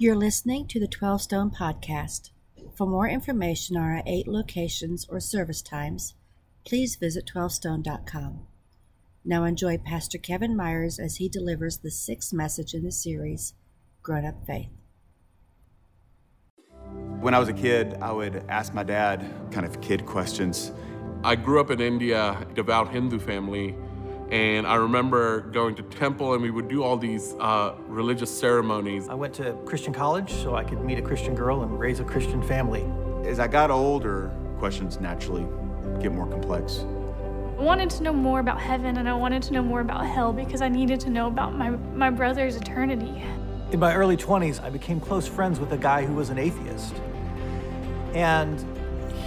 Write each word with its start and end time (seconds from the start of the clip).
You're 0.00 0.14
listening 0.14 0.68
to 0.68 0.78
the 0.78 0.86
12 0.86 1.22
Stone 1.22 1.50
Podcast. 1.50 2.30
For 2.76 2.86
more 2.86 3.08
information 3.08 3.76
on 3.76 3.82
our 3.82 4.02
eight 4.06 4.28
locations 4.28 5.04
or 5.08 5.18
service 5.18 5.60
times, 5.60 6.14
please 6.64 6.94
visit 6.94 7.28
12stone.com. 7.34 8.46
Now 9.24 9.42
enjoy 9.42 9.76
Pastor 9.76 10.16
Kevin 10.16 10.56
Myers 10.56 11.00
as 11.00 11.16
he 11.16 11.28
delivers 11.28 11.78
the 11.78 11.90
sixth 11.90 12.32
message 12.32 12.74
in 12.74 12.84
the 12.84 12.92
series, 12.92 13.54
Grown 14.04 14.24
Up 14.24 14.46
Faith. 14.46 14.70
When 17.18 17.34
I 17.34 17.40
was 17.40 17.48
a 17.48 17.52
kid, 17.52 17.98
I 18.00 18.12
would 18.12 18.44
ask 18.48 18.72
my 18.72 18.84
dad 18.84 19.28
kind 19.50 19.66
of 19.66 19.80
kid 19.80 20.06
questions. 20.06 20.70
I 21.24 21.34
grew 21.34 21.58
up 21.58 21.72
in 21.72 21.80
India, 21.80 22.46
devout 22.54 22.90
Hindu 22.92 23.18
family, 23.18 23.74
and 24.30 24.66
I 24.66 24.74
remember 24.74 25.40
going 25.40 25.74
to 25.76 25.82
temple 25.82 26.34
and 26.34 26.42
we 26.42 26.50
would 26.50 26.68
do 26.68 26.82
all 26.82 26.98
these 26.98 27.34
uh, 27.40 27.74
religious 27.86 28.36
ceremonies. 28.36 29.08
I 29.08 29.14
went 29.14 29.32
to 29.34 29.54
Christian 29.64 29.92
college 29.92 30.30
so 30.32 30.54
I 30.54 30.64
could 30.64 30.84
meet 30.84 30.98
a 30.98 31.02
Christian 31.02 31.34
girl 31.34 31.62
and 31.62 31.78
raise 31.78 32.00
a 32.00 32.04
Christian 32.04 32.42
family. 32.42 32.84
As 33.26 33.40
I 33.40 33.46
got 33.46 33.70
older, 33.70 34.30
questions 34.58 35.00
naturally 35.00 35.46
get 36.00 36.12
more 36.12 36.26
complex. 36.26 36.84
I 37.58 37.62
wanted 37.62 37.88
to 37.90 38.02
know 38.02 38.12
more 38.12 38.40
about 38.40 38.60
heaven 38.60 38.98
and 38.98 39.08
I 39.08 39.14
wanted 39.14 39.42
to 39.44 39.52
know 39.54 39.62
more 39.62 39.80
about 39.80 40.06
hell 40.06 40.32
because 40.32 40.60
I 40.60 40.68
needed 40.68 41.00
to 41.00 41.10
know 41.10 41.26
about 41.26 41.56
my, 41.56 41.70
my 41.70 42.10
brother's 42.10 42.56
eternity. 42.56 43.22
In 43.72 43.80
my 43.80 43.94
early 43.94 44.16
20s, 44.16 44.62
I 44.62 44.68
became 44.68 45.00
close 45.00 45.26
friends 45.26 45.58
with 45.58 45.72
a 45.72 45.78
guy 45.78 46.04
who 46.04 46.14
was 46.14 46.28
an 46.28 46.38
atheist. 46.38 46.94
And 48.12 48.64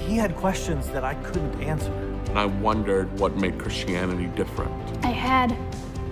he 0.06 0.16
had 0.16 0.36
questions 0.36 0.88
that 0.90 1.04
I 1.04 1.16
couldn't 1.16 1.62
answer. 1.62 2.11
And 2.32 2.40
I 2.40 2.46
wondered 2.46 3.12
what 3.20 3.36
made 3.36 3.60
Christianity 3.60 4.28
different. 4.38 4.72
I 5.06 5.10
had 5.10 5.54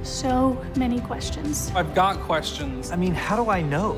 so 0.03 0.61
many 0.75 0.99
questions. 0.99 1.71
I've 1.73 1.95
got 1.95 2.19
questions. 2.19 2.91
I 2.91 2.97
mean, 2.97 3.13
how 3.13 3.41
do 3.41 3.49
I 3.49 3.61
know 3.61 3.93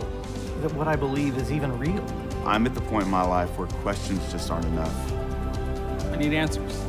that 0.62 0.72
what 0.76 0.88
I 0.88 0.96
believe 0.96 1.36
is 1.40 1.52
even 1.52 1.76
real? 1.80 2.06
I'm 2.46 2.68
at 2.68 2.76
the 2.76 2.82
point 2.82 3.06
in 3.06 3.10
my 3.10 3.24
life 3.24 3.58
where 3.58 3.68
questions 3.68 4.32
just 4.32 4.52
aren't 4.52 4.66
enough. 4.66 5.14
I 6.14 6.18
need 6.18 6.36
answers. 6.36 6.80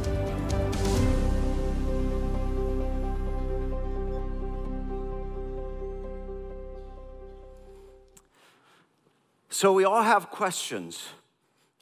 So 9.48 9.72
we 9.72 9.84
all 9.84 10.02
have 10.02 10.28
questions. 10.28 11.08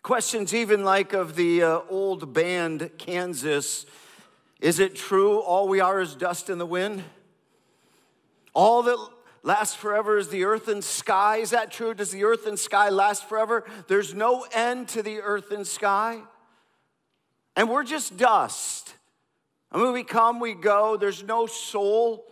Questions, 0.03 0.55
even 0.55 0.83
like 0.83 1.13
of 1.13 1.37
the 1.37 1.63
uh, 1.63 1.81
old 1.91 2.33
band 2.33 2.91
Kansas 2.97 3.85
Is 4.59 4.79
it 4.79 4.95
true 4.95 5.39
all 5.39 5.69
we 5.69 5.81
are 5.81 6.01
is 6.01 6.15
dust 6.15 6.49
in 6.49 6.57
the 6.57 6.67
wind? 6.67 7.05
All 8.55 8.83
that 8.85 8.97
lasts 9.43 9.75
forever 9.75 10.17
is 10.17 10.29
the 10.29 10.45
earth 10.45 10.69
and 10.69 10.83
sky. 10.83 11.37
Is 11.37 11.51
that 11.51 11.71
true? 11.71 11.93
Does 11.93 12.11
the 12.11 12.25
earth 12.25 12.47
and 12.47 12.59
sky 12.59 12.89
last 12.89 13.29
forever? 13.29 13.65
There's 13.89 14.15
no 14.15 14.47
end 14.53 14.89
to 14.89 15.03
the 15.03 15.21
earth 15.21 15.51
and 15.51 15.67
sky. 15.67 16.21
And 17.55 17.69
we're 17.69 17.85
just 17.85 18.17
dust. 18.17 18.95
I 19.71 19.79
mean, 19.79 19.93
we 19.93 20.03
come, 20.03 20.41
we 20.41 20.55
go, 20.55 20.97
there's 20.97 21.23
no 21.23 21.47
soul. 21.47 22.25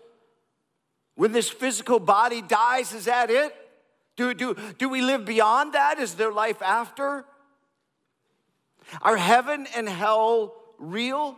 When 1.16 1.32
this 1.32 1.50
physical 1.50 2.00
body 2.00 2.40
dies, 2.40 2.94
is 2.94 3.04
that 3.04 3.30
it? 3.30 3.54
Do, 4.16 4.32
do, 4.32 4.56
do 4.78 4.88
we 4.88 5.02
live 5.02 5.26
beyond 5.26 5.74
that? 5.74 5.98
Is 5.98 6.14
there 6.14 6.32
life 6.32 6.62
after? 6.62 7.26
Are 9.02 9.16
heaven 9.16 9.66
and 9.76 9.88
hell 9.88 10.54
real? 10.78 11.36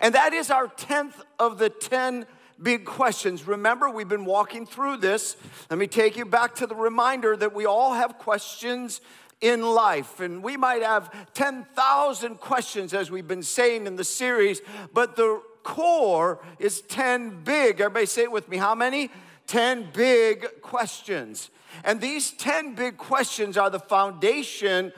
And 0.00 0.14
that 0.14 0.32
is 0.32 0.50
our 0.50 0.68
10th 0.68 1.14
of 1.38 1.58
the 1.58 1.68
10 1.68 2.26
big 2.60 2.84
questions. 2.84 3.46
Remember, 3.46 3.90
we've 3.90 4.08
been 4.08 4.24
walking 4.24 4.66
through 4.66 4.98
this. 4.98 5.36
Let 5.68 5.78
me 5.78 5.86
take 5.86 6.16
you 6.16 6.24
back 6.24 6.54
to 6.56 6.66
the 6.66 6.74
reminder 6.74 7.36
that 7.36 7.54
we 7.54 7.66
all 7.66 7.94
have 7.94 8.18
questions 8.18 9.00
in 9.40 9.62
life. 9.62 10.20
And 10.20 10.42
we 10.42 10.56
might 10.56 10.82
have 10.82 11.10
10,000 11.34 12.40
questions, 12.40 12.94
as 12.94 13.10
we've 13.10 13.26
been 13.26 13.42
saying 13.42 13.86
in 13.86 13.96
the 13.96 14.04
series, 14.04 14.62
but 14.94 15.16
the 15.16 15.42
core 15.62 16.40
is 16.58 16.80
10 16.82 17.42
big. 17.44 17.80
Everybody 17.80 18.06
say 18.06 18.22
it 18.22 18.32
with 18.32 18.48
me. 18.48 18.56
How 18.56 18.74
many? 18.74 19.10
10 19.48 19.90
big 19.92 20.46
questions. 20.62 21.50
And 21.84 22.00
these 22.00 22.30
10 22.32 22.74
big 22.74 22.96
questions 22.96 23.56
are 23.56 23.70
the 23.70 23.80
foundation 23.80 24.92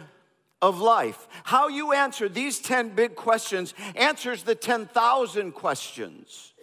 of 0.64 0.80
life. 0.80 1.28
How 1.44 1.68
you 1.68 1.92
answer 1.92 2.26
these 2.26 2.58
10 2.58 2.94
big 2.94 3.16
questions 3.16 3.74
answers 3.94 4.44
the 4.44 4.54
10,000 4.54 5.52
questions. 5.52 6.54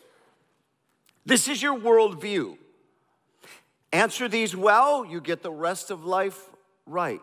This 1.24 1.48
is 1.48 1.62
your 1.62 1.80
worldview. 1.80 2.58
Answer 3.94 4.28
these 4.28 4.56
well, 4.56 5.06
you 5.06 5.22
get 5.22 5.44
the 5.44 5.52
rest 5.52 5.92
of 5.92 6.04
life 6.04 6.50
right. 6.88 7.22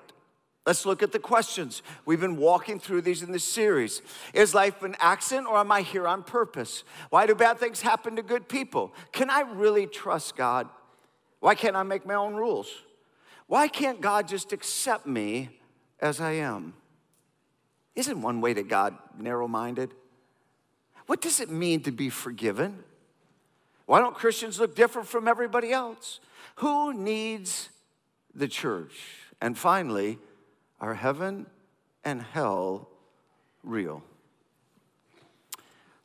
Let's 0.66 0.87
look 0.87 1.03
at 1.03 1.11
the 1.11 1.19
questions. 1.19 1.83
We've 2.05 2.21
been 2.21 2.37
walking 2.37 2.78
through 2.78 3.03
these 3.03 3.22
in 3.22 3.33
this 3.33 3.43
series. 3.43 4.00
Is 4.33 4.55
life 4.55 4.81
an 4.84 4.95
accident 5.00 5.49
or 5.49 5.56
am 5.56 5.72
I 5.72 5.83
here 5.83 6.06
on 6.06 6.22
purpose? 6.22 6.84
Why 7.10 7.27
do 7.27 7.34
bad 7.34 7.59
things 7.59 7.81
happen 7.81 8.15
to 8.16 8.22
good 8.22 8.49
people? 8.49 8.95
Can 9.10 9.31
I 9.31 9.41
really 9.41 9.89
trust 9.89 10.37
God? 10.37 10.69
Why 11.41 11.56
can't 11.56 11.75
I 11.75 11.83
make 11.83 12.06
my 12.06 12.15
own 12.15 12.37
rules? 12.37 12.69
Why 13.49 13.66
can't 13.66 14.00
God 14.00 14.28
just 14.28 14.53
accept 14.53 15.06
me 15.06 15.58
as 16.00 16.20
I 16.20 16.32
am? 16.32 16.75
Isn't 17.94 18.22
one 18.22 18.41
way 18.41 18.54
to 18.54 18.62
God 18.62 18.97
narrow 19.19 19.48
minded? 19.48 19.91
What 21.06 21.20
does 21.20 21.41
it 21.41 21.50
mean 21.50 21.82
to 21.82 21.91
be 21.91 22.10
forgiven? 22.10 22.84
Why 23.86 24.00
don't 24.00 24.14
Christians 24.14 24.60
look 24.60 24.76
different 24.76 25.09
from 25.09 25.26
everybody 25.26 25.72
else? 25.72 26.20
Who 26.56 26.92
needs 26.92 27.70
the 28.34 28.47
church? 28.47 28.92
And 29.41 29.56
finally, 29.56 30.19
are 30.81 30.94
heaven 30.94 31.47
and 32.04 32.22
hell 32.22 32.88
real? 33.65 34.03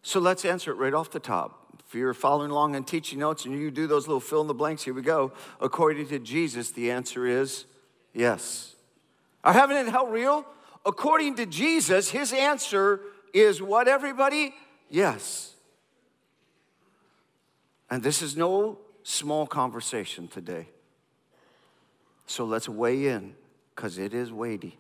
So 0.01 0.19
let's 0.19 0.45
answer 0.45 0.71
it 0.71 0.75
right 0.75 0.93
off 0.93 1.11
the 1.11 1.19
top. 1.19 1.59
If 1.87 1.95
you're 1.95 2.13
following 2.13 2.51
along 2.51 2.75
on 2.75 2.83
teaching 2.85 3.19
notes 3.19 3.45
and 3.45 3.53
you 3.53 3.69
do 3.69 3.85
those 3.85 4.07
little 4.07 4.19
fill 4.19 4.41
in 4.41 4.47
the 4.47 4.53
blanks, 4.53 4.83
here 4.83 4.93
we 4.93 5.01
go. 5.01 5.31
According 5.61 6.07
to 6.07 6.19
Jesus, 6.19 6.71
the 6.71 6.89
answer 6.89 7.27
is 7.27 7.65
yes. 8.13 8.72
Are 9.43 9.53
heaven 9.53 9.77
and 9.77 9.89
hell 9.89 10.07
real? 10.07 10.45
According 10.85 11.35
to 11.35 11.45
Jesus, 11.45 12.09
his 12.09 12.33
answer 12.33 13.01
is 13.33 13.61
what, 13.61 13.87
everybody? 13.87 14.53
Yes. 14.89 15.53
And 17.89 18.03
this 18.03 18.21
is 18.21 18.35
no 18.35 18.79
small 19.03 19.45
conversation 19.45 20.27
today. 20.27 20.67
So 22.25 22.45
let's 22.45 22.69
weigh 22.69 23.07
in 23.07 23.35
because 23.75 23.97
it 23.97 24.13
is 24.13 24.31
weighty. 24.31 24.77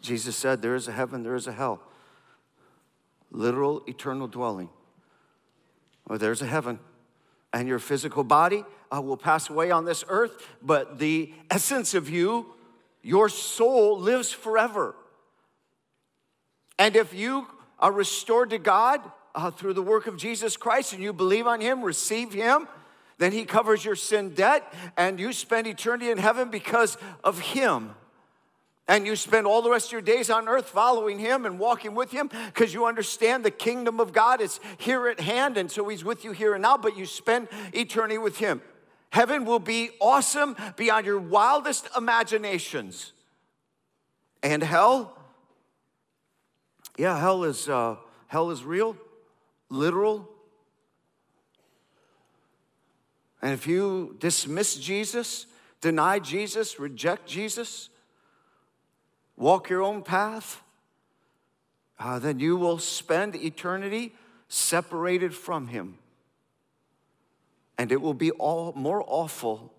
Jesus 0.00 0.36
said, 0.36 0.62
There 0.62 0.74
is 0.74 0.88
a 0.88 0.92
heaven, 0.92 1.22
there 1.22 1.36
is 1.36 1.46
a 1.46 1.52
hell. 1.52 1.80
Literal 3.30 3.82
eternal 3.86 4.26
dwelling. 4.26 4.68
Well, 6.06 6.18
there's 6.18 6.42
a 6.42 6.46
heaven. 6.46 6.80
And 7.52 7.68
your 7.68 7.78
physical 7.78 8.24
body 8.24 8.64
uh, 8.94 9.00
will 9.00 9.16
pass 9.16 9.48
away 9.48 9.70
on 9.70 9.84
this 9.84 10.04
earth, 10.08 10.46
but 10.62 10.98
the 10.98 11.32
essence 11.50 11.94
of 11.94 12.08
you, 12.08 12.54
your 13.02 13.28
soul, 13.28 13.98
lives 13.98 14.32
forever. 14.32 14.94
And 16.78 16.96
if 16.96 17.14
you 17.14 17.46
are 17.78 17.92
restored 17.92 18.50
to 18.50 18.58
God 18.58 19.00
uh, 19.34 19.50
through 19.50 19.74
the 19.74 19.82
work 19.82 20.06
of 20.06 20.16
Jesus 20.16 20.56
Christ 20.56 20.92
and 20.92 21.02
you 21.02 21.12
believe 21.12 21.46
on 21.46 21.60
Him, 21.60 21.82
receive 21.82 22.32
Him, 22.32 22.68
then 23.18 23.32
He 23.32 23.44
covers 23.44 23.84
your 23.84 23.96
sin 23.96 24.30
debt 24.30 24.72
and 24.96 25.18
you 25.20 25.32
spend 25.32 25.66
eternity 25.66 26.10
in 26.10 26.18
heaven 26.18 26.50
because 26.50 26.96
of 27.22 27.38
Him. 27.38 27.94
And 28.88 29.06
you 29.06 29.14
spend 29.14 29.46
all 29.46 29.62
the 29.62 29.70
rest 29.70 29.86
of 29.86 29.92
your 29.92 30.00
days 30.00 30.28
on 30.28 30.48
earth 30.48 30.68
following 30.68 31.18
him 31.18 31.46
and 31.46 31.58
walking 31.58 31.94
with 31.94 32.10
him 32.10 32.28
because 32.46 32.74
you 32.74 32.84
understand 32.84 33.44
the 33.44 33.50
kingdom 33.50 34.00
of 34.00 34.12
God 34.12 34.40
is 34.40 34.58
here 34.76 35.06
at 35.06 35.20
hand. 35.20 35.56
And 35.56 35.70
so 35.70 35.88
he's 35.88 36.04
with 36.04 36.24
you 36.24 36.32
here 36.32 36.54
and 36.54 36.62
now, 36.62 36.76
but 36.76 36.96
you 36.96 37.06
spend 37.06 37.46
eternity 37.72 38.18
with 38.18 38.38
him. 38.38 38.60
Heaven 39.12 39.44
will 39.44 39.58
be 39.58 39.90
awesome 40.00 40.56
beyond 40.76 41.04
your 41.04 41.18
wildest 41.18 41.86
imaginations. 41.94 43.12
And 44.42 44.62
hell, 44.62 45.18
yeah, 46.96 47.20
hell 47.20 47.44
is, 47.44 47.68
uh, 47.68 47.96
hell 48.28 48.50
is 48.50 48.64
real, 48.64 48.96
literal. 49.68 50.26
And 53.42 53.52
if 53.52 53.66
you 53.66 54.16
dismiss 54.18 54.76
Jesus, 54.76 55.44
deny 55.82 56.18
Jesus, 56.18 56.80
reject 56.80 57.26
Jesus, 57.26 57.90
walk 59.36 59.68
your 59.68 59.82
own 59.82 60.02
path, 60.02 60.62
uh, 61.98 62.18
then 62.18 62.38
you 62.40 62.56
will 62.56 62.78
spend 62.78 63.36
eternity 63.36 64.14
separated 64.48 65.34
from 65.34 65.66
Him. 65.66 65.98
And 67.78 67.90
it 67.90 68.00
will 68.00 68.14
be 68.14 68.30
all 68.32 68.72
more 68.74 69.02
awful 69.06 69.72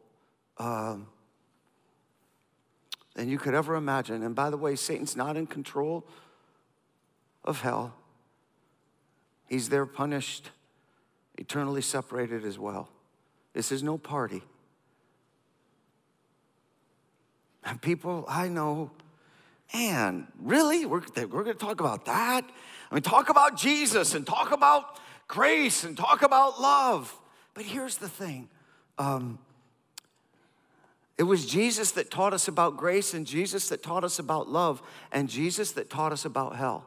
um, 0.58 1.08
than 3.16 3.30
you 3.30 3.38
could 3.38 3.54
ever 3.54 3.76
imagine. 3.76 4.24
And 4.24 4.36
by 4.36 4.50
the 4.50 4.58
way, 4.58 4.76
Satan's 4.76 5.16
not 5.16 5.38
in 5.38 5.48
control 5.48 6.06
of 7.44 7.62
hell, 7.62 7.94
he's 9.48 9.70
there 9.70 9.86
punished, 9.86 10.52
eternally 11.38 11.82
separated 11.82 12.46
as 12.46 12.58
well. 12.58 12.90
This 13.54 13.72
is 13.72 13.84
no 13.84 13.98
party. 13.98 14.42
And 17.66 17.82
people 17.82 18.26
I 18.28 18.48
know, 18.48 18.92
man, 19.74 20.28
really? 20.40 20.86
We're, 20.86 21.02
we're 21.16 21.44
going 21.44 21.46
to 21.46 21.54
talk 21.54 21.80
about 21.80 22.06
that? 22.06 22.50
I 22.92 22.96
mean, 22.96 23.04
talk 23.04 23.30
about 23.30 23.58
Jesus 23.58 24.16
and 24.16 24.26
talk 24.26 24.52
about 24.52 25.00
grace 25.28 25.84
and 25.84 25.98
talk 25.98 26.22
about 26.22 26.62
love. 26.62 27.14
But 27.54 27.66
here's 27.66 27.98
the 27.98 28.10
thing 28.10 28.50
um, 28.98 29.40
it 31.18 31.24
was 31.24 31.46
Jesus 31.46 31.92
that 31.92 32.10
taught 32.10 32.34
us 32.34 32.48
about 32.48 32.78
grace, 32.78 33.14
and 33.14 33.26
Jesus 33.26 33.70
that 33.70 33.84
taught 33.84 34.04
us 34.04 34.20
about 34.20 34.50
love, 34.50 34.82
and 35.12 35.30
Jesus 35.30 35.72
that 35.74 35.90
taught 35.90 36.12
us 36.12 36.26
about 36.26 36.56
hell. 36.56 36.86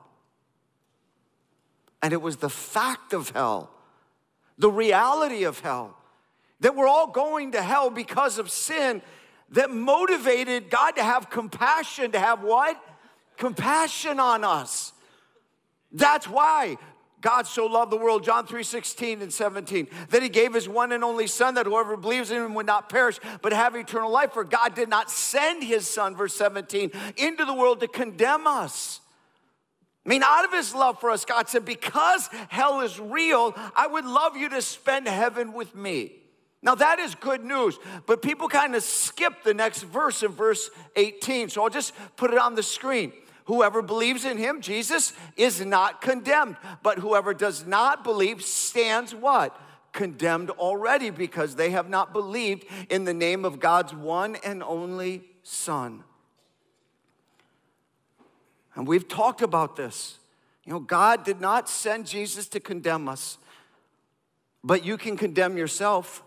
And 2.02 2.12
it 2.12 2.20
was 2.20 2.36
the 2.36 2.50
fact 2.50 3.12
of 3.12 3.30
hell, 3.30 3.70
the 4.58 4.70
reality 4.70 5.44
of 5.44 5.60
hell, 5.60 5.96
that 6.60 6.74
we're 6.74 6.88
all 6.88 7.08
going 7.08 7.52
to 7.52 7.62
hell 7.62 7.90
because 7.90 8.38
of 8.38 8.50
sin 8.50 9.02
that 9.50 9.70
motivated 9.70 10.70
God 10.70 10.92
to 10.96 11.04
have 11.04 11.30
compassion, 11.30 12.12
to 12.12 12.18
have 12.18 12.42
what? 12.42 12.80
Compassion 13.36 14.18
on 14.18 14.42
us. 14.44 14.92
That's 15.92 16.28
why 16.28 16.78
God 17.20 17.46
so 17.46 17.66
loved 17.66 17.90
the 17.90 17.96
world, 17.96 18.24
John 18.24 18.46
3 18.46 18.62
16 18.62 19.22
and 19.22 19.32
17, 19.32 19.88
that 20.10 20.22
he 20.22 20.28
gave 20.28 20.54
his 20.54 20.68
one 20.68 20.92
and 20.92 21.02
only 21.02 21.26
Son, 21.26 21.54
that 21.54 21.66
whoever 21.66 21.96
believes 21.96 22.30
in 22.30 22.42
him 22.42 22.54
would 22.54 22.66
not 22.66 22.88
perish, 22.88 23.18
but 23.42 23.52
have 23.52 23.74
eternal 23.74 24.10
life. 24.10 24.32
For 24.32 24.44
God 24.44 24.74
did 24.74 24.88
not 24.88 25.10
send 25.10 25.64
his 25.64 25.86
Son, 25.86 26.14
verse 26.14 26.34
17, 26.36 26.90
into 27.16 27.44
the 27.44 27.54
world 27.54 27.80
to 27.80 27.88
condemn 27.88 28.46
us. 28.46 29.00
I 30.04 30.08
mean, 30.08 30.22
out 30.22 30.44
of 30.44 30.52
his 30.52 30.74
love 30.74 31.00
for 31.00 31.10
us, 31.10 31.24
God 31.24 31.48
said, 31.48 31.64
Because 31.64 32.28
hell 32.48 32.80
is 32.82 33.00
real, 33.00 33.54
I 33.74 33.86
would 33.86 34.04
love 34.04 34.36
you 34.36 34.48
to 34.50 34.62
spend 34.62 35.08
heaven 35.08 35.52
with 35.52 35.74
me. 35.74 36.12
Now, 36.62 36.74
that 36.76 36.98
is 36.98 37.14
good 37.14 37.44
news, 37.44 37.78
but 38.06 38.22
people 38.22 38.48
kind 38.48 38.74
of 38.74 38.82
skip 38.82 39.42
the 39.42 39.54
next 39.54 39.82
verse 39.82 40.22
in 40.22 40.32
verse 40.32 40.70
18. 40.96 41.48
So 41.48 41.62
I'll 41.62 41.70
just 41.70 41.92
put 42.16 42.32
it 42.32 42.38
on 42.38 42.54
the 42.54 42.62
screen. 42.62 43.12
Whoever 43.46 43.80
believes 43.80 44.24
in 44.24 44.38
him, 44.38 44.60
Jesus, 44.60 45.12
is 45.36 45.64
not 45.64 46.00
condemned. 46.00 46.56
But 46.82 46.98
whoever 46.98 47.32
does 47.32 47.66
not 47.66 48.04
believe 48.04 48.42
stands 48.42 49.14
what? 49.14 49.58
Condemned 49.92 50.50
already 50.50 51.10
because 51.10 51.54
they 51.54 51.70
have 51.70 51.88
not 51.88 52.12
believed 52.12 52.64
in 52.90 53.04
the 53.04 53.14
name 53.14 53.44
of 53.44 53.60
God's 53.60 53.94
one 53.94 54.36
and 54.44 54.62
only 54.62 55.22
Son. 55.42 56.02
And 58.74 58.86
we've 58.86 59.08
talked 59.08 59.42
about 59.42 59.76
this. 59.76 60.18
You 60.64 60.72
know, 60.72 60.80
God 60.80 61.24
did 61.24 61.40
not 61.40 61.68
send 61.68 62.06
Jesus 62.06 62.48
to 62.48 62.60
condemn 62.60 63.08
us, 63.08 63.38
but 64.64 64.84
you 64.84 64.98
can 64.98 65.16
condemn 65.16 65.56
yourself. 65.56 66.24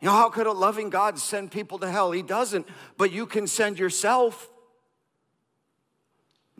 You 0.00 0.06
know, 0.06 0.14
how 0.14 0.28
could 0.28 0.48
a 0.48 0.52
loving 0.52 0.90
God 0.90 1.20
send 1.20 1.52
people 1.52 1.78
to 1.78 1.88
hell? 1.88 2.10
He 2.10 2.22
doesn't, 2.22 2.66
but 2.98 3.12
you 3.12 3.24
can 3.24 3.46
send 3.46 3.78
yourself. 3.78 4.48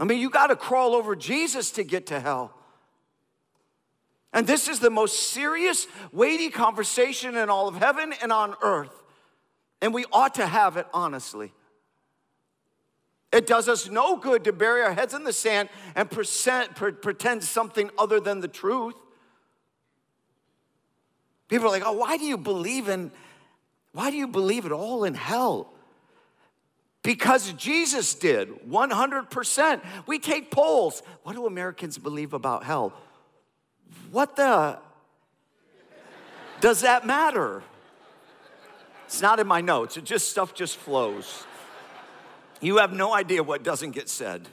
I 0.03 0.05
mean, 0.05 0.19
you 0.19 0.31
got 0.31 0.49
to 0.49 0.57
crawl 0.57 0.97
over 0.97 1.15
Jesus 1.15 1.71
to 1.73 1.85
get 1.85 2.07
to 2.07 2.19
hell. 2.19 2.53
And 4.33 4.49
this 4.49 4.67
is 4.67 4.81
the 4.81 4.91
most 4.91 5.29
serious, 5.31 5.87
weighty 6.11 6.51
conversation 6.51 7.37
in 7.37 7.49
all 7.49 7.69
of 7.69 7.77
heaven 7.77 8.13
and 8.21 8.33
on 8.33 8.57
earth. 8.63 9.05
And 9.81 9.95
we 9.95 10.05
ought 10.13 10.35
to 10.35 10.47
have 10.47 10.77
it 10.77 10.89
honestly. 10.93 11.53
It 13.33 13.47
does 13.47 13.69
us 13.69 13.89
no 13.89 14.17
good 14.17 14.43
to 14.43 14.53
bury 14.53 14.83
our 14.83 14.93
heads 14.93 15.15
in 15.15 15.23
the 15.23 15.33
sand 15.33 15.69
and 15.95 16.11
present, 16.11 16.75
pretend 16.75 17.45
something 17.45 17.89
other 17.97 18.19
than 18.19 18.41
the 18.41 18.49
truth. 18.49 18.97
People 21.47 21.69
are 21.69 21.71
like, 21.71 21.85
oh, 21.87 21.93
why 21.93 22.17
do 22.17 22.25
you 22.25 22.39
believe 22.39 22.89
in, 22.89 23.13
why 23.93 24.11
do 24.11 24.17
you 24.17 24.27
believe 24.27 24.67
it 24.67 24.73
all 24.73 25.05
in 25.05 25.15
hell? 25.15 25.72
Because 27.03 27.53
Jesus 27.55 28.15
did, 28.15 28.49
100%. 28.69 29.81
We 30.07 30.19
take 30.19 30.51
polls. 30.51 31.03
What 31.25 31.35
do 31.35 31.47
Americans 31.47 31.99
believe 31.99 32.33
about 32.33 32.63
hell? 32.63 32.93
What 34.13 34.37
the? 34.37 34.79
Does 36.61 36.83
that 36.83 37.05
matter? 37.05 37.63
It's 39.07 39.21
not 39.21 39.41
in 39.41 39.49
my 39.49 39.61
notes. 39.61 39.97
It 39.97 40.05
just 40.05 40.31
stuff 40.31 40.55
just 40.55 40.77
flows. 40.77 41.45
You 42.61 42.79
have 42.79 42.93
no 42.93 43.13
idea 43.13 43.43
what 43.43 43.65
doesn't 43.65 43.91
get 43.91 44.09
said. 44.09 44.49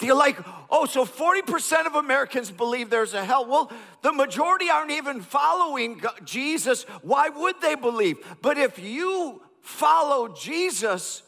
You're 0.00 0.16
like, 0.16 0.38
oh, 0.70 0.86
so 0.86 1.04
40% 1.04 1.86
of 1.86 1.94
Americans 1.94 2.50
believe 2.50 2.90
there's 2.90 3.14
a 3.14 3.24
hell. 3.24 3.46
Well, 3.46 3.70
the 4.02 4.12
majority 4.12 4.68
aren't 4.68 4.90
even 4.90 5.20
following 5.20 6.02
Jesus. 6.24 6.82
Why 7.02 7.28
would 7.28 7.60
they 7.60 7.74
believe? 7.74 8.18
But 8.42 8.58
if 8.58 8.78
you 8.78 9.43
follow 9.64 10.28
Jesus, 10.28 11.22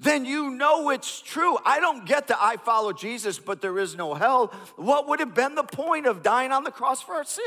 then 0.00 0.24
you 0.24 0.50
know 0.50 0.90
it's 0.90 1.22
true. 1.22 1.56
I 1.64 1.80
don't 1.80 2.04
get 2.04 2.28
that 2.28 2.38
I 2.40 2.56
follow 2.56 2.92
Jesus, 2.92 3.38
but 3.38 3.62
there 3.62 3.78
is 3.78 3.96
no 3.96 4.14
hell. 4.14 4.48
What 4.76 5.08
would 5.08 5.20
have 5.20 5.34
been 5.34 5.54
the 5.54 5.62
point 5.62 6.06
of 6.06 6.22
dying 6.22 6.52
on 6.52 6.64
the 6.64 6.70
cross 6.70 7.00
for 7.00 7.14
our 7.14 7.24
sin? 7.24 7.44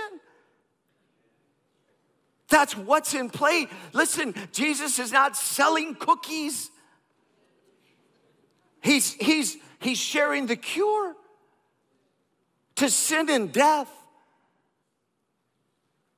That's 2.50 2.78
what's 2.78 3.14
in 3.14 3.30
play. 3.30 3.68
Listen, 3.92 4.34
Jesus 4.52 4.98
is 5.00 5.12
not 5.12 5.36
selling 5.36 5.96
cookies. 5.96 6.69
He's, 8.81 9.14
he's, 9.14 9.58
he's 9.80 9.98
sharing 9.98 10.46
the 10.46 10.56
cure 10.56 11.16
to 12.76 12.90
sin 12.90 13.30
and 13.30 13.52
death. 13.52 13.90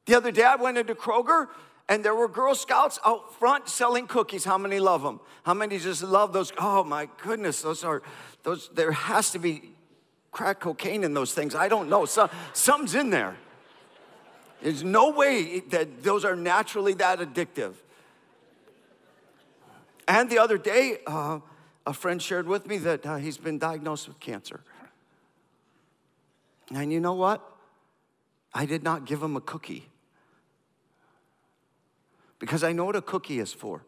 The 0.06 0.16
other 0.16 0.32
day 0.32 0.44
I 0.44 0.56
went 0.56 0.78
into 0.78 0.94
Kroger 0.94 1.48
and 1.88 2.04
there 2.04 2.16
were 2.16 2.28
Girl 2.28 2.56
Scouts 2.56 3.00
out 3.06 3.36
front 3.36 3.70
selling 3.70 4.08
cookies. 4.08 4.44
How 4.44 4.58
many 4.58 4.80
love 4.80 5.04
them? 5.04 5.20
How 5.44 5.54
many 5.54 5.78
just 5.78 6.02
love 6.02 6.34
those? 6.34 6.52
Oh 6.58 6.84
my 6.84 7.08
goodness, 7.22 7.62
those 7.62 7.84
are 7.84 8.02
those. 8.44 8.70
There 8.74 8.92
has 8.92 9.32
to 9.32 9.40
be 9.40 9.72
crack 10.32 10.60
cocaine 10.60 11.04
in 11.04 11.14
those 11.14 11.34
things. 11.34 11.54
I 11.54 11.68
don't 11.70 11.90
know. 11.90 12.06
Some, 12.06 12.30
something's 12.54 12.96
in 12.96 13.12
there. 13.12 13.38
There's 14.62 14.84
no 14.84 15.12
way 15.12 15.60
that 15.60 16.02
those 16.04 16.26
are 16.26 16.36
naturally 16.36 16.94
that 16.96 17.20
addictive. 17.20 17.74
And 20.08 20.30
the 20.30 20.40
other 20.40 20.58
day, 20.58 20.98
uh, 21.06 21.40
a 21.86 21.94
friend 21.94 22.22
shared 22.22 22.48
with 22.48 22.68
me 22.68 22.80
that 22.80 23.06
uh, 23.06 23.18
he's 23.18 23.38
been 23.38 23.60
diagnosed 23.60 24.08
with 24.08 24.20
cancer. 24.20 24.62
And 26.74 26.92
you 26.92 27.00
know 27.00 27.14
what? 27.14 27.48
I 28.54 28.66
did 28.66 28.84
not 28.84 29.06
give 29.06 29.22
him 29.22 29.36
a 29.36 29.42
cookie 29.42 29.88
because 32.40 32.64
I 32.64 32.72
know 32.72 32.86
what 32.86 32.96
a 32.96 33.02
cookie 33.02 33.40
is 33.40 33.54
for. 33.54 33.86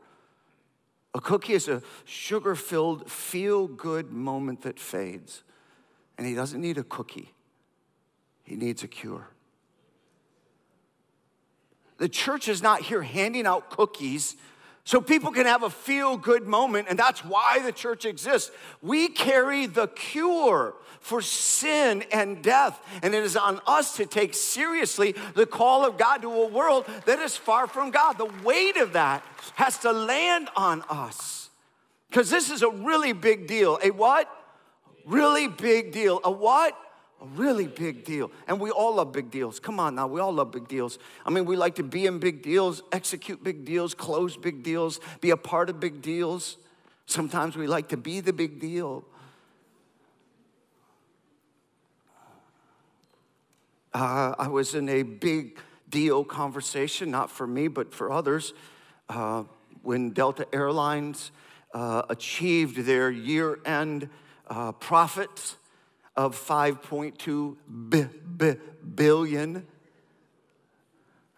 A 1.14 1.20
cookie 1.20 1.54
is 1.54 1.68
a 1.68 1.82
sugar 2.06 2.56
filled, 2.56 3.10
feel 3.10 3.68
good 3.68 4.12
moment 4.12 4.62
that 4.62 4.80
fades. 4.80 5.44
And 6.18 6.28
he 6.28 6.36
doesn't 6.36 6.62
need 6.62 6.78
a 6.78 6.84
cookie, 6.84 7.34
he 8.44 8.56
needs 8.56 8.84
a 8.84 8.88
cure. 8.88 9.30
The 11.98 12.10
church 12.10 12.48
is 12.48 12.62
not 12.62 12.82
here 12.82 13.02
handing 13.02 13.48
out 13.48 13.72
cookies 13.72 14.36
so 14.88 15.02
people 15.02 15.34
can 15.34 15.46
have 15.46 15.64
a 15.64 15.70
feel 15.70 16.16
good 16.16 16.48
moment, 16.48 16.88
and 16.90 16.98
that's 16.98 17.20
why 17.20 17.60
the 17.60 17.74
church 17.74 18.06
exists. 18.06 18.52
We 18.82 19.10
carry 19.10 19.66
the 19.66 19.88
cure 19.88 20.76
for 21.02 21.22
sin 21.22 22.06
and 22.10 22.42
death, 22.42 22.80
and 23.04 23.14
it 23.14 23.22
is 23.22 23.36
on 23.36 23.60
us 23.68 23.98
to 23.98 24.06
take 24.06 24.34
seriously 24.34 25.14
the 25.34 25.46
call 25.46 25.86
of 25.86 25.98
God 25.98 26.22
to 26.22 26.32
a 26.32 26.48
world 26.48 26.86
that 27.06 27.20
is 27.20 27.36
far 27.36 27.68
from 27.68 27.92
God. 27.92 28.18
The 28.18 28.32
weight 28.46 28.78
of 28.78 28.94
that 28.94 29.26
has 29.56 29.78
to 29.80 29.92
land 29.92 30.48
on 30.56 30.82
us 30.90 31.50
because 32.10 32.30
this 32.30 32.50
is 32.50 32.62
a 32.62 32.70
really 32.70 33.12
big 33.12 33.46
deal. 33.46 33.78
A 33.84 33.92
what? 33.92 34.34
Really 35.06 35.50
big 35.50 35.92
deal. 35.92 36.22
A 36.24 36.32
what? 36.32 36.80
A 37.22 37.26
really 37.36 37.68
big 37.68 38.04
deal. 38.04 38.32
And 38.48 38.60
we 38.60 38.70
all 38.70 38.96
love 38.96 39.12
big 39.12 39.32
deals. 39.32 39.60
Come 39.60 39.80
on 39.80 39.96
now, 39.96 40.08
we 40.08 40.20
all 40.20 40.32
love 40.32 40.52
big 40.52 40.68
deals. 40.68 41.00
I 41.26 41.32
mean, 41.32 41.46
we 41.46 41.56
like 41.56 41.76
to 41.76 41.84
be 41.84 42.06
in 42.06 42.20
big 42.20 42.44
deals, 42.44 42.84
execute 42.92 43.44
big 43.44 43.66
deals, 43.66 43.94
close 43.94 44.38
big 44.38 44.62
deals, 44.62 45.00
be 45.20 45.32
a 45.32 45.38
part 45.38 45.70
of 45.70 45.80
big 45.80 46.02
deals. 46.02 46.58
Sometimes 47.08 47.56
we 47.56 47.68
like 47.68 47.90
to 47.90 47.98
be 47.98 48.20
the 48.20 48.34
big 48.34 48.60
deal. 48.60 49.04
Uh, 53.94 54.36
I 54.38 54.48
was 54.50 54.76
in 54.76 54.88
a 54.90 55.02
big 55.02 55.60
deal 55.90 56.24
conversation, 56.24 57.10
not 57.10 57.32
for 57.32 57.48
me, 57.48 57.68
but 57.68 57.94
for 57.94 58.12
others, 58.12 58.54
uh, 59.10 59.44
when 59.82 60.12
Delta 60.12 60.48
Airlines 60.54 61.32
uh, 61.74 62.04
achieved 62.10 62.86
their 62.86 63.10
year 63.10 63.60
end 63.66 64.10
uh, 64.50 64.72
profits 64.74 65.56
of 66.18 66.36
5.2 66.36 67.56
b- 67.90 68.06
b- 68.38 68.56
billion. 68.96 69.66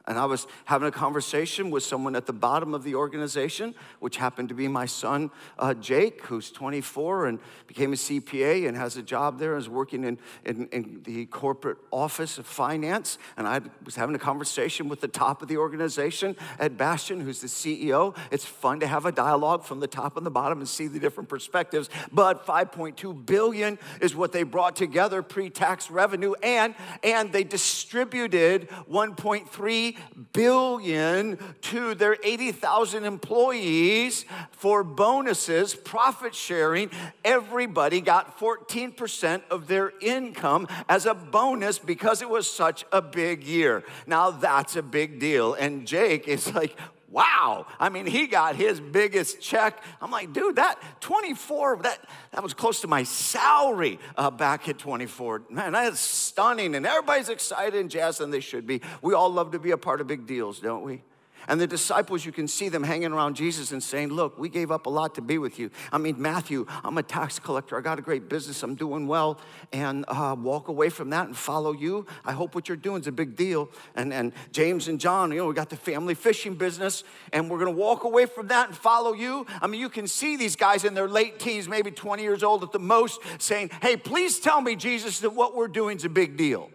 And 0.10 0.18
I 0.18 0.26
was 0.26 0.48
having 0.66 0.88
a 0.88 0.92
conversation 0.92 1.70
with 1.70 1.84
someone 1.84 2.16
at 2.16 2.26
the 2.26 2.34
bottom 2.34 2.74
of 2.74 2.84
the 2.84 2.96
organization, 2.96 3.76
which 4.00 4.18
happened 4.18 4.50
to 4.50 4.56
be 4.56 4.68
my 4.68 4.88
son, 4.88 5.30
uh, 5.60 5.76
Jake, 5.76 6.26
who's 6.26 6.50
24 6.50 7.28
and 7.28 7.40
became 7.68 7.94
a 7.94 7.96
CPA 7.96 8.68
and 8.68 8.76
has 8.76 8.98
a 8.98 9.04
job 9.04 9.38
there 9.38 9.54
and 9.54 9.62
is 9.62 9.70
working 9.70 10.04
in, 10.04 10.18
in, 10.44 10.68
in 10.72 11.02
the 11.04 11.28
corporate 11.28 11.78
office 11.92 12.40
of 12.40 12.48
finance. 12.48 13.20
And 13.38 13.48
I 13.48 13.62
was 13.86 13.96
having 13.96 14.16
a 14.16 14.20
conversation 14.20 14.90
with 14.90 15.00
the 15.00 15.08
top 15.08 15.44
of 15.44 15.48
the 15.48 15.58
organization, 15.58 16.36
Ed 16.60 16.76
Bastian, 16.76 17.22
who's 17.22 17.42
the 17.42 17.48
CEO. 17.48 18.18
It's 18.32 18.46
fun 18.46 18.80
to 18.80 18.88
have 18.88 19.06
a 19.06 19.12
dialogue 19.12 19.64
from 19.64 19.80
the 19.80 19.88
top 19.88 20.18
and 20.18 20.26
the 20.26 20.32
bottom 20.32 20.58
and 20.58 20.68
see 20.68 20.88
the 20.88 21.00
different 21.00 21.30
perspectives. 21.30 21.88
But 22.12 22.48
5.2 22.48 23.28
billion 23.28 23.78
is 24.02 24.16
what 24.16 24.32
they 24.32 24.42
brought 24.42 24.76
together 24.76 25.22
pre-tax 25.22 25.92
revenue, 25.92 26.34
and, 26.42 26.74
and 27.04 27.32
they 27.32 27.44
distributed 27.44 28.70
1.3 28.90 29.98
billion 30.34 31.38
to 31.62 31.96
their 31.96 32.18
80,000 32.24 33.04
employees 33.04 34.26
for 34.52 34.84
bonuses, 34.84 35.76
profit 35.76 36.36
sharing. 36.36 36.90
Everybody 37.24 38.02
got 38.02 38.40
14% 38.40 39.42
of 39.50 39.68
their 39.68 39.94
income 40.02 40.68
as 40.88 41.06
a 41.06 41.14
bonus 41.14 41.80
because 41.80 42.22
it 42.22 42.30
was 42.30 42.50
such 42.50 42.86
a 42.92 43.02
big 43.02 43.44
year. 43.44 43.84
Now 44.08 44.32
that's 44.32 44.76
a 44.76 44.84
big 44.84 45.20
deal. 45.20 45.54
And 45.54 45.88
Jake 45.88 46.28
is 46.28 46.54
like, 46.54 46.76
wow. 47.10 47.66
I 47.80 47.90
mean 47.90 48.06
he 48.06 48.28
got 48.28 48.56
his 48.56 48.80
biggest 48.80 49.42
check. 49.42 49.84
I'm 50.02 50.12
like 50.12 50.34
dude 50.34 50.58
that 50.58 50.82
24 51.02 51.80
that, 51.84 52.00
that 52.32 52.44
was 52.44 52.54
close 52.54 52.82
to 52.82 52.88
my 52.88 53.04
salary 53.04 54.00
uh, 54.16 54.32
back 54.32 54.68
at 54.70 54.78
24 54.78 55.44
man 55.50 55.74
that's 55.74 56.00
stunning. 56.00 56.76
And 56.76 56.86
everybody's 56.86 57.30
excited 57.30 57.80
and 57.80 57.90
jazzed 57.90 58.22
and 58.22 58.34
they 58.34 58.40
should 58.40 58.66
be. 58.66 58.82
We 59.02 59.14
all 59.14 59.30
love 59.30 59.52
to 59.52 59.60
be 59.60 59.72
a 59.72 59.78
part 59.78 60.02
of 60.02 60.08
big 60.08 60.28
deals 60.28 60.60
don't 60.60 60.84
we 60.84 61.04
and 61.50 61.60
the 61.60 61.66
disciples, 61.66 62.24
you 62.26 62.32
can 62.32 62.48
see 62.48 62.70
them 62.70 62.84
hanging 62.84 63.12
around 63.12 63.36
Jesus 63.36 63.72
and 63.72 63.82
saying, 63.82 64.10
Look, 64.10 64.38
we 64.38 64.50
gave 64.50 64.70
up 64.70 64.86
a 64.86 64.90
lot 64.90 65.16
to 65.16 65.22
be 65.22 65.40
with 65.40 65.58
you. 65.58 65.72
I 65.92 65.98
mean, 65.98 66.22
Matthew, 66.22 66.68
I'm 66.84 66.98
a 67.00 67.04
tax 67.04 67.40
collector. 67.40 67.76
I 67.76 67.82
got 67.82 67.98
a 67.98 68.04
great 68.04 68.30
business. 68.30 68.62
I'm 68.62 68.76
doing 68.76 69.08
well. 69.08 69.40
And 69.74 70.06
uh, 70.08 70.36
walk 70.40 70.68
away 70.68 70.90
from 70.90 71.10
that 71.10 71.26
and 71.26 71.36
follow 71.36 71.74
you. 71.74 72.06
I 72.24 72.34
hope 72.34 72.54
what 72.54 72.70
you're 72.70 72.78
doing 72.78 73.02
is 73.02 73.08
a 73.08 73.12
big 73.12 73.36
deal. 73.36 73.72
And, 73.96 74.14
and 74.14 74.32
James 74.52 74.88
and 74.88 75.00
John, 75.00 75.32
you 75.32 75.40
know, 75.40 75.48
we 75.48 75.56
got 75.56 75.72
the 75.72 75.76
family 75.76 76.14
fishing 76.14 76.54
business, 76.54 77.04
and 77.34 77.50
we're 77.50 77.60
going 77.60 77.74
to 77.74 77.80
walk 77.80 78.04
away 78.04 78.28
from 78.28 78.48
that 78.50 78.68
and 78.68 78.78
follow 78.78 79.14
you. 79.14 79.48
I 79.60 79.66
mean, 79.66 79.82
you 79.82 79.90
can 79.90 80.08
see 80.08 80.38
these 80.38 80.56
guys 80.56 80.86
in 80.86 80.94
their 80.94 81.08
late 81.08 81.40
teens, 81.40 81.68
maybe 81.68 81.90
20 81.90 82.22
years 82.22 82.44
old 82.44 82.62
at 82.62 82.72
the 82.72 82.80
most, 82.80 83.20
saying, 83.40 83.72
Hey, 83.82 83.98
please 83.98 84.40
tell 84.40 84.62
me, 84.62 84.76
Jesus, 84.76 85.20
that 85.22 85.32
what 85.32 85.56
we're 85.56 85.68
doing 85.68 85.98
is 85.98 86.06
a 86.06 86.10
big 86.10 86.38
deal. 86.38 86.70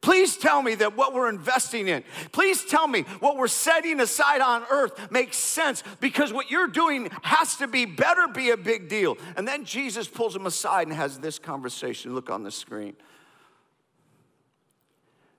Please 0.00 0.38
tell 0.38 0.62
me 0.62 0.74
that 0.76 0.96
what 0.96 1.12
we're 1.12 1.28
investing 1.28 1.86
in, 1.88 2.02
please 2.32 2.64
tell 2.64 2.88
me 2.88 3.02
what 3.20 3.36
we're 3.36 3.48
setting 3.48 4.00
aside 4.00 4.40
on 4.40 4.64
earth 4.70 5.10
makes 5.10 5.36
sense 5.36 5.82
because 6.00 6.32
what 6.32 6.50
you're 6.50 6.68
doing 6.68 7.10
has 7.22 7.56
to 7.56 7.68
be 7.68 7.84
better 7.84 8.26
be 8.26 8.50
a 8.50 8.56
big 8.56 8.88
deal. 8.88 9.18
And 9.36 9.46
then 9.46 9.64
Jesus 9.64 10.08
pulls 10.08 10.34
him 10.34 10.46
aside 10.46 10.86
and 10.86 10.96
has 10.96 11.18
this 11.18 11.38
conversation. 11.38 12.14
Look 12.14 12.30
on 12.30 12.44
the 12.44 12.50
screen. 12.50 12.96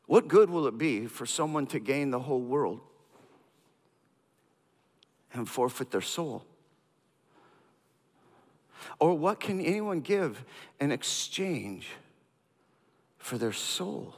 What 0.06 0.27
good 0.27 0.51
will 0.51 0.68
it 0.68 0.77
be 0.77 1.08
for 1.08 1.25
someone 1.25 1.65
to 1.68 1.80
gain 1.80 2.12
the 2.12 2.20
whole 2.20 2.41
world 2.41 2.82
and 5.34 5.50
forfeit 5.50 5.89
their 5.89 6.01
soul? 6.01 6.46
Or 9.00 9.15
what 9.18 9.39
can 9.39 9.60
anyone 9.60 10.01
give 10.01 10.44
in 10.80 10.91
exchange 10.91 11.88
for 13.18 13.39
their 13.39 13.53
soul? 13.53 14.13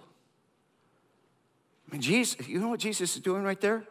Jesus, 2.02 2.48
you 2.48 2.60
know 2.60 2.70
what 2.70 2.80
Jesus 2.80 3.16
is 3.16 3.22
doing 3.22 3.44
right 3.44 3.60
there? 3.60 3.84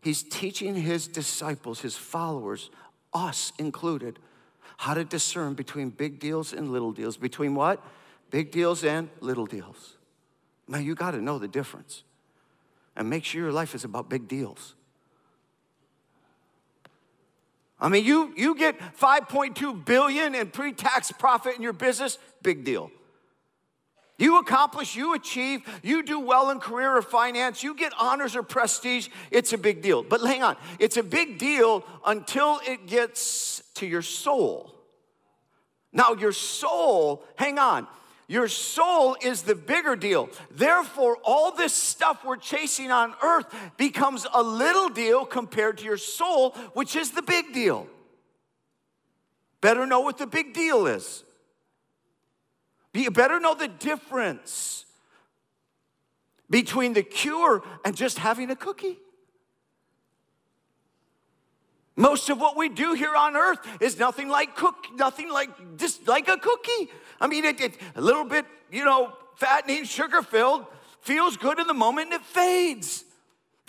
He's 0.00 0.22
teaching 0.22 0.74
his 0.74 1.08
disciples, 1.08 1.80
his 1.80 1.96
followers, 1.96 2.70
us 3.12 3.52
included, 3.58 4.18
how 4.78 4.94
to 4.94 5.04
discern 5.04 5.54
between 5.54 5.90
big 5.90 6.20
deals 6.20 6.52
and 6.52 6.70
little 6.70 6.92
deals. 6.92 7.16
Between 7.16 7.54
what? 7.54 7.84
Big 8.30 8.50
deals 8.50 8.84
and 8.84 9.10
little 9.20 9.46
deals. 9.46 9.96
Now 10.68 10.78
you 10.78 10.94
got 10.94 11.12
to 11.12 11.20
know 11.20 11.38
the 11.38 11.48
difference 11.48 12.04
and 12.94 13.10
make 13.10 13.24
sure 13.24 13.42
your 13.42 13.52
life 13.52 13.74
is 13.74 13.84
about 13.84 14.08
big 14.08 14.28
deals. 14.28 14.74
I 17.80 17.88
mean, 17.88 18.04
you, 18.04 18.32
you 18.36 18.54
get 18.56 18.78
5.2 18.96 19.84
billion 19.84 20.34
in 20.34 20.50
pre-tax 20.50 21.12
profit 21.12 21.56
in 21.56 21.62
your 21.62 21.72
business, 21.72 22.18
big 22.42 22.64
deal. 22.64 22.90
You 24.18 24.40
accomplish, 24.40 24.96
you 24.96 25.14
achieve, 25.14 25.62
you 25.82 26.02
do 26.02 26.18
well 26.18 26.50
in 26.50 26.58
career 26.58 26.96
or 26.96 27.02
finance, 27.02 27.62
you 27.62 27.72
get 27.74 27.92
honors 27.98 28.34
or 28.34 28.42
prestige, 28.42 29.08
it's 29.30 29.52
a 29.52 29.58
big 29.58 29.80
deal. 29.80 30.02
But 30.02 30.20
hang 30.22 30.42
on, 30.42 30.56
it's 30.80 30.96
a 30.96 31.04
big 31.04 31.38
deal 31.38 31.84
until 32.04 32.60
it 32.66 32.88
gets 32.88 33.62
to 33.74 33.86
your 33.86 34.02
soul. 34.02 34.74
Now, 35.92 36.14
your 36.14 36.32
soul, 36.32 37.24
hang 37.36 37.60
on, 37.60 37.86
your 38.26 38.48
soul 38.48 39.16
is 39.22 39.42
the 39.42 39.54
bigger 39.54 39.94
deal. 39.94 40.28
Therefore, 40.50 41.16
all 41.24 41.52
this 41.52 41.72
stuff 41.72 42.24
we're 42.24 42.36
chasing 42.36 42.90
on 42.90 43.14
earth 43.22 43.46
becomes 43.76 44.26
a 44.34 44.42
little 44.42 44.88
deal 44.88 45.24
compared 45.24 45.78
to 45.78 45.84
your 45.84 45.96
soul, 45.96 46.50
which 46.74 46.96
is 46.96 47.12
the 47.12 47.22
big 47.22 47.54
deal. 47.54 47.86
Better 49.60 49.86
know 49.86 50.00
what 50.00 50.18
the 50.18 50.26
big 50.26 50.54
deal 50.54 50.86
is. 50.86 51.24
You 52.94 53.10
better 53.10 53.38
know 53.38 53.54
the 53.54 53.68
difference 53.68 54.84
between 56.50 56.94
the 56.94 57.02
cure 57.02 57.62
and 57.84 57.96
just 57.96 58.18
having 58.18 58.50
a 58.50 58.56
cookie. 58.56 58.98
Most 61.96 62.30
of 62.30 62.40
what 62.40 62.56
we 62.56 62.68
do 62.68 62.92
here 62.94 63.14
on 63.14 63.36
earth 63.36 63.58
is 63.80 63.98
nothing 63.98 64.28
like 64.28 64.54
cook, 64.54 64.76
nothing 64.94 65.30
like 65.30 65.76
just 65.76 66.06
like 66.06 66.28
a 66.28 66.36
cookie. 66.36 66.90
I 67.20 67.26
mean, 67.26 67.44
it, 67.44 67.60
it 67.60 67.74
a 67.96 68.00
little 68.00 68.24
bit, 68.24 68.46
you 68.70 68.84
know, 68.84 69.12
fattening, 69.34 69.84
sugar 69.84 70.22
filled, 70.22 70.64
feels 71.00 71.36
good 71.36 71.58
in 71.58 71.66
the 71.66 71.74
moment, 71.74 72.12
and 72.12 72.20
it 72.20 72.26
fades. 72.26 73.04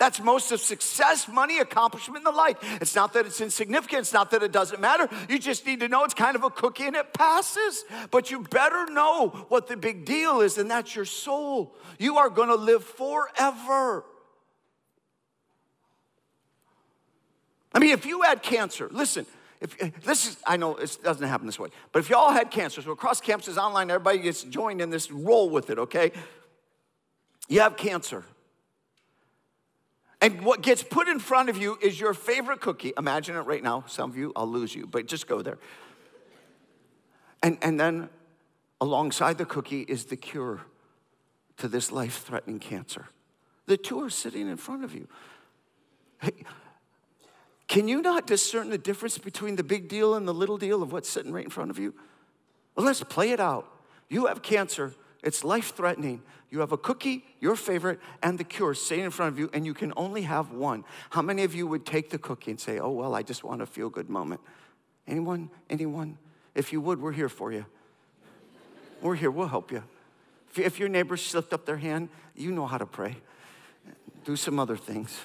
That's 0.00 0.18
most 0.18 0.50
of 0.50 0.60
success, 0.60 1.28
money, 1.28 1.58
accomplishment, 1.58 2.24
and 2.24 2.26
the 2.26 2.36
like. 2.36 2.56
It's 2.80 2.94
not 2.94 3.12
that 3.12 3.26
it's 3.26 3.42
insignificant, 3.42 4.00
it's 4.00 4.14
not 4.14 4.30
that 4.30 4.42
it 4.42 4.50
doesn't 4.50 4.80
matter. 4.80 5.06
You 5.28 5.38
just 5.38 5.66
need 5.66 5.80
to 5.80 5.88
know 5.88 6.04
it's 6.04 6.14
kind 6.14 6.36
of 6.36 6.42
a 6.42 6.48
cookie 6.48 6.86
and 6.86 6.96
it 6.96 7.12
passes. 7.12 7.84
But 8.10 8.30
you 8.30 8.40
better 8.40 8.86
know 8.86 9.28
what 9.50 9.68
the 9.68 9.76
big 9.76 10.06
deal 10.06 10.40
is, 10.40 10.56
and 10.56 10.70
that's 10.70 10.96
your 10.96 11.04
soul. 11.04 11.76
You 11.98 12.16
are 12.16 12.30
gonna 12.30 12.54
live 12.54 12.82
forever. 12.82 14.06
I 17.74 17.78
mean, 17.78 17.90
if 17.90 18.06
you 18.06 18.22
had 18.22 18.42
cancer, 18.42 18.88
listen, 18.90 19.26
if 19.60 19.76
this 20.02 20.26
is, 20.26 20.38
I 20.46 20.56
know 20.56 20.76
it 20.76 20.96
doesn't 21.04 21.28
happen 21.28 21.44
this 21.44 21.58
way, 21.58 21.68
but 21.92 21.98
if 21.98 22.08
y'all 22.08 22.30
had 22.30 22.50
cancer, 22.50 22.80
so 22.80 22.92
across 22.92 23.20
campuses, 23.20 23.58
online, 23.58 23.90
everybody 23.90 24.20
gets 24.20 24.44
joined 24.44 24.80
in 24.80 24.88
this 24.88 25.10
roll 25.10 25.50
with 25.50 25.68
it, 25.68 25.78
okay? 25.78 26.12
You 27.48 27.60
have 27.60 27.76
cancer. 27.76 28.24
And 30.20 30.42
what 30.42 30.62
gets 30.62 30.82
put 30.82 31.08
in 31.08 31.18
front 31.18 31.48
of 31.48 31.56
you 31.56 31.78
is 31.80 31.98
your 31.98 32.12
favorite 32.12 32.60
cookie. 32.60 32.92
Imagine 32.98 33.36
it 33.36 33.40
right 33.40 33.62
now. 33.62 33.84
Some 33.86 34.10
of 34.10 34.16
you, 34.16 34.32
I'll 34.36 34.46
lose 34.46 34.74
you, 34.74 34.86
but 34.86 35.06
just 35.06 35.26
go 35.26 35.40
there. 35.40 35.58
And, 37.42 37.56
and 37.62 37.80
then 37.80 38.10
alongside 38.80 39.38
the 39.38 39.46
cookie 39.46 39.82
is 39.82 40.06
the 40.06 40.16
cure 40.16 40.60
to 41.56 41.68
this 41.68 41.90
life 41.90 42.22
threatening 42.24 42.58
cancer. 42.58 43.06
The 43.66 43.76
two 43.76 44.00
are 44.02 44.10
sitting 44.10 44.48
in 44.48 44.56
front 44.56 44.84
of 44.84 44.94
you. 44.94 45.08
Hey, 46.20 46.32
can 47.66 47.88
you 47.88 48.02
not 48.02 48.26
discern 48.26 48.68
the 48.68 48.78
difference 48.78 49.16
between 49.16 49.56
the 49.56 49.62
big 49.62 49.88
deal 49.88 50.14
and 50.16 50.26
the 50.26 50.34
little 50.34 50.58
deal 50.58 50.82
of 50.82 50.92
what's 50.92 51.08
sitting 51.08 51.32
right 51.32 51.44
in 51.44 51.50
front 51.50 51.70
of 51.70 51.78
you? 51.78 51.94
Well, 52.74 52.84
let's 52.84 53.02
play 53.02 53.30
it 53.30 53.40
out. 53.40 53.70
You 54.08 54.26
have 54.26 54.42
cancer, 54.42 54.92
it's 55.22 55.44
life 55.44 55.74
threatening. 55.74 56.22
You 56.50 56.60
have 56.60 56.72
a 56.72 56.76
cookie, 56.76 57.24
your 57.38 57.54
favorite, 57.54 58.00
and 58.22 58.38
the 58.38 58.44
cure 58.44 58.74
sitting 58.74 59.04
in 59.04 59.10
front 59.10 59.32
of 59.32 59.38
you, 59.38 59.50
and 59.52 59.64
you 59.64 59.74
can 59.74 59.92
only 59.96 60.22
have 60.22 60.50
one. 60.50 60.84
How 61.10 61.22
many 61.22 61.44
of 61.44 61.54
you 61.54 61.66
would 61.66 61.86
take 61.86 62.10
the 62.10 62.18
cookie 62.18 62.50
and 62.50 62.60
say, 62.60 62.78
Oh, 62.78 62.90
well, 62.90 63.14
I 63.14 63.22
just 63.22 63.44
want 63.44 63.62
a 63.62 63.66
feel 63.66 63.88
good 63.88 64.08
moment? 64.08 64.40
Anyone? 65.06 65.50
Anyone? 65.68 66.18
If 66.54 66.72
you 66.72 66.80
would, 66.80 67.00
we're 67.00 67.12
here 67.12 67.28
for 67.28 67.52
you. 67.52 67.66
We're 69.00 69.14
here, 69.14 69.30
we'll 69.30 69.48
help 69.48 69.70
you. 69.70 69.82
If 70.56 70.78
your 70.78 70.88
neighbor 70.88 71.16
slipped 71.16 71.52
up 71.52 71.64
their 71.64 71.76
hand, 71.76 72.08
you 72.34 72.50
know 72.50 72.66
how 72.66 72.78
to 72.78 72.86
pray. 72.86 73.16
Do 74.24 74.36
some 74.36 74.58
other 74.58 74.76
things. 74.76 75.18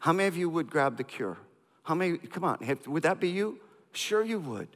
How 0.00 0.12
many 0.12 0.26
of 0.26 0.36
you 0.36 0.48
would 0.48 0.70
grab 0.70 0.96
the 0.96 1.04
cure? 1.04 1.38
How 1.84 1.94
many, 1.94 2.18
come 2.18 2.44
on, 2.44 2.58
would 2.86 3.02
that 3.02 3.20
be 3.20 3.28
you? 3.28 3.60
Sure, 3.92 4.24
you 4.24 4.40
would. 4.40 4.68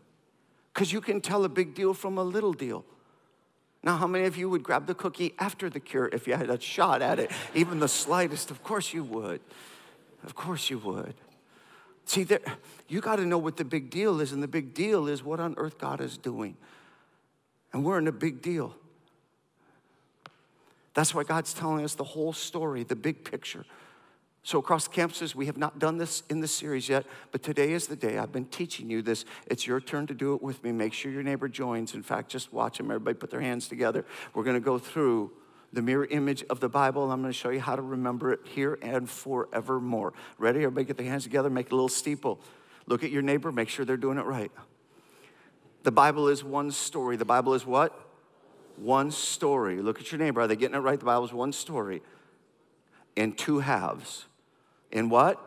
Because 0.73 0.93
you 0.93 1.01
can 1.01 1.21
tell 1.21 1.45
a 1.45 1.49
big 1.49 1.75
deal 1.75 1.95
from 1.95 2.19
a 2.19 2.23
little 2.23 2.53
deal. 2.53 2.85
Now, 3.83 3.97
how 3.97 4.07
many 4.07 4.25
of 4.27 4.37
you 4.37 4.51
would 4.51 4.63
grab 4.63 4.87
the 4.87 4.95
cookie 4.95 5.35
after 5.39 5.71
the 5.71 5.81
cure 5.81 6.09
if 6.13 6.27
you 6.27 6.35
had 6.35 6.51
a 6.51 6.61
shot 6.61 7.01
at 7.01 7.19
it, 7.19 7.31
even 7.55 7.79
the 7.79 7.89
slightest? 7.89 8.51
Of 8.51 8.63
course 8.63 8.93
you 8.93 9.05
would. 9.05 9.41
Of 10.25 10.35
course 10.35 10.69
you 10.69 10.79
would. 10.79 11.15
See, 12.05 12.25
there, 12.25 12.41
you 12.89 13.01
got 13.01 13.17
to 13.17 13.27
know 13.27 13.39
what 13.39 13.57
the 13.57 13.65
big 13.65 13.91
deal 13.91 14.21
is, 14.21 14.33
and 14.33 14.43
the 14.43 14.49
big 14.49 14.75
deal 14.75 15.07
is 15.07 15.23
what 15.23 15.41
on 15.41 15.55
earth 15.59 15.79
God 15.79 16.01
is 16.01 16.17
doing. 16.17 16.57
And 17.73 17.85
we're 17.85 17.99
in 17.99 18.09
a 18.09 18.13
big 18.13 18.43
deal. 18.43 18.75
That's 20.95 21.15
why 21.15 21.23
God's 21.23 21.55
telling 21.55 21.85
us 21.85 21.95
the 21.95 22.05
whole 22.05 22.33
story, 22.33 22.83
the 22.83 22.97
big 22.97 23.25
picture. 23.25 23.65
So, 24.43 24.59
across 24.59 24.89
campuses, 24.89 25.35
we 25.35 25.47
have 25.47 25.59
not 25.59 25.79
done 25.79 25.99
this 25.99 26.23
in 26.31 26.41
the 26.41 26.49
series 26.49 26.89
yet, 26.89 27.05
but 27.33 27.43
today 27.43 27.73
is 27.73 27.87
the 27.87 27.97
day. 27.97 28.19
I've 28.19 28.33
been 28.33 28.47
teaching 28.47 28.89
you 28.89 29.03
this. 29.03 29.25
It's 29.47 29.67
your 29.67 29.81
turn 29.81 30.07
to 30.07 30.15
do 30.15 30.35
it 30.35 30.43
with 30.43 30.63
me. 30.65 30.73
Make 30.73 30.95
sure 30.95 31.13
your 31.13 31.23
neighbor 31.23 31.49
joins. 31.49 31.95
In 31.95 32.03
fact, 32.03 32.31
just 32.31 32.53
watch 32.53 32.79
them. 32.79 32.87
Everybody 32.87 33.17
put 33.17 33.31
their 33.31 33.41
hands 33.41 33.69
together. 33.69 34.07
We're 34.33 34.45
going 34.45 34.57
to 34.57 34.61
go 34.61 34.79
through 34.79 35.33
the 35.73 35.83
mirror 35.83 36.07
image 36.07 36.45
of 36.49 36.61
the 36.61 36.69
Bible. 36.69 37.11
I'm 37.11 37.21
going 37.21 37.33
to 37.33 37.39
show 37.39 37.51
you 37.51 37.61
how 37.61 37.77
to 37.77 37.83
remember 37.83 38.33
it 38.33 38.41
here 38.45 38.79
and 38.81 39.09
forevermore. 39.09 40.15
Ready? 40.39 40.61
Everybody 40.61 40.87
get 40.87 40.97
their 40.97 41.07
hands 41.07 41.25
together, 41.25 41.51
make 41.51 41.71
a 41.71 41.75
little 41.75 41.89
steeple. 41.89 42.41
Look 42.87 43.05
at 43.05 43.11
your 43.11 43.23
neighbor, 43.23 43.53
make 43.53 43.69
sure 43.69 43.85
they're 43.85 43.97
doing 43.99 44.19
it 44.19 44.25
right. 44.25 44.51
The 45.83 45.93
Bible 45.93 46.29
is 46.29 46.43
one 46.43 46.71
story. 46.71 47.17
The 47.17 47.25
Bible 47.25 47.55
is 47.55 47.67
what? 47.67 47.99
One 48.77 49.11
story. 49.11 49.83
Look 49.83 50.01
at 50.01 50.11
your 50.11 50.19
neighbor. 50.19 50.41
Are 50.41 50.47
they 50.47 50.57
getting 50.57 50.77
it 50.77 50.81
right? 50.81 50.99
The 50.99 51.07
Bible 51.07 51.27
is 51.27 51.33
one 51.33 51.53
story 51.53 52.03
in 53.15 53.33
two 53.33 53.59
halves. 53.59 54.28
In 54.93 55.09
what? 55.09 55.41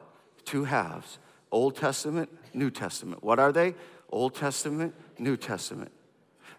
Two 0.45 0.65
halves. 0.65 1.19
Old 1.51 1.75
Testament, 1.75 2.29
New 2.53 2.69
Testament. 2.71 3.23
What 3.23 3.39
are 3.39 3.51
they? 3.51 3.75
Old 4.09 4.35
Testament, 4.35 4.93
New 5.17 5.37
Testament. 5.37 5.91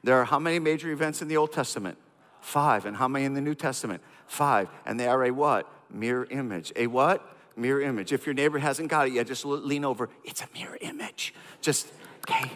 There 0.05 0.17
are 0.17 0.25
how 0.25 0.39
many 0.39 0.59
major 0.59 0.91
events 0.91 1.23
in 1.23 1.29
the 1.29 1.37
Old 1.37 1.53
Testament? 1.53 1.97
Five. 2.41 2.87
And 2.87 2.97
how 2.97 3.09
many 3.09 3.25
in 3.25 3.35
the 3.35 3.41
New 3.41 3.55
Testament? 3.55 4.03
Five. 4.27 4.69
And 4.85 4.99
they 4.99 5.07
are 5.07 5.25
a 5.25 5.31
what? 5.31 5.71
Mirror 5.91 6.27
image. 6.31 6.73
A 6.77 6.87
what? 6.87 7.27
Mirror 7.57 7.83
image. 7.83 8.13
If 8.13 8.27
your 8.27 8.35
neighbor 8.35 8.59
hasn't 8.59 8.89
got 8.89 9.07
it 9.07 9.13
yet, 9.13 9.27
just 9.27 9.45
lean 9.45 9.85
over. 9.85 10.09
It's 10.25 10.43
a 10.43 10.49
mirror 10.55 10.79
image. 10.81 11.35
Just, 11.61 11.87
okay. 12.29 12.51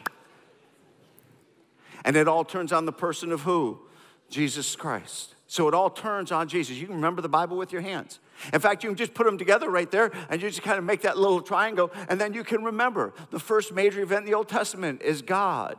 And 2.04 2.16
it 2.16 2.28
all 2.28 2.44
turns 2.44 2.72
on 2.72 2.86
the 2.86 2.92
person 2.92 3.32
of 3.32 3.42
who? 3.42 3.80
Jesus 4.28 4.74
Christ. 4.74 5.34
So 5.46 5.68
it 5.68 5.74
all 5.74 5.90
turns 5.90 6.32
on 6.32 6.48
Jesus. 6.48 6.76
You 6.76 6.86
can 6.86 6.96
remember 6.96 7.22
the 7.22 7.28
Bible 7.28 7.56
with 7.56 7.72
your 7.72 7.82
hands. 7.82 8.18
In 8.52 8.60
fact, 8.60 8.84
you 8.84 8.90
can 8.90 8.96
just 8.96 9.14
put 9.14 9.26
them 9.26 9.38
together 9.38 9.70
right 9.70 9.90
there 9.90 10.12
and 10.28 10.40
you 10.40 10.48
just 10.48 10.62
kind 10.62 10.78
of 10.78 10.84
make 10.84 11.02
that 11.02 11.18
little 11.18 11.40
triangle, 11.40 11.90
and 12.08 12.20
then 12.20 12.34
you 12.34 12.44
can 12.44 12.64
remember 12.64 13.12
the 13.30 13.38
first 13.38 13.72
major 13.72 14.02
event 14.02 14.24
in 14.24 14.30
the 14.30 14.34
Old 14.34 14.48
Testament 14.48 15.02
is 15.02 15.22
God 15.22 15.76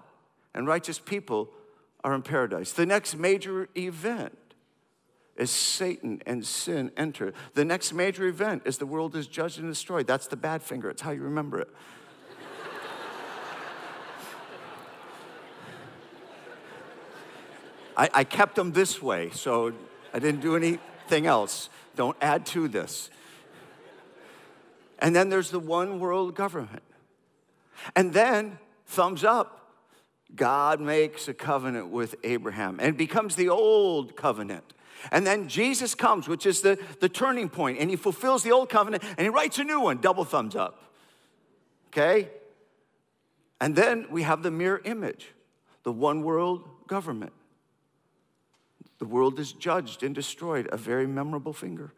and 0.53 0.67
righteous 0.67 0.99
people 0.99 1.49
are 2.03 2.13
in 2.13 2.21
paradise. 2.21 2.73
The 2.73 2.85
next 2.85 3.17
major 3.17 3.69
event 3.77 4.37
is 5.35 5.51
Satan 5.51 6.21
and 6.25 6.45
sin 6.45 6.91
enter. 6.97 7.33
The 7.53 7.63
next 7.63 7.93
major 7.93 8.25
event 8.25 8.63
is 8.65 8.77
the 8.77 8.85
world 8.85 9.15
is 9.15 9.27
judged 9.27 9.59
and 9.59 9.69
destroyed. 9.69 10.07
That's 10.07 10.27
the 10.27 10.35
bad 10.35 10.63
finger, 10.63 10.89
it's 10.89 11.01
how 11.01 11.11
you 11.11 11.21
remember 11.21 11.61
it. 11.61 11.67
I, 17.97 18.09
I 18.13 18.23
kept 18.23 18.55
them 18.55 18.71
this 18.71 19.01
way, 19.01 19.31
so 19.31 19.73
I 20.13 20.19
didn't 20.19 20.41
do 20.41 20.55
anything 21.07 21.27
else. 21.27 21.69
Don't 21.95 22.17
add 22.21 22.45
to 22.47 22.67
this. 22.67 23.09
And 24.99 25.15
then 25.15 25.29
there's 25.29 25.51
the 25.51 25.59
one 25.59 25.99
world 25.99 26.35
government. 26.35 26.83
And 27.95 28.13
then, 28.13 28.57
thumbs 28.85 29.23
up, 29.23 29.73
God 30.35 30.81
makes 30.81 31.27
a 31.27 31.33
covenant 31.33 31.89
with 31.89 32.15
Abraham 32.23 32.79
and 32.81 32.97
becomes 32.97 33.35
the 33.35 33.49
old 33.49 34.15
covenant. 34.15 34.73
And 35.11 35.25
then 35.25 35.47
Jesus 35.47 35.95
comes, 35.95 36.27
which 36.27 36.45
is 36.45 36.61
the, 36.61 36.77
the 36.99 37.07
turning 37.07 37.49
point, 37.49 37.79
and 37.79 37.89
he 37.89 37.95
fulfills 37.95 38.43
the 38.43 38.51
old 38.51 38.69
covenant 38.69 39.03
and 39.03 39.19
he 39.19 39.29
writes 39.29 39.59
a 39.59 39.63
new 39.63 39.79
one, 39.79 40.01
double 40.01 40.25
thumbs 40.25 40.55
up. 40.55 40.91
Okay? 41.89 42.29
And 43.61 43.75
then 43.75 44.07
we 44.09 44.23
have 44.23 44.43
the 44.43 44.51
mirror 44.51 44.81
image, 44.83 45.27
the 45.83 45.91
one 45.91 46.23
world 46.23 46.67
government. 46.87 47.33
The 48.99 49.05
world 49.05 49.39
is 49.39 49.53
judged 49.53 50.03
and 50.03 50.15
destroyed, 50.15 50.67
a 50.71 50.77
very 50.77 51.07
memorable 51.07 51.53
finger. 51.53 51.93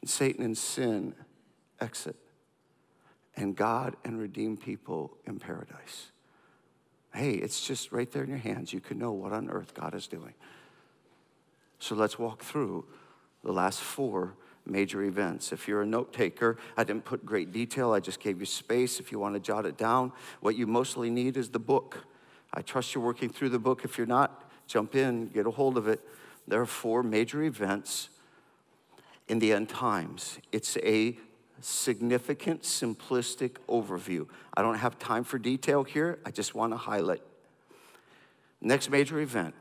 and 0.00 0.08
Satan 0.08 0.44
and 0.44 0.56
sin 0.56 1.14
exit, 1.80 2.16
and 3.36 3.54
God 3.54 3.96
and 4.04 4.18
redeemed 4.18 4.60
people 4.60 5.16
in 5.26 5.38
paradise. 5.38 6.10
Hey, 7.12 7.32
it's 7.32 7.66
just 7.66 7.92
right 7.92 8.10
there 8.10 8.22
in 8.22 8.30
your 8.30 8.38
hands. 8.38 8.72
You 8.72 8.80
can 8.80 8.98
know 8.98 9.12
what 9.12 9.32
on 9.32 9.50
earth 9.50 9.74
God 9.74 9.94
is 9.94 10.06
doing. 10.06 10.34
So 11.78 11.94
let's 11.94 12.18
walk 12.18 12.42
through 12.42 12.86
the 13.42 13.52
last 13.52 13.80
four 13.80 14.34
major 14.66 15.02
events. 15.02 15.52
If 15.52 15.66
you're 15.66 15.82
a 15.82 15.86
note 15.86 16.12
taker, 16.12 16.58
I 16.76 16.84
didn't 16.84 17.04
put 17.04 17.24
great 17.24 17.52
detail, 17.52 17.92
I 17.92 18.00
just 18.00 18.20
gave 18.20 18.38
you 18.38 18.46
space. 18.46 19.00
If 19.00 19.10
you 19.10 19.18
want 19.18 19.34
to 19.34 19.40
jot 19.40 19.66
it 19.66 19.76
down, 19.76 20.12
what 20.40 20.56
you 20.56 20.66
mostly 20.66 21.10
need 21.10 21.36
is 21.36 21.48
the 21.48 21.58
book. 21.58 22.04
I 22.52 22.62
trust 22.62 22.94
you're 22.94 23.04
working 23.04 23.30
through 23.30 23.50
the 23.50 23.58
book. 23.58 23.84
If 23.84 23.96
you're 23.96 24.06
not, 24.06 24.50
jump 24.66 24.94
in, 24.94 25.28
get 25.28 25.46
a 25.46 25.50
hold 25.50 25.76
of 25.76 25.88
it. 25.88 26.00
There 26.48 26.60
are 26.60 26.66
four 26.66 27.02
major 27.02 27.42
events 27.42 28.08
in 29.28 29.38
the 29.38 29.52
end 29.52 29.68
times. 29.68 30.38
It's 30.50 30.76
a 30.78 31.16
significant, 31.60 32.62
simplistic 32.62 33.56
overview. 33.68 34.26
I 34.54 34.62
don't 34.62 34.76
have 34.76 34.98
time 34.98 35.24
for 35.24 35.38
detail 35.38 35.84
here, 35.84 36.18
I 36.24 36.30
just 36.30 36.54
want 36.54 36.72
to 36.72 36.76
highlight. 36.76 37.22
Next 38.60 38.90
major 38.90 39.20
event 39.20 39.54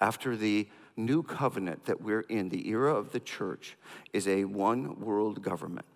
after 0.00 0.36
the 0.36 0.68
new 0.96 1.22
covenant 1.22 1.84
that 1.86 2.00
we're 2.00 2.20
in, 2.22 2.48
the 2.48 2.68
era 2.68 2.94
of 2.94 3.12
the 3.12 3.20
church, 3.20 3.76
is 4.12 4.26
a 4.28 4.44
one 4.44 5.00
world 5.00 5.42
government. 5.42 5.86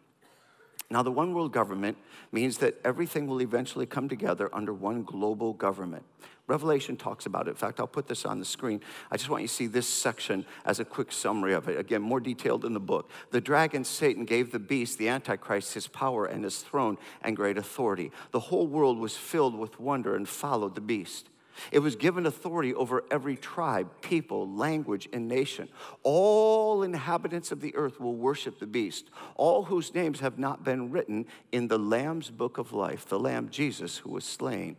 Now, 0.90 1.02
the 1.02 1.12
one 1.12 1.34
world 1.34 1.52
government 1.52 1.98
means 2.32 2.58
that 2.58 2.80
everything 2.82 3.26
will 3.26 3.42
eventually 3.42 3.84
come 3.84 4.08
together 4.08 4.48
under 4.54 4.72
one 4.72 5.02
global 5.02 5.52
government. 5.52 6.04
Revelation 6.46 6.96
talks 6.96 7.26
about 7.26 7.46
it. 7.46 7.50
In 7.50 7.56
fact, 7.56 7.78
I'll 7.78 7.86
put 7.86 8.08
this 8.08 8.24
on 8.24 8.38
the 8.38 8.44
screen. 8.46 8.80
I 9.10 9.18
just 9.18 9.28
want 9.28 9.42
you 9.42 9.48
to 9.48 9.54
see 9.54 9.66
this 9.66 9.86
section 9.86 10.46
as 10.64 10.80
a 10.80 10.84
quick 10.86 11.12
summary 11.12 11.52
of 11.52 11.68
it. 11.68 11.78
Again, 11.78 12.00
more 12.00 12.20
detailed 12.20 12.64
in 12.64 12.72
the 12.72 12.80
book. 12.80 13.10
The 13.32 13.40
dragon, 13.40 13.84
Satan, 13.84 14.24
gave 14.24 14.50
the 14.50 14.58
beast, 14.58 14.96
the 14.96 15.10
Antichrist, 15.10 15.74
his 15.74 15.86
power 15.86 16.24
and 16.24 16.42
his 16.42 16.60
throne 16.60 16.96
and 17.20 17.36
great 17.36 17.58
authority. 17.58 18.10
The 18.30 18.40
whole 18.40 18.66
world 18.66 18.98
was 18.98 19.14
filled 19.14 19.58
with 19.58 19.78
wonder 19.78 20.16
and 20.16 20.26
followed 20.26 20.74
the 20.74 20.80
beast. 20.80 21.28
It 21.72 21.80
was 21.80 21.96
given 21.96 22.26
authority 22.26 22.74
over 22.74 23.04
every 23.10 23.36
tribe, 23.36 23.90
people, 24.00 24.48
language, 24.50 25.08
and 25.12 25.28
nation. 25.28 25.68
All 26.02 26.82
inhabitants 26.82 27.52
of 27.52 27.60
the 27.60 27.74
earth 27.76 28.00
will 28.00 28.14
worship 28.14 28.58
the 28.58 28.66
beast, 28.66 29.10
all 29.36 29.64
whose 29.64 29.94
names 29.94 30.20
have 30.20 30.38
not 30.38 30.64
been 30.64 30.90
written 30.90 31.26
in 31.52 31.68
the 31.68 31.78
Lamb's 31.78 32.30
book 32.30 32.58
of 32.58 32.72
life, 32.72 33.06
the 33.06 33.18
Lamb 33.18 33.48
Jesus 33.50 33.98
who 33.98 34.10
was 34.10 34.24
slain 34.24 34.76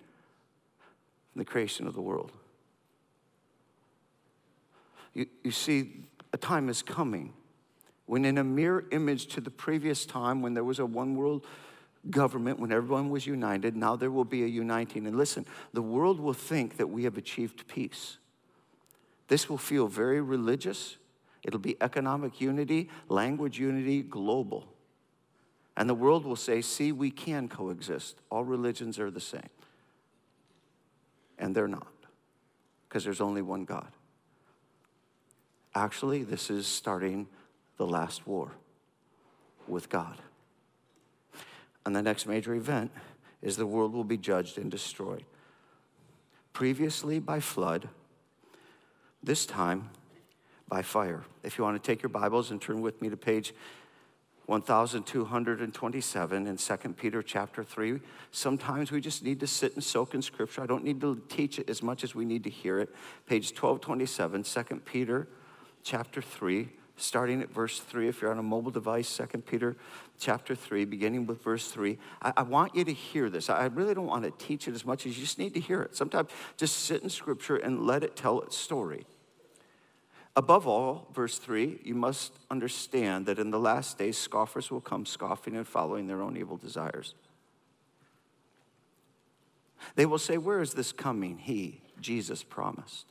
from 1.31 1.39
the 1.39 1.45
creation 1.45 1.87
of 1.87 1.93
the 1.93 2.01
world. 2.01 2.31
You, 5.13 5.27
you 5.43 5.51
see, 5.51 6.05
a 6.33 6.37
time 6.37 6.69
is 6.69 6.81
coming 6.81 7.33
when, 8.05 8.25
in 8.25 8.37
a 8.37 8.43
mirror 8.43 8.85
image 8.91 9.27
to 9.27 9.41
the 9.41 9.51
previous 9.51 10.05
time 10.05 10.41
when 10.41 10.53
there 10.53 10.63
was 10.63 10.79
a 10.79 10.85
one 10.85 11.15
world 11.15 11.45
government, 12.09 12.59
when 12.59 12.71
everyone 12.71 13.09
was 13.09 13.27
united, 13.27 13.75
now 13.75 13.95
there 13.95 14.11
will 14.11 14.25
be 14.25 14.43
a 14.43 14.47
uniting. 14.47 15.05
And 15.05 15.17
listen, 15.17 15.45
the 15.73 15.81
world 15.81 16.19
will 16.19 16.33
think 16.33 16.77
that 16.77 16.87
we 16.87 17.03
have 17.03 17.17
achieved 17.17 17.67
peace. 17.67 18.17
This 19.27 19.49
will 19.49 19.57
feel 19.57 19.87
very 19.87 20.21
religious. 20.21 20.97
It'll 21.43 21.59
be 21.59 21.77
economic 21.81 22.41
unity, 22.41 22.89
language 23.09 23.59
unity, 23.59 24.01
global. 24.01 24.67
And 25.77 25.89
the 25.89 25.95
world 25.95 26.25
will 26.25 26.35
say, 26.35 26.61
see, 26.61 26.91
we 26.91 27.11
can 27.11 27.47
coexist. 27.47 28.17
All 28.29 28.43
religions 28.43 28.99
are 28.99 29.11
the 29.11 29.21
same. 29.21 29.49
And 31.37 31.55
they're 31.55 31.67
not, 31.69 31.87
because 32.87 33.05
there's 33.05 33.21
only 33.21 33.41
one 33.41 33.63
God. 33.63 33.91
Actually, 35.75 36.23
this 36.23 36.49
is 36.49 36.67
starting 36.67 37.27
the 37.77 37.85
last 37.85 38.27
war 38.27 38.51
with 39.67 39.89
God. 39.89 40.21
And 41.85 41.95
the 41.95 42.01
next 42.01 42.27
major 42.27 42.53
event 42.53 42.91
is 43.41 43.57
the 43.57 43.65
world 43.65 43.93
will 43.93 44.03
be 44.03 44.17
judged 44.17 44.57
and 44.57 44.69
destroyed. 44.69 45.23
Previously 46.53 47.19
by 47.19 47.39
flood, 47.39 47.89
this 49.23 49.45
time 49.45 49.89
by 50.67 50.81
fire. 50.81 51.23
If 51.43 51.57
you 51.57 51.63
want 51.63 51.81
to 51.81 51.85
take 51.85 52.01
your 52.01 52.09
Bibles 52.09 52.51
and 52.51 52.61
turn 52.61 52.81
with 52.81 53.01
me 53.01 53.09
to 53.09 53.17
page 53.17 53.53
1227 54.49 56.47
in 56.47 56.57
2 56.57 56.77
Peter 56.93 57.21
chapter 57.21 57.63
3. 57.63 57.99
Sometimes 58.31 58.91
we 58.91 58.99
just 58.99 59.23
need 59.23 59.39
to 59.39 59.45
sit 59.45 59.75
and 59.75 59.83
soak 59.83 60.15
in 60.15 60.23
scripture. 60.23 60.63
I 60.63 60.65
don't 60.65 60.83
need 60.83 60.99
to 61.01 61.21
teach 61.29 61.59
it 61.59 61.69
as 61.69 61.83
much 61.83 62.03
as 62.03 62.15
we 62.15 62.25
need 62.25 62.43
to 62.45 62.49
hear 62.49 62.79
it. 62.79 62.89
Page 63.27 63.51
1227, 63.51 64.43
2 64.43 64.63
Peter 64.85 65.27
chapter 65.83 66.19
3 66.19 66.69
starting 67.01 67.41
at 67.41 67.49
verse 67.49 67.79
3 67.79 68.07
if 68.07 68.21
you're 68.21 68.31
on 68.31 68.39
a 68.39 68.43
mobile 68.43 68.71
device 68.71 69.15
2 69.15 69.25
peter 69.39 69.77
chapter 70.19 70.53
3 70.53 70.85
beginning 70.85 71.25
with 71.25 71.41
verse 71.43 71.69
3 71.71 71.97
I, 72.21 72.33
I, 72.37 72.41
want 72.43 72.75
you 72.75 72.83
to 72.83 72.93
hear 72.93 73.29
this. 73.29 73.49
I 73.49 73.65
really 73.65 73.93
don't 73.93 74.05
want 74.05 74.23
to 74.23 74.45
teach 74.45 74.67
it 74.67 74.73
as 74.75 74.85
much 74.85 75.05
as 75.05 75.17
you 75.17 75.23
just 75.23 75.39
need 75.39 75.53
to 75.53 75.59
hear 75.59 75.81
it. 75.81 75.95
Sometimes 75.95 76.29
just 76.57 76.77
sit 76.85 77.01
in 77.01 77.09
scripture 77.09 77.55
and 77.55 77.85
let 77.85 78.03
it 78.03 78.15
tell 78.15 78.41
its 78.41 78.57
story. 78.57 79.05
Above 80.35 80.67
all 80.67 81.07
verse 81.13 81.37
3 81.37 81.79
you 81.83 81.95
must 81.95 82.33
understand 82.51 83.25
that 83.25 83.39
in 83.39 83.51
the 83.51 83.59
last 83.59 83.97
days 83.97 84.17
scoffers 84.17 84.69
will 84.69 84.81
come 84.81 85.05
scoffing 85.05 85.55
and 85.55 85.67
following 85.67 86.07
their 86.07 86.21
own 86.21 86.37
evil 86.37 86.57
desires. 86.57 87.15
They 89.95 90.05
will 90.05 90.19
say 90.19 90.37
where 90.37 90.61
is 90.61 90.73
this 90.73 90.91
coming? 90.91 91.37
He 91.37 91.81
jesus 92.01 92.43
promised 92.43 93.05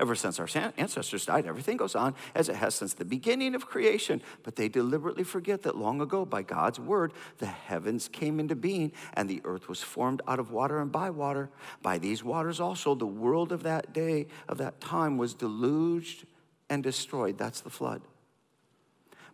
Ever 0.00 0.14
since 0.14 0.40
our 0.40 0.48
ancestors 0.78 1.26
died, 1.26 1.44
everything 1.44 1.76
goes 1.76 1.94
on 1.94 2.14
as 2.34 2.48
it 2.48 2.56
has 2.56 2.74
since 2.74 2.94
the 2.94 3.04
beginning 3.04 3.54
of 3.54 3.66
creation. 3.66 4.22
But 4.42 4.56
they 4.56 4.66
deliberately 4.66 5.24
forget 5.24 5.60
that 5.64 5.76
long 5.76 6.00
ago, 6.00 6.24
by 6.24 6.40
God's 6.40 6.80
word, 6.80 7.12
the 7.36 7.44
heavens 7.44 8.08
came 8.08 8.40
into 8.40 8.56
being 8.56 8.92
and 9.12 9.28
the 9.28 9.42
earth 9.44 9.68
was 9.68 9.82
formed 9.82 10.22
out 10.26 10.38
of 10.38 10.52
water 10.52 10.80
and 10.80 10.90
by 10.90 11.10
water. 11.10 11.50
By 11.82 11.98
these 11.98 12.24
waters 12.24 12.60
also, 12.60 12.94
the 12.94 13.06
world 13.06 13.52
of 13.52 13.62
that 13.64 13.92
day, 13.92 14.28
of 14.48 14.56
that 14.56 14.80
time, 14.80 15.18
was 15.18 15.34
deluged 15.34 16.24
and 16.70 16.82
destroyed. 16.82 17.36
That's 17.36 17.60
the 17.60 17.68
flood. 17.68 18.00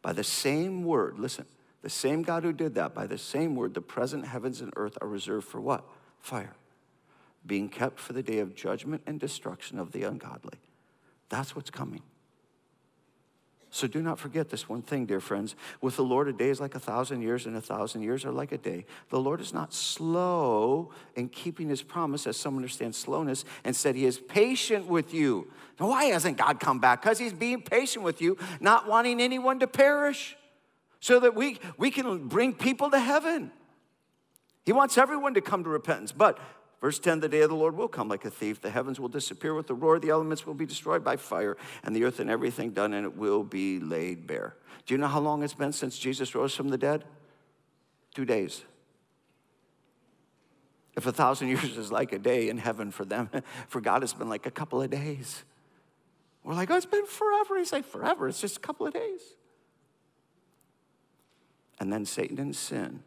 By 0.03 0.15
the 0.15 0.25
same 0.25 0.83
word, 0.83 1.21
listen, 1.21 1.45
the 1.83 1.91
same 1.91 2.23
God 2.23 2.43
who 2.43 2.53
did 2.53 2.75
that, 2.75 2.93
by 2.93 3.07
the 3.07 3.19
same 3.19 3.55
word, 3.55 3.73
the 3.73 3.81
present 3.81 4.27
heavens 4.27 4.61
and 4.61 4.73
earth 4.75 4.99
are 5.01 5.07
reserved 5.07 5.47
for 5.47 5.61
what? 5.61 5.85
Fire 6.19 6.57
being 7.47 7.69
kept 7.69 8.01
for 8.01 8.13
the 8.13 8.23
day 8.23 8.39
of 8.39 8.55
judgment 8.55 9.03
and 9.07 9.21
destruction 9.21 9.79
of 9.79 9.93
the 9.93 10.03
ungodly. 10.03 10.59
That's 11.29 11.55
what's 11.55 11.71
coming. 11.71 12.03
So 13.71 13.87
do 13.87 14.01
not 14.01 14.19
forget 14.19 14.49
this 14.49 14.71
one 14.71 14.81
thing, 14.81 15.05
dear 15.05 15.21
friends. 15.21 15.55
With 15.83 15.97
the 15.97 16.03
Lord, 16.03 16.29
a 16.29 16.33
day 16.33 16.49
is 16.49 16.61
like 16.61 16.75
a 16.75 16.81
thousand 16.81 17.21
years, 17.21 17.45
and 17.45 17.57
a 17.57 17.61
thousand 17.61 18.03
years 18.03 18.25
are 18.25 18.33
like 18.33 18.53
a 18.53 18.59
day. 18.59 18.87
The 19.11 19.21
Lord 19.21 19.39
is 19.41 19.53
not 19.53 19.75
slow 19.75 20.93
in 21.15 21.29
keeping 21.29 21.69
his 21.69 21.83
promise, 21.83 22.27
as 22.27 22.39
some 22.39 22.57
understand 22.57 22.95
slowness, 22.95 23.45
and 23.65 23.77
said 23.77 23.95
he 23.95 24.07
is 24.07 24.19
patient 24.19 24.87
with 24.87 25.13
you. 25.13 25.51
Now, 25.79 25.89
why 25.89 26.07
hasn't 26.07 26.39
God 26.39 26.59
come 26.59 26.79
back? 26.79 27.03
Because 27.03 27.19
he's 27.19 27.35
being 27.35 27.61
patient 27.61 28.03
with 28.03 28.23
you, 28.23 28.39
not 28.61 28.89
wanting 28.89 29.21
anyone 29.21 29.59
to 29.59 29.67
perish, 29.67 30.39
so 31.01 31.21
that 31.21 31.35
we, 31.35 31.59
we 31.77 31.91
can 31.91 32.29
bring 32.29 32.55
people 32.55 32.91
to 32.91 32.99
heaven. 32.99 33.51
He 34.65 34.73
wants 34.73 34.97
everyone 34.97 35.35
to 35.35 35.41
come 35.41 35.65
to 35.65 35.71
repentance. 35.71 36.13
But 36.13 36.39
Verse 36.81 36.99
10 36.99 37.21
The 37.21 37.29
day 37.29 37.41
of 37.41 37.51
the 37.51 37.57
Lord 37.57 37.77
will 37.77 37.89
come 37.89 38.09
like 38.09 38.25
a 38.25 38.31
thief. 38.31 38.61
The 38.61 38.71
heavens 38.71 39.01
will 39.01 39.09
disappear 39.09 39.55
with 39.55 39.67
the 39.67 39.75
roar, 39.75 39.99
the 39.99 40.11
elements 40.11 40.47
will 40.47 40.55
be 40.55 40.67
destroyed 40.67 41.03
by 41.03 41.17
fire, 41.17 41.57
and 41.83 41.95
the 41.95 42.05
earth 42.05 42.21
and 42.21 42.31
everything 42.31 42.71
done 42.71 42.93
in 42.93 43.05
it 43.05 43.17
will 43.17 43.43
be 43.43 43.81
laid 43.81 44.27
bare. 44.27 44.57
Do 44.87 44.95
you 44.95 44.99
know 44.99 45.09
how 45.09 45.21
long 45.21 45.43
it's 45.43 45.55
been 45.55 45.73
since 45.73 45.99
Jesus 45.99 46.35
rose 46.35 46.55
from 46.55 46.69
the 46.69 46.79
dead? 46.79 47.05
Two 48.15 48.25
days. 48.25 48.65
If 50.97 51.07
a 51.07 51.12
thousand 51.12 51.49
years 51.49 51.77
is 51.77 51.93
like 51.93 52.12
a 52.12 52.19
day 52.19 52.49
in 52.49 52.59
heaven 52.59 52.91
for 52.91 53.05
them, 53.05 53.31
for 53.69 53.81
God 53.81 54.03
it's 54.03 54.15
been 54.15 54.29
like 54.29 54.47
a 54.47 54.51
couple 54.51 54.81
of 54.81 54.91
days. 54.91 55.45
We're 56.45 56.55
like, 56.55 56.71
oh, 56.71 56.77
it's 56.77 56.87
been 56.87 57.07
forever. 57.07 57.59
He's 57.59 57.73
like, 57.73 57.85
forever. 57.85 58.29
It's 58.29 58.41
just 58.41 58.59
a 58.59 58.61
couple 58.61 58.87
of 58.87 58.95
days. 58.95 59.21
And 61.81 61.93
then 61.93 62.05
Satan 62.05 62.39
and 62.39 62.55
sin 62.55 63.03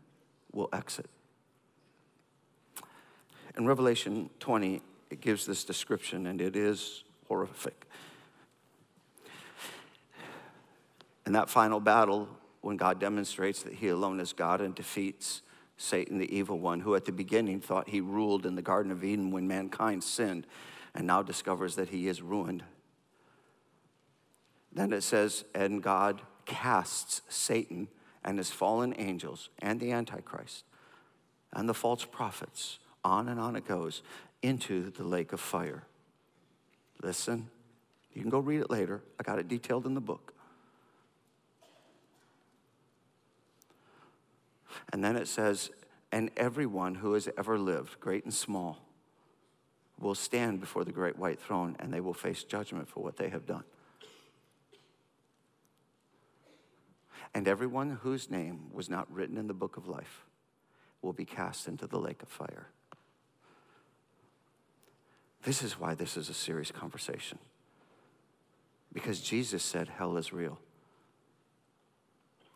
will 0.52 0.70
exit. 0.74 1.10
In 3.60 3.68
Revelation 3.68 4.30
20, 4.40 4.82
it 5.10 5.20
gives 5.20 5.46
this 5.46 5.66
description, 5.66 6.28
and 6.28 6.40
it 6.40 6.56
is 6.56 7.04
horrific. 7.28 7.88
In 11.26 11.34
that 11.34 11.50
final 11.50 11.82
battle, 11.82 12.30
when 12.62 12.78
God 12.78 13.02
demonstrates 13.02 13.62
that 13.64 13.74
He 13.74 13.90
alone 13.90 14.22
is 14.22 14.32
God 14.32 14.62
and 14.62 14.74
defeats 14.74 15.42
Satan, 15.76 16.20
the 16.20 16.34
evil 16.34 16.58
one, 16.58 16.80
who 16.80 16.96
at 16.96 17.04
the 17.04 17.12
beginning 17.12 17.60
thought 17.60 17.90
he 17.90 18.00
ruled 18.00 18.46
in 18.46 18.56
the 18.56 18.62
Garden 18.62 18.94
of 18.94 19.04
Eden 19.04 19.30
when 19.30 19.46
mankind 19.46 20.06
sinned, 20.06 20.48
and 20.96 21.06
now 21.06 21.22
discovers 21.22 21.76
that 21.76 21.90
he 21.90 22.08
is 22.08 22.22
ruined. 22.22 22.64
Then 24.72 24.94
it 24.94 25.02
says, 25.02 25.44
and 25.54 25.84
God 25.84 26.22
casts 26.46 27.22
Satan 27.28 27.90
and 28.24 28.38
his 28.38 28.52
fallen 28.52 28.94
angels 28.98 29.50
and 29.60 29.82
the 29.82 29.92
Antichrist 29.92 30.64
and 31.54 31.68
the 31.68 31.74
false 31.74 32.06
prophets 32.06 32.80
on 33.04 33.30
and 33.30 33.40
on 33.40 33.56
it 33.56 33.68
goes, 33.68 34.02
into 34.42 34.90
the 34.92 35.04
lake 35.04 35.34
of 35.34 35.40
fire. 35.40 35.84
Listen, 37.02 37.50
you 38.14 38.22
can 38.22 38.30
go 38.30 38.40
read 38.40 38.62
it 38.62 38.70
later. 38.70 39.02
I 39.20 39.24
got 39.24 39.40
it 39.40 39.48
detailed 39.48 39.86
in 39.86 39.94
the 39.94 40.02
book. 40.02 40.34
And 44.92 45.04
then 45.04 45.16
it 45.16 45.28
says, 45.28 45.70
and 46.12 46.32
everyone 46.36 46.96
who 46.96 47.14
has 47.14 47.30
ever 47.38 47.58
lived, 47.58 48.00
great 48.00 48.24
and 48.24 48.34
small, 48.34 48.80
will 50.00 50.16
stand 50.16 50.60
before 50.60 50.84
the 50.84 50.92
great 50.92 51.18
white 51.18 51.40
throne 51.40 51.76
and 51.80 51.94
they 51.94 52.00
will 52.00 52.14
face 52.14 52.44
judgment 52.44 52.88
for 52.88 53.04
what 53.04 53.18
they 53.18 53.30
have 53.30 53.46
done. 53.46 53.64
And 57.34 57.48
everyone 57.48 57.92
whose 58.02 58.32
name 58.32 58.72
was 58.74 58.90
not 58.90 59.12
written 59.14 59.38
in 59.38 59.48
the 59.48 59.54
book 59.54 59.78
of 59.78 59.88
life 59.88 60.26
will 61.02 61.14
be 61.14 61.26
cast 61.26 61.68
into 61.68 61.86
the 61.86 62.00
lake 62.00 62.24
of 62.24 62.30
fire. 62.30 62.68
This 65.44 65.64
is 65.64 65.80
why 65.80 65.96
this 65.96 66.18
is 66.18 66.30
a 66.30 66.34
serious 66.34 66.72
conversation. 66.72 67.40
Because 68.92 69.22
Jesus 69.22 69.64
said 69.64 69.88
hell 69.88 70.18
is 70.18 70.34
real. 70.34 70.60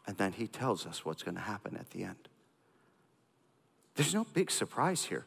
And 0.05 0.17
then 0.17 0.33
he 0.33 0.47
tells 0.47 0.85
us 0.85 1.05
what's 1.05 1.23
going 1.23 1.35
to 1.35 1.41
happen 1.41 1.77
at 1.77 1.89
the 1.91 2.03
end. 2.03 2.27
There's 3.95 4.13
no 4.13 4.25
big 4.33 4.51
surprise 4.51 5.05
here. 5.05 5.25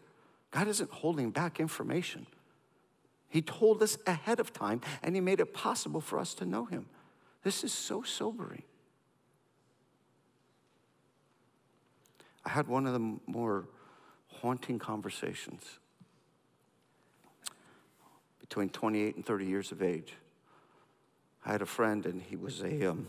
God 0.51 0.69
isn't 0.69 0.91
holding 0.91 1.31
back 1.31 1.61
information. 1.61 2.27
He 3.29 3.43
told 3.43 3.83
us 3.83 3.97
ahead 4.07 4.41
of 4.41 4.53
time 4.53 4.81
and 5.03 5.15
he 5.15 5.21
made 5.21 5.41
it 5.41 5.55
possible 5.55 6.01
for 6.01 6.19
us 6.19 6.35
to 6.35 6.45
know 6.45 6.65
him. 6.65 6.87
This 7.43 7.65
is 7.65 7.73
so 7.73 8.03
sobering. 8.03 8.63
I 12.45 12.51
had 12.51 12.69
one 12.69 12.87
of 12.87 12.93
the 12.93 13.19
more 13.27 13.69
haunting 14.29 14.79
conversations 14.79 15.79
between 18.49 18.69
28 18.69 19.17
and 19.17 19.27
30 19.27 19.45
years 19.45 19.73
of 19.73 19.83
age. 19.83 20.15
I 21.45 21.53
had 21.53 21.63
a 21.63 21.67
friend, 21.67 22.07
and 22.07 22.23
he 22.23 22.37
was 22.37 22.63
a, 22.63 22.91
um, 22.91 23.09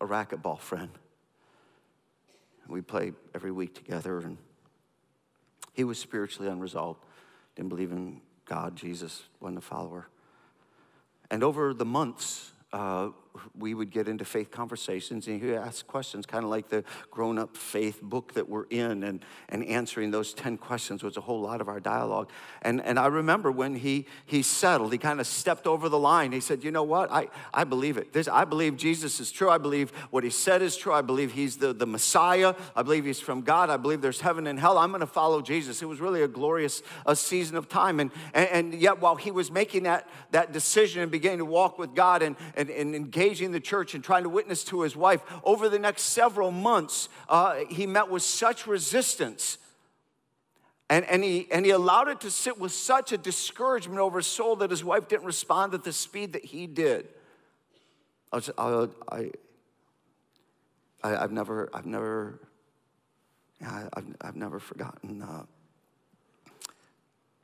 a 0.00 0.06
racquetball 0.06 0.58
friend. 0.58 0.90
We 2.68 2.80
played 2.80 3.14
every 3.34 3.52
week 3.52 3.74
together, 3.74 4.18
and 4.18 4.38
he 5.72 5.84
was 5.84 5.98
spiritually 5.98 6.50
unresolved. 6.50 7.04
Didn't 7.54 7.68
believe 7.68 7.92
in 7.92 8.20
God, 8.44 8.74
Jesus, 8.74 9.22
wasn't 9.40 9.58
a 9.58 9.62
follower. 9.62 10.08
And 11.30 11.44
over 11.44 11.72
the 11.72 11.84
months, 11.84 12.52
uh, 12.72 13.10
we 13.58 13.74
would 13.74 13.90
get 13.90 14.08
into 14.08 14.24
faith 14.24 14.50
conversations 14.50 15.26
and 15.26 15.40
he 15.40 15.46
would 15.46 15.56
ask 15.56 15.86
questions, 15.86 16.26
kind 16.26 16.44
of 16.44 16.50
like 16.50 16.68
the 16.68 16.84
grown 17.10 17.38
up 17.38 17.56
faith 17.56 18.02
book 18.02 18.34
that 18.34 18.48
we're 18.48 18.66
in, 18.70 19.02
and, 19.02 19.24
and 19.48 19.64
answering 19.64 20.10
those 20.10 20.34
10 20.34 20.58
questions 20.58 21.02
was 21.02 21.16
a 21.16 21.20
whole 21.20 21.40
lot 21.40 21.60
of 21.60 21.68
our 21.68 21.80
dialogue. 21.80 22.30
And, 22.62 22.80
and 22.82 22.98
I 22.98 23.06
remember 23.06 23.50
when 23.50 23.74
he, 23.74 24.06
he 24.24 24.42
settled, 24.42 24.92
he 24.92 24.98
kind 24.98 25.20
of 25.20 25.26
stepped 25.26 25.66
over 25.66 25.88
the 25.88 25.98
line. 25.98 26.32
He 26.32 26.40
said, 26.40 26.64
You 26.64 26.70
know 26.70 26.82
what? 26.82 27.10
I, 27.10 27.28
I 27.52 27.64
believe 27.64 27.96
it. 27.96 28.12
This, 28.12 28.28
I 28.28 28.44
believe 28.44 28.76
Jesus 28.76 29.20
is 29.20 29.30
true. 29.30 29.50
I 29.50 29.58
believe 29.58 29.90
what 30.10 30.24
he 30.24 30.30
said 30.30 30.62
is 30.62 30.76
true. 30.76 30.92
I 30.92 31.02
believe 31.02 31.32
he's 31.32 31.56
the, 31.56 31.72
the 31.72 31.86
Messiah. 31.86 32.54
I 32.74 32.82
believe 32.82 33.04
he's 33.04 33.20
from 33.20 33.42
God. 33.42 33.70
I 33.70 33.76
believe 33.76 34.00
there's 34.00 34.20
heaven 34.20 34.46
and 34.46 34.58
hell. 34.58 34.78
I'm 34.78 34.90
going 34.90 35.00
to 35.00 35.06
follow 35.06 35.42
Jesus. 35.42 35.82
It 35.82 35.86
was 35.86 36.00
really 36.00 36.22
a 36.22 36.28
glorious 36.28 36.82
a 37.04 37.16
season 37.16 37.56
of 37.56 37.68
time. 37.68 38.00
And, 38.00 38.10
and, 38.34 38.48
and 38.48 38.74
yet, 38.74 39.00
while 39.00 39.16
he 39.16 39.30
was 39.30 39.50
making 39.50 39.84
that, 39.84 40.08
that 40.30 40.52
decision 40.52 41.02
and 41.02 41.10
beginning 41.10 41.38
to 41.38 41.44
walk 41.44 41.78
with 41.78 41.94
God 41.94 42.22
and, 42.22 42.36
and, 42.56 42.70
and 42.70 42.94
engage 42.94 43.25
engaging 43.26 43.50
the 43.50 43.60
church 43.60 43.94
and 43.94 44.04
trying 44.04 44.22
to 44.22 44.28
witness 44.28 44.62
to 44.64 44.82
his 44.82 44.94
wife, 44.94 45.20
over 45.42 45.68
the 45.68 45.78
next 45.78 46.02
several 46.02 46.50
months, 46.50 47.08
uh, 47.28 47.56
he 47.68 47.86
met 47.86 48.08
with 48.08 48.22
such 48.22 48.66
resistance. 48.66 49.58
And, 50.88 51.04
and, 51.06 51.24
he, 51.24 51.48
and 51.50 51.66
he 51.66 51.72
allowed 51.72 52.08
it 52.08 52.20
to 52.20 52.30
sit 52.30 52.60
with 52.60 52.70
such 52.70 53.10
a 53.10 53.18
discouragement 53.18 53.98
over 53.98 54.18
his 54.18 54.28
soul 54.28 54.56
that 54.56 54.70
his 54.70 54.84
wife 54.84 55.08
didn't 55.08 55.26
respond 55.26 55.74
at 55.74 55.82
the 55.82 55.92
speed 55.92 56.34
that 56.34 56.44
he 56.44 56.68
did. 56.68 57.08
I, 58.32 58.36
was, 58.36 58.50
I, 58.56 58.88
I, 59.10 59.30
I, 61.02 61.10
have 61.10 61.32
never, 61.32 61.68
I've 61.74 61.86
never, 61.86 62.38
I've, 63.66 64.04
I've 64.20 64.36
never 64.36 64.60
forgotten 64.60 65.22
uh, 65.22 65.42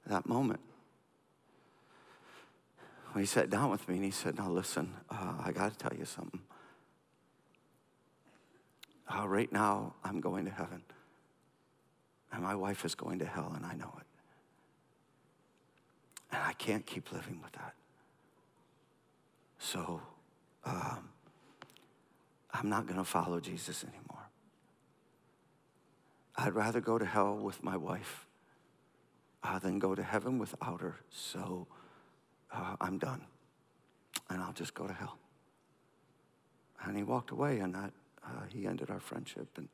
that 0.07 0.29
moment 0.29 0.61
he 3.21 3.27
sat 3.27 3.51
down 3.51 3.71
with 3.71 3.89
me 3.89 3.97
and 3.97 4.05
he 4.05 4.11
said, 4.11 4.39
Now 4.39 4.49
listen, 4.49 4.95
uh, 5.11 5.35
I 5.45 5.53
got 5.53 5.73
to 5.73 5.79
tell 5.79 5.97
you 5.97 6.05
something. 6.05 6.41
Uh, 9.09 9.29
right 9.29 9.53
now, 9.53 9.95
I'm 10.03 10.21
going 10.21 10.45
to 10.47 10.51
heaven. 10.51 10.83
And 12.33 12.43
my 12.43 12.55
wife 12.55 12.85
is 12.85 12.95
going 12.95 13.19
to 13.19 13.27
hell, 13.27 13.53
and 13.55 13.67
I 13.67 13.75
know 13.75 13.93
it. 13.99 14.07
And 16.33 16.43
I 16.43 16.55
can't 16.55 16.87
keep 16.87 17.13
living 17.13 17.41
with 17.43 17.53
that. 17.53 17.75
So, 19.59 20.01
um, 20.65 21.11
I'm 22.55 22.69
not 22.69 22.87
going 22.87 22.99
to 22.99 23.05
follow 23.05 23.39
Jesus 23.39 23.85
anymore. 23.85 24.29
I'd 26.37 26.55
rather 26.55 26.81
go 26.81 26.99
to 26.99 27.05
hell 27.05 27.37
with 27.37 27.63
my 27.63 27.77
wife 27.77 28.27
uh, 29.45 29.59
than 29.59 29.79
go 29.79 29.95
to 29.95 30.03
heaven 30.03 30.39
without 30.39 30.81
her. 30.81 30.97
So, 31.11 31.67
uh, 32.53 32.77
I'm 32.81 32.99
done. 32.99 33.23
And 34.31 34.43
I'll 34.43 34.53
just 34.53 34.75
go 34.75 34.87
to 34.87 34.93
hell. 34.93 35.19
And 36.85 36.97
he 36.97 37.03
walked 37.03 37.31
away, 37.31 37.59
and 37.59 37.75
that 37.75 37.93
uh, 38.25 38.43
he 38.49 38.67
ended 38.67 38.91
our 38.91 39.01
friendship. 39.01 39.49
And 39.57 39.69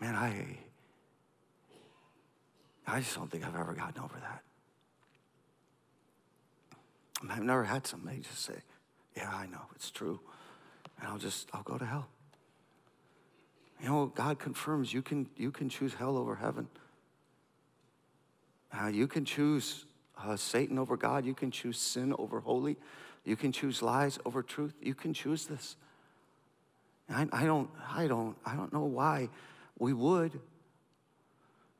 man, 0.00 0.14
I, 0.14 0.58
I 2.86 3.00
just 3.00 3.14
don't 3.14 3.30
think 3.30 3.46
I've 3.46 3.56
ever 3.56 3.74
gotten 3.74 4.02
over 4.02 4.16
that. 4.20 4.42
I've 7.28 7.42
never 7.42 7.64
had 7.64 7.86
somebody 7.86 8.20
just 8.20 8.40
say, 8.40 8.54
Yeah, 9.16 9.30
I 9.32 9.46
know, 9.46 9.62
it's 9.74 9.90
true. 9.90 10.20
And 10.98 11.08
I'll 11.08 11.18
just, 11.18 11.48
I'll 11.52 11.62
go 11.62 11.76
to 11.76 11.84
hell. 11.84 12.08
You 13.80 13.88
know, 13.88 14.06
God 14.06 14.38
confirms 14.38 14.92
you 14.92 15.02
can, 15.02 15.28
you 15.36 15.50
can 15.50 15.68
choose 15.68 15.94
hell 15.94 16.16
over 16.16 16.36
heaven. 16.36 16.68
Uh, 18.72 18.88
you 18.88 19.06
can 19.06 19.24
choose 19.24 19.86
uh, 20.24 20.36
Satan 20.36 20.78
over 20.78 20.96
God. 20.96 21.24
You 21.24 21.34
can 21.34 21.50
choose 21.50 21.78
sin 21.78 22.14
over 22.18 22.40
holy. 22.40 22.76
You 23.24 23.36
can 23.36 23.52
choose 23.52 23.82
lies 23.82 24.18
over 24.24 24.42
truth. 24.42 24.74
You 24.80 24.94
can 24.94 25.12
choose 25.12 25.46
this. 25.46 25.76
I, 27.08 27.26
I, 27.32 27.44
don't, 27.44 27.68
I, 27.92 28.06
don't, 28.06 28.36
I 28.46 28.54
don't 28.54 28.72
know 28.72 28.84
why 28.84 29.28
we 29.78 29.92
would. 29.92 30.40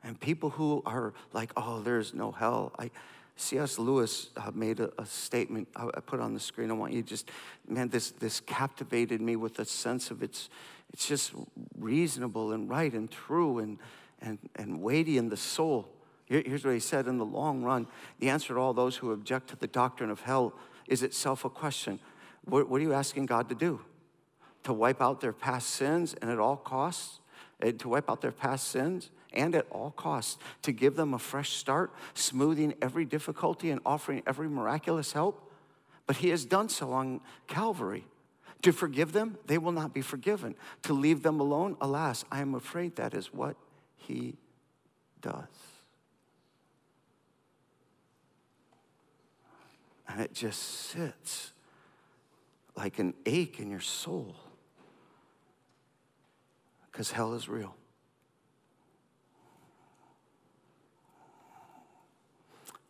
And 0.03 0.19
people 0.19 0.49
who 0.49 0.81
are 0.85 1.13
like, 1.31 1.51
oh, 1.55 1.81
there's 1.81 2.13
no 2.13 2.31
hell. 2.31 2.73
I, 2.77 2.91
C.S. 3.35 3.79
Lewis 3.79 4.29
uh, 4.37 4.51
made 4.53 4.79
a, 4.79 4.91
a 4.99 5.05
statement 5.05 5.67
I, 5.75 5.85
I, 5.95 5.99
put 5.99 6.19
on 6.19 6.33
the 6.33 6.39
screen. 6.39 6.69
I 6.69 6.73
want 6.73 6.93
you 6.93 7.01
to 7.01 7.07
just, 7.07 7.29
man, 7.67 7.89
this, 7.89 8.11
this 8.11 8.39
captivated 8.41 9.21
me 9.21 9.35
with 9.35 9.59
a 9.59 9.65
sense 9.65 10.11
of 10.11 10.21
it's, 10.21 10.49
it's 10.93 11.07
just 11.07 11.33
reasonable 11.77 12.51
and 12.51 12.69
right 12.69 12.91
and 12.91 13.09
true 13.09 13.59
and, 13.59 13.77
and, 14.21 14.37
and 14.55 14.81
weighty 14.81 15.17
in 15.17 15.29
the 15.29 15.37
soul. 15.37 15.87
Here, 16.31 16.43
here's 16.45 16.63
what 16.63 16.73
he 16.73 16.79
said 16.79 17.07
in 17.07 17.17
the 17.17 17.25
long 17.25 17.61
run 17.61 17.87
the 18.19 18.29
answer 18.29 18.53
to 18.53 18.59
all 18.59 18.73
those 18.73 18.95
who 18.95 19.11
object 19.11 19.49
to 19.49 19.57
the 19.57 19.67
doctrine 19.67 20.09
of 20.09 20.21
hell 20.21 20.53
is 20.87 21.03
itself 21.03 21.43
a 21.43 21.49
question. 21.49 21.99
What, 22.45 22.69
what 22.69 22.79
are 22.79 22.83
you 22.85 22.93
asking 22.93 23.25
God 23.25 23.49
to 23.49 23.55
do? 23.55 23.81
To 24.63 24.71
wipe 24.71 25.01
out 25.01 25.19
their 25.19 25.33
past 25.33 25.71
sins 25.71 26.15
and 26.21 26.31
at 26.31 26.39
all 26.39 26.55
costs? 26.55 27.19
Uh, 27.61 27.73
to 27.73 27.89
wipe 27.89 28.09
out 28.09 28.21
their 28.21 28.31
past 28.31 28.69
sins? 28.69 29.11
and 29.33 29.55
at 29.55 29.65
all 29.71 29.91
costs 29.91 30.37
to 30.61 30.73
give 30.73 30.97
them 30.97 31.13
a 31.13 31.17
fresh 31.17 31.51
start, 31.51 31.93
smoothing 32.13 32.73
every 32.81 33.05
difficulty 33.05 33.69
and 33.71 33.79
offering 33.85 34.21
every 34.27 34.49
miraculous 34.49 35.13
help. 35.13 35.49
But 36.05 36.17
he 36.17 36.31
has 36.31 36.43
done 36.43 36.67
so 36.67 36.91
on 36.91 37.21
Calvary. 37.47 38.03
To 38.63 38.73
forgive 38.73 39.13
them, 39.13 39.37
they 39.47 39.57
will 39.57 39.71
not 39.71 39.93
be 39.93 40.01
forgiven. 40.01 40.55
To 40.83 40.91
leave 40.91 41.23
them 41.23 41.39
alone, 41.39 41.77
alas, 41.79 42.25
I 42.29 42.41
am 42.41 42.55
afraid 42.55 42.97
that 42.97 43.13
is 43.13 43.33
what 43.33 43.55
he 43.95 44.35
does. 45.21 45.70
And 50.11 50.19
it 50.19 50.33
just 50.33 50.61
sits 50.61 51.53
like 52.75 52.99
an 52.99 53.13
ache 53.25 53.59
in 53.59 53.71
your 53.71 53.79
soul 53.79 54.35
because 56.91 57.11
hell 57.11 57.33
is 57.33 57.47
real. 57.47 57.75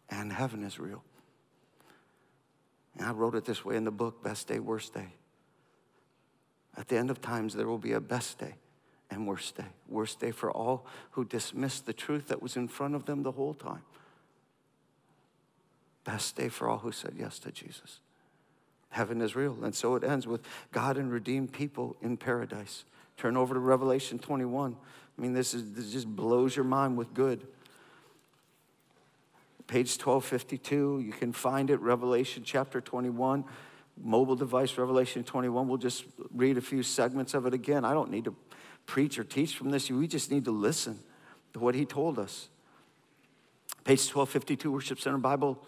And 0.10 0.34
heaven 0.34 0.64
is 0.64 0.80
real. 0.80 1.04
And 2.98 3.06
I 3.06 3.12
wrote 3.12 3.36
it 3.36 3.46
this 3.46 3.64
way 3.64 3.76
in 3.76 3.84
the 3.84 3.92
book 3.92 4.24
Best 4.24 4.48
Day, 4.48 4.60
Worst 4.60 4.94
Day. 4.94 5.14
At 6.76 6.88
the 6.88 6.98
end 6.98 7.12
of 7.12 7.22
times, 7.22 7.54
there 7.54 7.68
will 7.68 7.78
be 7.78 7.94
a 7.94 8.00
best 8.00 8.40
day 8.40 8.56
and 9.12 9.28
worst 9.28 9.58
day. 9.58 9.68
Worst 9.88 10.20
day 10.20 10.32
for 10.32 10.52
all 10.52 10.86
who 11.12 11.26
dismissed 11.26 11.86
the 11.86 11.94
truth 11.94 12.30
that 12.30 12.42
was 12.42 12.56
in 12.56 12.68
front 12.68 12.96
of 12.96 13.06
them 13.06 13.24
the 13.24 13.32
whole 13.32 13.54
time. 13.54 13.84
Best 16.04 16.36
day 16.36 16.50
for 16.50 16.68
all 16.68 16.80
who 16.80 16.92
said 16.92 17.14
yes 17.18 17.40
to 17.40 17.52
Jesus. 17.52 18.00
Heaven 18.90 19.22
is 19.22 19.36
real. 19.36 19.58
And 19.64 19.74
so 19.74 19.96
it 19.96 20.04
ends 20.04 20.28
with 20.28 20.42
God 20.72 20.98
and 20.98 21.12
redeemed 21.12 21.54
people 21.54 21.96
in 22.02 22.18
paradise. 22.18 22.84
Turn 23.18 23.38
over 23.38 23.54
to 23.54 23.60
Revelation 23.60 24.20
21. 24.20 24.76
I 25.18 25.22
mean, 25.22 25.34
this, 25.34 25.54
is, 25.54 25.72
this 25.74 25.92
just 25.92 26.08
blows 26.08 26.56
your 26.56 26.66
mind 26.66 26.98
with 26.98 27.14
good. 27.14 27.46
Page 29.68 29.92
1252, 29.92 31.02
you 31.06 31.14
can 31.14 31.32
find 31.32 31.70
it, 31.70 31.80
Revelation 31.80 32.44
chapter 32.44 32.82
21, 32.82 33.46
mobile 34.04 34.36
device, 34.36 34.78
Revelation 34.78 35.24
21. 35.24 35.70
We'll 35.70 35.78
just 35.78 36.04
read 36.34 36.58
a 36.58 36.62
few 36.62 36.84
segments 36.84 37.34
of 37.34 37.46
it 37.46 37.54
again. 37.54 37.86
I 37.86 37.94
don't 37.94 38.12
need 38.12 38.26
to 38.26 38.36
preach 38.86 39.18
or 39.18 39.24
teach 39.24 39.56
from 39.56 39.70
this. 39.70 39.90
We 39.90 40.08
just 40.08 40.30
need 40.30 40.44
to 40.46 40.52
listen 40.52 41.00
to 41.54 41.60
what 41.60 41.76
he 41.76 41.86
told 41.86 42.20
us. 42.20 42.50
Page 43.86 44.00
1252, 44.00 44.72
Worship 44.72 45.00
Center 45.00 45.18
Bible, 45.18 45.64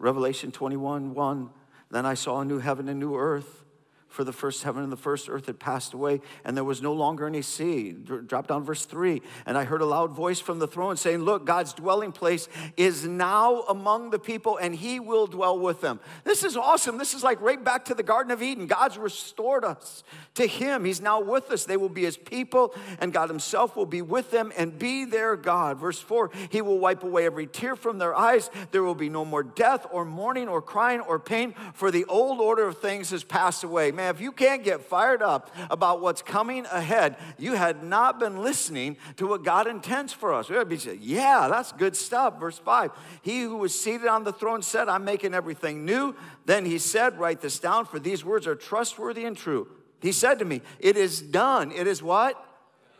Revelation 0.00 0.50
21 0.50 1.14
1. 1.14 1.50
Then 1.90 2.06
I 2.06 2.14
saw 2.14 2.40
a 2.40 2.44
new 2.44 2.58
heaven 2.58 2.88
and 2.88 2.98
new 2.98 3.16
earth 3.16 3.64
for 4.10 4.24
the 4.24 4.32
first 4.32 4.64
heaven 4.64 4.82
and 4.82 4.90
the 4.90 4.96
first 4.96 5.28
earth 5.30 5.46
had 5.46 5.60
passed 5.60 5.94
away, 5.94 6.20
and 6.44 6.56
there 6.56 6.64
was 6.64 6.82
no 6.82 6.92
longer 6.92 7.28
any 7.28 7.42
sea. 7.42 7.92
Drop 7.92 8.48
down 8.48 8.64
verse 8.64 8.84
3. 8.84 9.22
And 9.46 9.56
I 9.56 9.62
heard 9.62 9.82
a 9.82 9.86
loud 9.86 10.10
voice 10.10 10.40
from 10.40 10.58
the 10.58 10.66
throne 10.66 10.96
saying, 10.96 11.20
Look, 11.20 11.46
God's 11.46 11.72
dwelling 11.72 12.10
place 12.10 12.48
is 12.76 13.06
now 13.06 13.60
among 13.62 14.10
the 14.10 14.18
people, 14.18 14.56
and 14.56 14.74
he 14.74 14.98
will 14.98 15.28
dwell 15.28 15.58
with 15.58 15.80
them. 15.80 16.00
This 16.24 16.42
is 16.42 16.56
awesome. 16.56 16.98
This 16.98 17.14
is 17.14 17.22
like 17.22 17.40
right 17.40 17.62
back 17.62 17.84
to 17.84 17.94
the 17.94 18.02
Garden 18.02 18.32
of 18.32 18.42
Eden. 18.42 18.66
God's 18.66 18.98
restored 18.98 19.64
us 19.64 20.02
to 20.34 20.44
him. 20.44 20.84
He's 20.84 21.00
now 21.00 21.20
with 21.20 21.48
us. 21.52 21.64
They 21.64 21.76
will 21.76 21.88
be 21.88 22.02
his 22.02 22.16
people, 22.16 22.74
and 22.98 23.12
God 23.12 23.30
himself 23.30 23.76
will 23.76 23.86
be 23.86 24.02
with 24.02 24.32
them 24.32 24.52
and 24.58 24.76
be 24.76 25.04
their 25.04 25.36
God. 25.36 25.78
Verse 25.78 26.00
4 26.00 26.32
He 26.50 26.62
will 26.62 26.80
wipe 26.80 27.04
away 27.04 27.26
every 27.26 27.46
tear 27.46 27.76
from 27.76 27.98
their 27.98 28.16
eyes. 28.16 28.50
There 28.72 28.82
will 28.82 28.96
be 28.96 29.08
no 29.08 29.24
more 29.24 29.44
death, 29.44 29.86
or 29.92 30.04
mourning, 30.04 30.48
or 30.48 30.60
crying, 30.60 30.98
or 30.98 31.20
pain, 31.20 31.54
for 31.74 31.92
the 31.92 32.04
old 32.06 32.40
order 32.40 32.66
of 32.66 32.78
things 32.78 33.10
has 33.10 33.22
passed 33.22 33.62
away 33.62 33.92
man, 34.00 34.14
if 34.14 34.20
you 34.20 34.32
can't 34.32 34.64
get 34.64 34.80
fired 34.80 35.22
up 35.22 35.54
about 35.70 36.00
what's 36.00 36.22
coming 36.22 36.64
ahead, 36.66 37.16
you 37.38 37.52
had 37.52 37.82
not 37.82 38.18
been 38.18 38.42
listening 38.42 38.96
to 39.16 39.26
what 39.26 39.44
God 39.44 39.66
intends 39.66 40.12
for 40.12 40.32
us. 40.32 40.48
We'd 40.48 40.68
be 40.68 40.78
saying, 40.78 41.00
yeah, 41.02 41.48
that's 41.48 41.72
good 41.72 41.94
stuff. 41.94 42.40
Verse 42.40 42.58
5 42.58 42.90
He 43.22 43.42
who 43.42 43.56
was 43.56 43.78
seated 43.78 44.06
on 44.06 44.24
the 44.24 44.32
throne 44.32 44.62
said, 44.62 44.88
I'm 44.88 45.04
making 45.04 45.34
everything 45.34 45.84
new. 45.84 46.14
Then 46.46 46.64
he 46.64 46.78
said, 46.78 47.18
Write 47.18 47.40
this 47.40 47.58
down, 47.58 47.84
for 47.84 47.98
these 47.98 48.24
words 48.24 48.46
are 48.46 48.56
trustworthy 48.56 49.24
and 49.24 49.36
true. 49.36 49.68
He 50.00 50.12
said 50.12 50.38
to 50.38 50.44
me, 50.44 50.62
It 50.78 50.96
is 50.96 51.20
done. 51.20 51.70
It 51.72 51.86
is 51.86 52.02
what? 52.02 52.42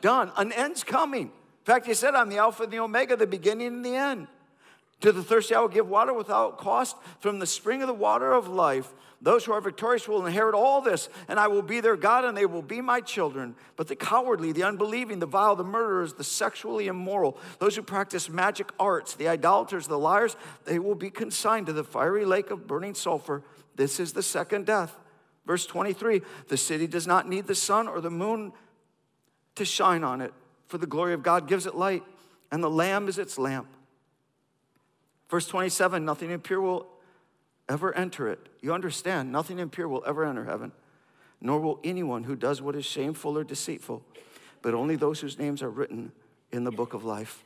Done. 0.03 0.31
An 0.37 0.53
end's 0.53 0.85
coming. 0.85 1.27
In 1.27 1.65
fact, 1.65 1.87
he 1.87 1.95
said, 1.95 2.15
I'm 2.15 2.29
the 2.29 2.39
Alpha 2.39 2.65
and 2.65 2.73
the 2.73 2.81
Omega, 2.81 3.17
the 3.17 3.27
beginning 3.27 3.69
and 3.69 3.85
the 3.85 3.95
end. 3.95 4.27
To 5.01 5.13
the 5.13 5.23
thirsty, 5.23 5.55
I 5.55 5.61
will 5.61 5.69
give 5.69 5.89
water 5.89 6.13
without 6.13 6.59
cost 6.59 6.97
from 7.21 7.39
the 7.39 7.47
spring 7.47 7.81
of 7.81 7.89
the 7.89 7.95
water 7.95 8.33
of 8.33 8.49
life. 8.49 8.93
Those 9.23 9.45
who 9.45 9.53
are 9.53 9.61
victorious 9.61 10.09
will 10.09 10.25
inherit 10.25 10.55
all 10.55 10.81
this, 10.81 11.09
and 11.29 11.39
I 11.39 11.49
will 11.49 11.63
be 11.63 11.81
their 11.81 11.97
God, 11.97 12.25
and 12.25 12.37
they 12.37 12.47
will 12.47 12.63
be 12.63 12.81
my 12.81 13.01
children. 13.01 13.55
But 13.77 13.89
the 13.89 13.97
cowardly, 13.97 14.53
the 14.53 14.63
unbelieving, 14.63 15.19
the 15.19 15.27
vile, 15.27 15.57
the 15.57 15.65
murderers, 15.65 16.15
the 16.15 16.25
sexually 16.25 16.87
immoral, 16.87 17.37
those 17.59 17.77
who 17.77 17.83
practice 17.83 18.31
magic 18.31 18.73
arts, 18.79 19.15
the 19.15 19.29
idolaters, 19.29 19.87
the 19.87 19.99
liars, 19.99 20.37
they 20.65 20.79
will 20.79 20.95
be 20.95 21.11
consigned 21.11 21.67
to 21.67 21.75
the 21.75 21.85
fiery 21.85 22.25
lake 22.25 22.51
of 22.51 22.67
burning 22.67 22.95
sulfur. 22.95 23.43
This 23.77 24.01
is 24.01 24.13
the 24.15 24.23
second 24.23 24.67
death. 24.67 24.97
Verse 25.47 25.67
23 25.67 26.23
The 26.49 26.57
city 26.57 26.87
does 26.87 27.07
not 27.07 27.29
need 27.29 27.47
the 27.47 27.55
sun 27.55 27.89
or 27.89 28.01
the 28.01 28.11
moon 28.11 28.53
to 29.55 29.65
shine 29.67 30.05
on 30.05 30.23
it, 30.23 30.33
for 30.67 30.79
the 30.79 30.87
glory 30.87 31.13
of 31.13 31.23
God 31.23 31.47
gives 31.47 31.67
it 31.67 31.75
light, 31.75 32.03
and 32.51 32.65
the 32.65 32.71
Lamb 32.71 33.09
is 33.09 33.19
its 33.19 33.39
lamp. 33.39 33.67
Verse 35.31 35.47
27 35.47 36.05
Nothing 36.05 36.31
impure 36.31 36.61
will 36.61 36.87
ever 37.69 37.97
enter 37.97 38.29
it. 38.29 38.41
You 38.61 38.75
understand, 38.75 39.33
nothing 39.33 39.61
impure 39.61 39.89
will 39.89 40.03
ever 40.07 40.25
enter 40.25 40.45
heaven, 40.45 40.73
nor 41.41 41.61
will 41.61 41.79
anyone 41.85 42.25
who 42.25 42.35
does 42.35 42.61
what 42.61 42.75
is 42.75 42.85
shameful 42.85 43.39
or 43.39 43.45
deceitful, 43.45 44.03
but 44.61 44.75
only 44.75 44.97
those 44.97 45.21
whose 45.21 45.39
names 45.39 45.63
are 45.63 45.71
written 45.71 46.13
in 46.51 46.65
the 46.65 46.73
book 46.73 46.93
of 46.93 47.05
life. 47.05 47.45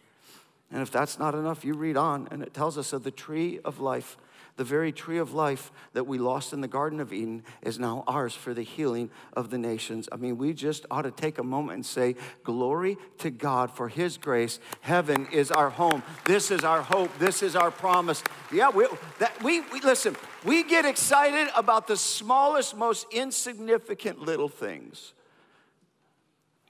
And 0.72 0.80
if 0.80 0.90
that's 0.90 1.18
not 1.18 1.34
enough, 1.34 1.64
you 1.64 1.74
read 1.74 1.96
on, 1.96 2.26
and 2.30 2.42
it 2.42 2.54
tells 2.54 2.78
us 2.78 2.92
of 2.94 3.04
the 3.04 3.10
tree 3.10 3.60
of 3.64 3.80
life 3.80 4.16
the 4.56 4.64
very 4.64 4.92
tree 4.92 5.18
of 5.18 5.34
life 5.34 5.72
that 5.94 6.06
we 6.06 6.18
lost 6.18 6.52
in 6.52 6.60
the 6.60 6.68
Garden 6.68 7.00
of 7.00 7.12
Eden 7.12 7.42
is 7.62 7.78
now 7.78 8.04
ours 8.06 8.34
for 8.34 8.54
the 8.54 8.62
healing 8.62 9.10
of 9.32 9.50
the 9.50 9.58
nations. 9.58 10.08
I 10.12 10.16
mean, 10.16 10.38
we 10.38 10.52
just 10.52 10.86
ought 10.90 11.02
to 11.02 11.10
take 11.10 11.38
a 11.38 11.42
moment 11.42 11.76
and 11.76 11.86
say, 11.86 12.16
Glory 12.44 12.96
to 13.18 13.30
God 13.30 13.70
for 13.70 13.88
His 13.88 14.16
grace. 14.16 14.60
Heaven 14.80 15.26
is 15.32 15.50
our 15.50 15.70
home. 15.70 16.02
This 16.24 16.50
is 16.50 16.62
our 16.62 16.82
hope. 16.82 17.16
This 17.18 17.42
is 17.42 17.56
our 17.56 17.70
promise. 17.70 18.22
Yeah, 18.52 18.70
we, 18.70 18.86
that, 19.18 19.42
we, 19.42 19.60
we 19.60 19.80
listen, 19.80 20.16
we 20.44 20.62
get 20.62 20.84
excited 20.84 21.48
about 21.56 21.86
the 21.86 21.96
smallest, 21.96 22.76
most 22.76 23.06
insignificant 23.10 24.20
little 24.20 24.48
things. 24.48 25.14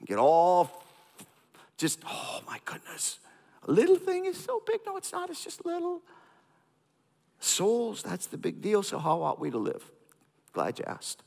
Get 0.05 0.17
all 0.17 0.83
just, 1.77 1.99
oh 2.07 2.41
my 2.47 2.59
goodness. 2.65 3.19
A 3.67 3.71
little 3.71 3.97
thing 3.97 4.25
is 4.25 4.37
so 4.37 4.61
big. 4.65 4.81
No, 4.85 4.97
it's 4.97 5.11
not. 5.11 5.29
It's 5.29 5.43
just 5.43 5.65
little. 5.65 6.01
Souls, 7.45 8.01
that's 8.01 8.25
the 8.25 8.37
big 8.37 8.61
deal. 8.61 8.81
So, 8.81 8.97
how 8.97 9.21
ought 9.21 9.39
we 9.39 9.51
to 9.51 9.57
live? 9.57 9.91
Glad 10.51 10.79
you 10.79 10.85
asked. 10.85 11.21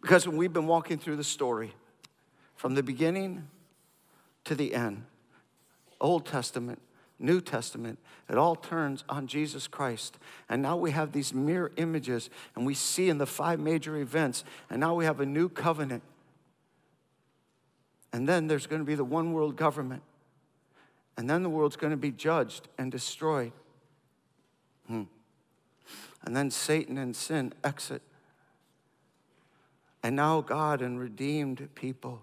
Because 0.00 0.26
when 0.26 0.36
we've 0.36 0.52
been 0.52 0.66
walking 0.66 0.98
through 0.98 1.16
the 1.16 1.24
story, 1.24 1.72
from 2.56 2.74
the 2.74 2.82
beginning 2.82 3.46
to 4.44 4.54
the 4.54 4.74
end, 4.74 5.04
Old 6.00 6.26
Testament, 6.26 6.80
New 7.18 7.40
Testament, 7.40 7.98
it 8.28 8.36
all 8.36 8.56
turns 8.56 9.04
on 9.08 9.26
Jesus 9.26 9.68
Christ. 9.68 10.18
And 10.48 10.62
now 10.62 10.76
we 10.76 10.90
have 10.90 11.12
these 11.12 11.32
mirror 11.32 11.70
images, 11.76 12.28
and 12.56 12.66
we 12.66 12.74
see 12.74 13.08
in 13.08 13.18
the 13.18 13.26
five 13.26 13.60
major 13.60 13.96
events, 13.96 14.42
and 14.68 14.80
now 14.80 14.94
we 14.94 15.04
have 15.04 15.20
a 15.20 15.26
new 15.26 15.48
covenant. 15.48 16.02
And 18.12 18.28
then 18.28 18.48
there's 18.48 18.66
going 18.66 18.80
to 18.80 18.86
be 18.86 18.96
the 18.96 19.04
one 19.04 19.32
world 19.32 19.56
government. 19.56 20.02
And 21.16 21.28
then 21.28 21.42
the 21.42 21.50
world's 21.50 21.76
going 21.76 21.92
to 21.92 21.96
be 21.98 22.10
judged 22.10 22.66
and 22.78 22.90
destroyed. 22.90 23.52
Hmm. 24.90 25.02
And 26.24 26.34
then 26.34 26.50
Satan 26.50 26.98
and 26.98 27.14
sin 27.14 27.52
exit. 27.62 28.02
And 30.02 30.16
now 30.16 30.40
God 30.40 30.82
and 30.82 30.98
redeemed 30.98 31.68
people 31.76 32.22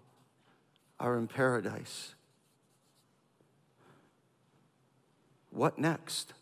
are 0.99 1.17
in 1.17 1.27
paradise. 1.27 2.13
What 5.49 5.79
next? 5.79 6.33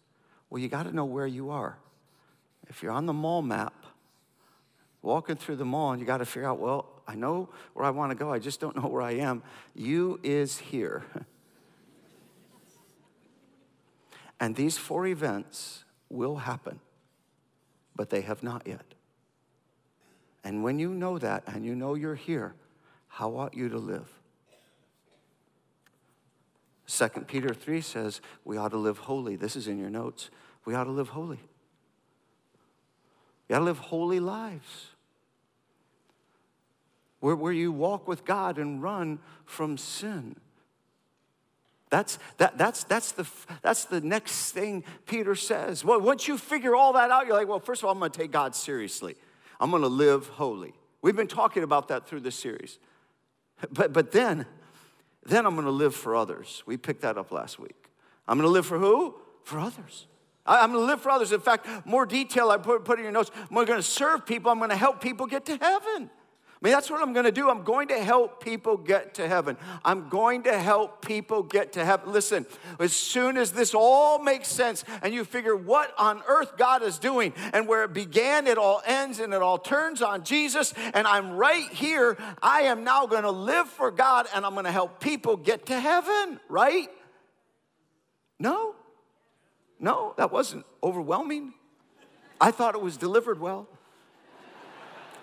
Well, 0.50 0.60
you 0.60 0.68
got 0.68 0.84
to 0.84 0.96
know 0.96 1.06
where 1.06 1.28
you 1.28 1.52
are. 1.52 1.78
If 2.70 2.82
you're 2.82 2.92
on 2.92 3.06
the 3.06 3.14
mall 3.14 3.44
map, 3.44 3.86
walking 5.04 5.36
through 5.36 5.58
the 5.58 5.66
mall, 5.66 5.92
and 5.92 6.02
you 6.02 6.08
got 6.08 6.18
to 6.18 6.26
figure 6.26 6.50
out, 6.50 6.58
well, 6.58 6.88
I 7.08 7.14
know 7.14 7.50
where 7.76 7.86
I 7.86 7.92
want 7.92 8.10
to 8.10 8.16
go, 8.16 8.34
I 8.34 8.40
just 8.40 8.60
don't 8.60 8.76
know 8.76 8.88
where 8.88 9.04
I 9.04 9.12
am. 9.12 9.44
You 9.76 10.20
is 10.24 10.58
here. 10.58 11.06
and 14.40 14.56
these 14.56 14.80
four 14.80 15.06
events 15.06 15.85
will 16.10 16.38
happen, 16.38 16.80
but 17.96 18.10
they 18.10 18.22
have 18.22 18.44
not 18.44 18.66
yet. 18.66 18.86
And 20.44 20.64
when 20.64 20.78
you 20.80 20.94
know 20.94 21.18
that 21.18 21.44
and 21.48 21.66
you 21.66 21.76
know 21.76 21.96
you're 21.96 22.16
here, 22.16 22.54
how 23.08 23.36
ought 23.36 23.56
you 23.56 23.70
to 23.70 23.78
live? 23.78 24.10
2 26.88 27.08
Peter 27.28 27.54
3 27.54 27.82
says 27.82 28.22
we 28.44 28.58
ought 28.58 28.70
to 28.70 28.78
live 28.78 29.00
holy. 29.00 29.36
This 29.36 29.56
is 29.56 29.68
in 29.68 29.80
your 29.80 29.90
notes. 29.90 30.30
We 30.66 30.76
ought 30.76 30.84
to 30.84 30.92
live 30.92 31.10
holy. 31.10 31.40
You 33.50 33.56
ought 33.56 33.60
to 33.60 33.66
live 33.66 33.80
holy 33.80 34.20
lives 34.20 34.90
where, 37.20 37.36
where 37.36 37.54
you 37.54 37.72
walk 37.72 38.08
with 38.08 38.24
God 38.24 38.60
and 38.60 38.84
run 38.84 39.18
from 39.46 39.78
sin. 39.78 40.36
That's, 41.90 42.18
that, 42.38 42.58
that's, 42.58 42.84
that's, 42.84 43.12
the, 43.12 43.28
that's 43.62 43.86
the 43.86 44.02
next 44.02 44.52
thing 44.52 44.84
Peter 45.06 45.36
says. 45.36 45.86
Well, 45.86 46.02
once 46.02 46.28
you 46.28 46.38
figure 46.38 46.76
all 46.76 46.94
that 46.94 47.12
out, 47.12 47.28
you're 47.28 47.36
like, 47.36 47.48
well, 47.48 47.60
first 47.60 47.82
of 47.82 47.86
all, 47.86 47.92
I'm 47.92 48.00
going 48.00 48.12
to 48.12 48.20
take 48.20 48.32
God 48.32 48.56
seriously. 48.56 49.16
I'm 49.60 49.70
going 49.70 49.84
to 49.84 49.88
live 49.88 50.28
holy. 50.28 50.74
We've 51.02 51.16
been 51.16 51.28
talking 51.28 51.64
about 51.64 51.88
that 51.90 52.08
through 52.08 52.22
this 52.22 52.36
series. 52.36 52.80
But, 53.72 53.94
but 53.94 54.12
then, 54.12 54.46
then 55.26 55.46
I'm 55.46 55.54
going 55.54 55.66
to 55.66 55.72
live 55.72 55.96
for 55.96 56.16
others. 56.16 56.64
We 56.66 56.78
picked 56.78 57.02
that 57.02 57.18
up 57.18 57.32
last 57.32 57.60
week. 57.60 57.90
I'm 58.28 58.38
going 58.38 58.48
to 58.48 58.52
live 58.52 58.66
for 58.66 58.80
who? 58.80 59.16
For 59.44 59.60
others. 59.60 60.08
I'm 60.48 60.72
going 60.72 60.84
to 60.84 60.88
live 60.88 61.02
for 61.02 61.10
others. 61.10 61.32
In 61.32 61.40
fact, 61.40 61.68
more 61.86 62.06
detail 62.06 62.50
I 62.50 62.58
put, 62.58 62.86
put 62.86 63.00
in 63.00 63.04
your 63.04 63.12
notes. 63.12 63.32
I'm 63.36 63.56
going 63.56 63.68
to 63.68 63.84
serve 63.84 64.26
people. 64.26 64.52
I'm 64.52 64.58
going 64.58 64.70
to 64.70 64.76
help 64.76 65.02
people 65.02 65.26
get 65.28 65.46
to 65.46 65.58
heaven. 65.58 66.10
I 66.56 66.66
mean, 66.66 66.74
that's 66.74 66.90
what 66.90 67.02
I'm 67.02 67.12
going 67.12 67.26
to 67.26 67.34
do. 67.34 67.50
I'm 67.50 67.64
going 67.64 67.90
to 67.90 68.02
help 68.02 68.42
people 68.42 68.78
get 68.78 69.16
to 69.16 69.28
heaven. 69.28 69.58
I'm 69.84 70.08
going 70.08 70.44
to 70.44 70.58
help 70.58 71.06
people 71.06 71.44
get 71.44 71.74
to 71.74 71.84
heaven. 71.84 72.14
Listen, 72.14 72.46
as 72.80 72.94
soon 72.94 73.38
as 73.38 73.52
this 73.52 73.74
all 73.74 74.20
makes 74.20 74.48
sense 74.48 74.86
and 75.04 75.14
you 75.14 75.26
figure 75.26 75.56
what 75.56 75.94
on 76.00 76.24
earth 76.28 76.58
God 76.58 76.82
is 76.82 76.98
doing 76.98 77.34
and 77.52 77.68
where 77.68 77.84
it 77.84 77.94
began, 77.94 78.48
it 78.48 78.58
all 78.58 78.82
ends 78.86 79.20
and 79.20 79.34
it 79.34 79.42
all 79.42 79.58
turns 79.58 80.02
on 80.02 80.24
Jesus, 80.24 80.74
and 80.94 81.06
I'm 81.06 81.32
right 81.34 81.70
here, 81.72 82.18
I 82.42 82.62
am 82.62 82.86
now 82.86 83.06
going 83.06 83.24
to 83.24 83.32
live 83.32 83.68
for 83.68 83.92
God 83.92 84.28
and 84.34 84.46
I'm 84.46 84.54
going 84.54 84.66
to 84.66 84.72
help 84.72 85.02
people 85.02 85.36
get 85.36 85.66
to 85.68 85.80
heaven, 85.80 86.40
right? 86.48 86.88
No, 88.40 88.76
no, 89.78 90.14
that 90.18 90.32
wasn't 90.32 90.66
overwhelming. 90.82 91.54
I 92.40 92.52
thought 92.52 92.76
it 92.76 92.82
was 92.82 92.96
delivered 92.96 93.42
well. 93.42 93.68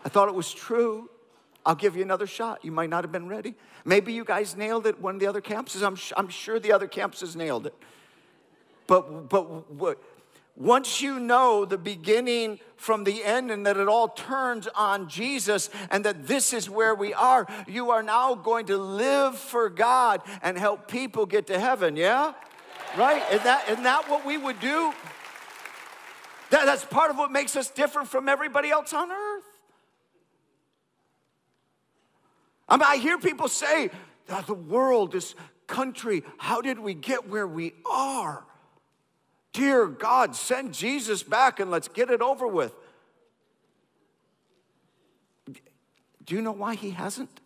I 0.05 0.09
thought 0.09 0.29
it 0.29 0.35
was 0.35 0.53
true. 0.53 1.09
I'll 1.65 1.75
give 1.75 1.97
you 1.97 2.03
another 2.03 2.27
shot. 2.27 2.65
You 2.65 2.73
might 2.73 2.91
not 2.91 3.05
have 3.05 3.13
been 3.13 3.29
ready. 3.29 3.55
Maybe 3.85 4.13
you 4.13 4.25
guys 4.25 4.57
nailed 4.57 4.87
it 4.87 5.01
one 5.01 5.15
of 5.15 5.21
the 5.21 5.27
other 5.27 5.41
campuses. 5.41 5.87
I'm, 5.87 5.97
I'm 6.17 6.29
sure 6.29 6.59
the 6.59 6.73
other 6.73 6.89
campuses 6.89 7.37
nailed 7.37 7.67
it. 7.67 7.75
But, 8.87 9.29
but 9.29 9.71
what, 9.73 10.03
once 10.57 11.01
you 11.01 11.19
know 11.19 11.65
the 11.65 11.79
beginning 11.79 12.59
from 12.77 13.05
the 13.05 13.25
end 13.25 13.51
and 13.51 13.65
that 13.65 13.77
it 13.77 13.89
all 13.89 14.09
turns 14.09 14.67
on 14.75 15.09
Jesus 15.09 15.71
and 15.91 16.05
that 16.05 16.27
this 16.27 16.53
is 16.53 16.69
where 16.69 16.95
we 16.95 17.15
are, 17.15 17.47
you 17.67 17.91
are 17.91 18.03
now 18.03 18.35
going 18.35 18.67
to 18.67 18.77
live 18.77 19.39
for 19.39 19.71
God 19.71 20.21
and 20.43 20.59
help 20.59 20.89
people 20.89 21.27
get 21.27 21.47
to 21.47 21.59
heaven, 21.59 21.97
yeah? 21.97 22.35
Right? 22.99 23.23
Isn't 23.31 23.45
that, 23.45 23.69
isn't 23.69 23.85
that 23.85 24.11
what 24.11 24.27
we 24.27 24.37
would 24.37 24.61
do? 24.61 24.93
That, 26.51 26.67
that's 26.67 26.85
part 26.85 27.11
of 27.11 27.17
what 27.17 27.33
makes 27.33 27.57
us 27.57 27.71
different 27.71 28.09
from 28.09 28.29
everybody 28.29 28.71
else 28.71 28.93
on 28.93 29.11
earth. 29.11 29.52
I 32.73 32.77
mean, 32.79 32.87
I 32.89 32.97
hear 32.97 33.19
people 33.19 33.49
say, 33.49 33.91
that 34.29 34.47
the 34.47 34.55
world, 34.55 35.13
this 35.13 35.35
country, 35.67 36.23
how 36.39 36.63
did 36.63 36.79
we 36.79 36.95
get 36.95 37.29
where 37.29 37.47
we 37.47 37.75
are? 37.85 38.45
Dear 39.53 39.87
God, 39.87 40.35
send 40.35 40.73
Jesus 40.73 41.23
back 41.23 41.61
and 41.61 41.71
let's 41.71 41.89
get 41.89 42.09
it 42.09 42.23
over 42.23 42.47
with. 42.47 42.75
Do 46.25 46.35
you 46.35 46.41
know 46.41 46.53
why 46.53 46.75
he 46.75 46.93
hasn't? 46.93 47.43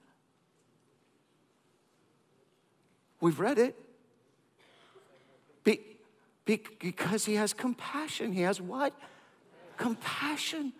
We've 3.20 3.40
read 3.40 3.58
it. 3.58 3.74
Be, 5.64 5.80
be, 6.44 6.62
because 6.78 7.24
he 7.24 7.34
has 7.34 7.52
compassion. 7.52 8.30
He 8.30 8.42
has 8.42 8.60
what? 8.60 8.94
Compassion. 9.76 10.72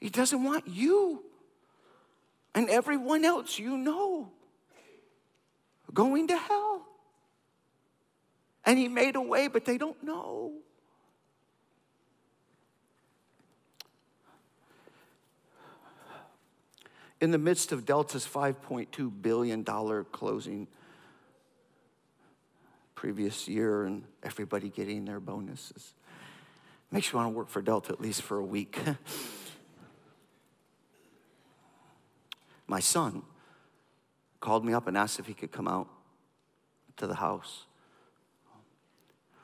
He 0.00 0.08
doesn't 0.08 0.42
want 0.42 0.66
you 0.66 1.24
and 2.54 2.68
everyone 2.68 3.24
else 3.24 3.58
you 3.58 3.76
know 3.76 4.30
going 5.92 6.28
to 6.28 6.36
hell. 6.36 6.86
And 8.64 8.78
he 8.78 8.88
made 8.88 9.16
a 9.16 9.20
way, 9.20 9.48
but 9.48 9.64
they 9.64 9.78
don't 9.78 10.02
know. 10.02 10.52
In 17.20 17.30
the 17.32 17.38
midst 17.38 17.72
of 17.72 17.84
Delta's 17.84 18.26
$5.2 18.26 19.12
billion 19.22 19.64
closing 19.64 20.66
previous 22.94 23.48
year 23.48 23.84
and 23.84 24.04
everybody 24.22 24.68
getting 24.70 25.04
their 25.04 25.20
bonuses, 25.20 25.94
makes 26.90 27.12
you 27.12 27.18
want 27.18 27.32
to 27.32 27.36
work 27.36 27.48
for 27.48 27.62
Delta 27.62 27.92
at 27.92 28.00
least 28.00 28.22
for 28.22 28.38
a 28.38 28.44
week. 28.44 28.78
my 32.70 32.78
son 32.78 33.22
called 34.38 34.64
me 34.64 34.72
up 34.72 34.86
and 34.86 34.96
asked 34.96 35.18
if 35.18 35.26
he 35.26 35.34
could 35.34 35.50
come 35.50 35.66
out 35.66 35.88
to 36.96 37.08
the 37.08 37.16
house 37.16 37.66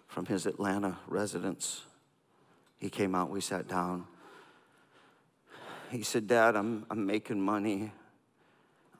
from 0.06 0.26
his 0.26 0.46
Atlanta 0.46 0.96
residence. 1.08 1.82
He 2.78 2.88
came 2.88 3.16
out, 3.16 3.28
we 3.28 3.40
sat 3.40 3.66
down. 3.66 4.06
He 5.90 6.04
said, 6.04 6.28
Dad, 6.28 6.54
I'm, 6.54 6.86
I'm 6.88 7.04
making 7.04 7.40
money. 7.40 7.90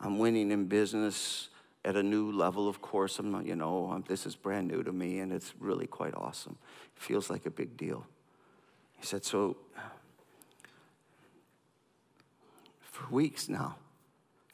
I'm 0.00 0.18
winning 0.18 0.50
in 0.50 0.66
business 0.66 1.48
at 1.84 1.94
a 1.94 2.02
new 2.02 2.32
level, 2.32 2.68
of 2.68 2.82
course. 2.82 3.20
I'm 3.20 3.30
not, 3.30 3.46
you 3.46 3.54
know, 3.54 3.92
I'm, 3.92 4.02
this 4.08 4.26
is 4.26 4.34
brand 4.34 4.66
new 4.66 4.82
to 4.82 4.90
me 4.90 5.20
and 5.20 5.32
it's 5.32 5.54
really 5.60 5.86
quite 5.86 6.14
awesome. 6.16 6.58
It 6.96 7.00
feels 7.00 7.30
like 7.30 7.46
a 7.46 7.50
big 7.50 7.76
deal. 7.76 8.04
He 8.98 9.06
said, 9.06 9.24
So, 9.24 9.56
for 12.80 13.08
weeks 13.08 13.48
now, 13.48 13.76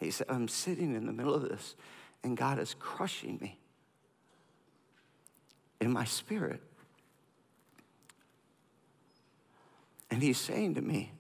he 0.05 0.11
said, 0.11 0.27
I'm 0.29 0.49
sitting 0.49 0.95
in 0.95 1.07
the 1.07 1.13
middle 1.13 1.35
of 1.35 1.43
this, 1.43 1.75
and 2.25 2.37
God 2.37 2.59
is 2.59 2.75
crushing 2.79 3.39
me 3.41 3.59
in 5.81 5.93
my 5.93 6.05
spirit. 6.05 6.63
And 10.11 10.23
he's 10.23 10.39
saying 10.39 10.75
to 10.75 10.83
me, 10.83 11.13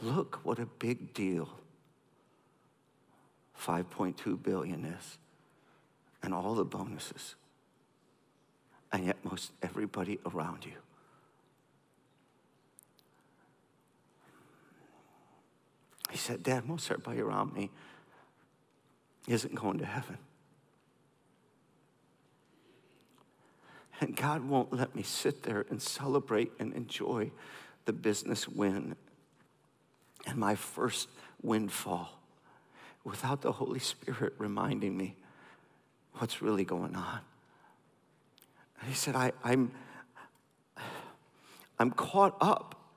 Look 0.00 0.40
what 0.42 0.58
a 0.58 0.66
big 0.66 1.14
deal 1.14 1.48
5.2 3.60 4.42
billion 4.42 4.84
is, 4.84 5.18
and 6.22 6.34
all 6.34 6.54
the 6.54 6.64
bonuses. 6.64 7.36
And 8.90 9.06
yet, 9.06 9.16
most 9.24 9.52
everybody 9.62 10.18
around 10.26 10.66
you 10.66 10.72
He 16.12 16.18
said, 16.18 16.42
Dad, 16.42 16.68
most 16.68 16.90
everybody 16.90 17.22
around 17.22 17.54
me 17.54 17.70
isn't 19.26 19.54
going 19.54 19.78
to 19.78 19.86
heaven. 19.86 20.18
And 23.98 24.14
God 24.14 24.46
won't 24.46 24.74
let 24.74 24.94
me 24.94 25.02
sit 25.02 25.42
there 25.42 25.64
and 25.70 25.80
celebrate 25.80 26.52
and 26.58 26.74
enjoy 26.74 27.30
the 27.86 27.94
business 27.94 28.46
win 28.46 28.94
and 30.26 30.36
my 30.36 30.54
first 30.54 31.08
windfall 31.40 32.20
without 33.04 33.40
the 33.40 33.52
Holy 33.52 33.80
Spirit 33.80 34.34
reminding 34.36 34.94
me 34.94 35.16
what's 36.18 36.42
really 36.42 36.64
going 36.64 36.94
on. 36.94 37.20
And 38.80 38.88
he 38.90 38.94
said, 38.94 39.16
I, 39.16 39.32
I'm, 39.42 39.72
I'm 41.78 41.90
caught 41.90 42.36
up 42.38 42.90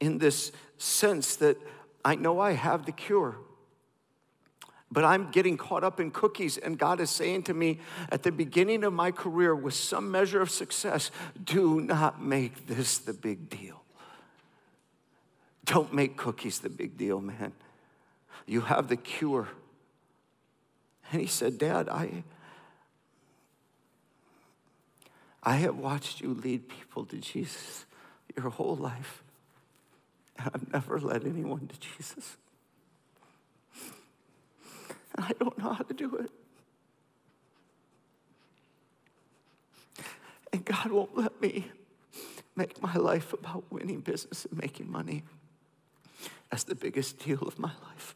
in 0.00 0.16
this 0.16 0.50
sense 0.78 1.36
that 1.36 1.58
I 2.04 2.14
know 2.14 2.40
I 2.40 2.52
have 2.52 2.86
the 2.86 2.92
cure. 2.92 3.36
But 4.90 5.04
I'm 5.04 5.30
getting 5.30 5.58
caught 5.58 5.84
up 5.84 6.00
in 6.00 6.10
cookies, 6.10 6.56
and 6.56 6.78
God 6.78 7.00
is 7.00 7.10
saying 7.10 7.42
to 7.44 7.54
me 7.54 7.78
at 8.10 8.22
the 8.22 8.32
beginning 8.32 8.84
of 8.84 8.92
my 8.92 9.10
career 9.10 9.54
with 9.54 9.74
some 9.74 10.10
measure 10.10 10.40
of 10.40 10.50
success 10.50 11.10
do 11.42 11.80
not 11.80 12.22
make 12.22 12.66
this 12.66 12.98
the 12.98 13.12
big 13.12 13.50
deal. 13.50 13.82
Don't 15.66 15.92
make 15.92 16.16
cookies 16.16 16.60
the 16.60 16.70
big 16.70 16.96
deal, 16.96 17.20
man. 17.20 17.52
You 18.46 18.62
have 18.62 18.88
the 18.88 18.96
cure. 18.96 19.48
And 21.12 21.20
he 21.20 21.26
said, 21.26 21.58
Dad, 21.58 21.90
I, 21.90 22.24
I 25.42 25.56
have 25.56 25.76
watched 25.76 26.22
you 26.22 26.32
lead 26.32 26.68
people 26.68 27.04
to 27.06 27.18
Jesus 27.18 27.84
your 28.34 28.48
whole 28.48 28.76
life. 28.76 29.22
And 30.38 30.50
I've 30.54 30.72
never 30.72 31.00
led 31.00 31.24
anyone 31.24 31.66
to 31.68 31.78
Jesus 31.80 32.36
and 35.18 35.26
I 35.26 35.32
don't 35.40 35.58
know 35.58 35.72
how 35.72 35.82
to 35.82 35.94
do 35.94 36.14
it. 36.16 36.30
And 40.52 40.64
God 40.64 40.92
won't 40.92 41.16
let 41.18 41.42
me 41.42 41.66
make 42.54 42.80
my 42.80 42.94
life 42.94 43.32
about 43.32 43.64
winning 43.70 44.00
business 44.00 44.46
and 44.46 44.60
making 44.60 44.90
money. 44.90 45.24
That's 46.50 46.62
the 46.62 46.76
biggest 46.76 47.18
deal 47.18 47.42
of 47.42 47.58
my 47.58 47.72
life. 47.82 48.14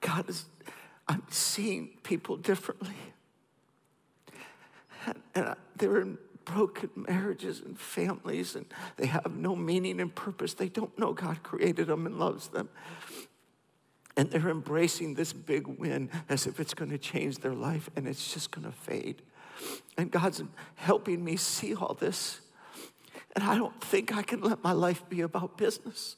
God 0.00 0.28
is, 0.28 0.44
I'm 1.08 1.22
seeing 1.30 1.88
people 2.02 2.36
differently. 2.36 2.94
And, 5.06 5.22
and 5.34 5.54
they're 5.76 6.00
in 6.02 6.18
broken 6.46 6.88
marriages 6.94 7.60
and 7.60 7.78
families, 7.78 8.56
and 8.56 8.64
they 8.96 9.06
have 9.06 9.36
no 9.36 9.54
meaning 9.54 10.00
and 10.00 10.14
purpose. 10.14 10.54
They 10.54 10.70
don't 10.70 10.98
know 10.98 11.12
God 11.12 11.42
created 11.42 11.88
them 11.88 12.06
and 12.06 12.18
loves 12.18 12.48
them. 12.48 12.70
And 14.16 14.30
they're 14.30 14.48
embracing 14.48 15.14
this 15.14 15.34
big 15.34 15.66
win 15.66 16.08
as 16.30 16.46
if 16.46 16.58
it's 16.58 16.72
going 16.72 16.90
to 16.90 16.96
change 16.96 17.38
their 17.38 17.52
life 17.52 17.90
and 17.96 18.08
it's 18.08 18.32
just 18.32 18.50
going 18.50 18.64
to 18.64 18.72
fade. 18.72 19.20
And 19.98 20.10
God's 20.10 20.42
helping 20.76 21.22
me 21.22 21.36
see 21.36 21.74
all 21.74 21.92
this. 21.92 22.40
And 23.34 23.44
I 23.44 23.56
don't 23.56 23.78
think 23.82 24.16
I 24.16 24.22
can 24.22 24.40
let 24.40 24.64
my 24.64 24.72
life 24.72 25.06
be 25.10 25.20
about 25.20 25.58
business. 25.58 26.16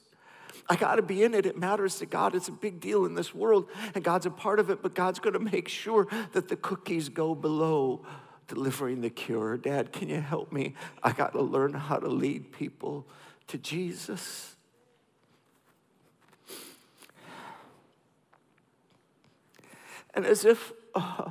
I 0.68 0.76
got 0.76 0.96
to 0.96 1.02
be 1.02 1.24
in 1.24 1.34
it. 1.34 1.46
It 1.46 1.56
matters 1.56 1.96
to 1.96 2.06
God. 2.06 2.34
It's 2.34 2.48
a 2.48 2.52
big 2.52 2.78
deal 2.78 3.04
in 3.06 3.14
this 3.14 3.34
world, 3.34 3.68
and 3.94 4.04
God's 4.04 4.26
a 4.26 4.30
part 4.30 4.60
of 4.60 4.70
it, 4.70 4.82
but 4.82 4.94
God's 4.94 5.18
going 5.18 5.32
to 5.32 5.40
make 5.40 5.68
sure 5.68 6.06
that 6.32 6.48
the 6.48 6.56
cookies 6.56 7.08
go 7.08 7.34
below 7.34 8.04
delivering 8.48 9.02
the 9.02 9.10
cure. 9.10 9.56
Dad, 9.56 9.92
can 9.92 10.08
you 10.08 10.20
help 10.20 10.50
me? 10.50 10.74
I 11.02 11.12
got 11.12 11.32
to 11.32 11.42
learn 11.42 11.74
how 11.74 11.98
to 11.98 12.08
lead 12.08 12.50
people 12.50 13.06
to 13.48 13.58
Jesus. 13.58 14.56
And 20.14 20.26
as 20.26 20.44
if, 20.44 20.72
uh, 20.94 21.30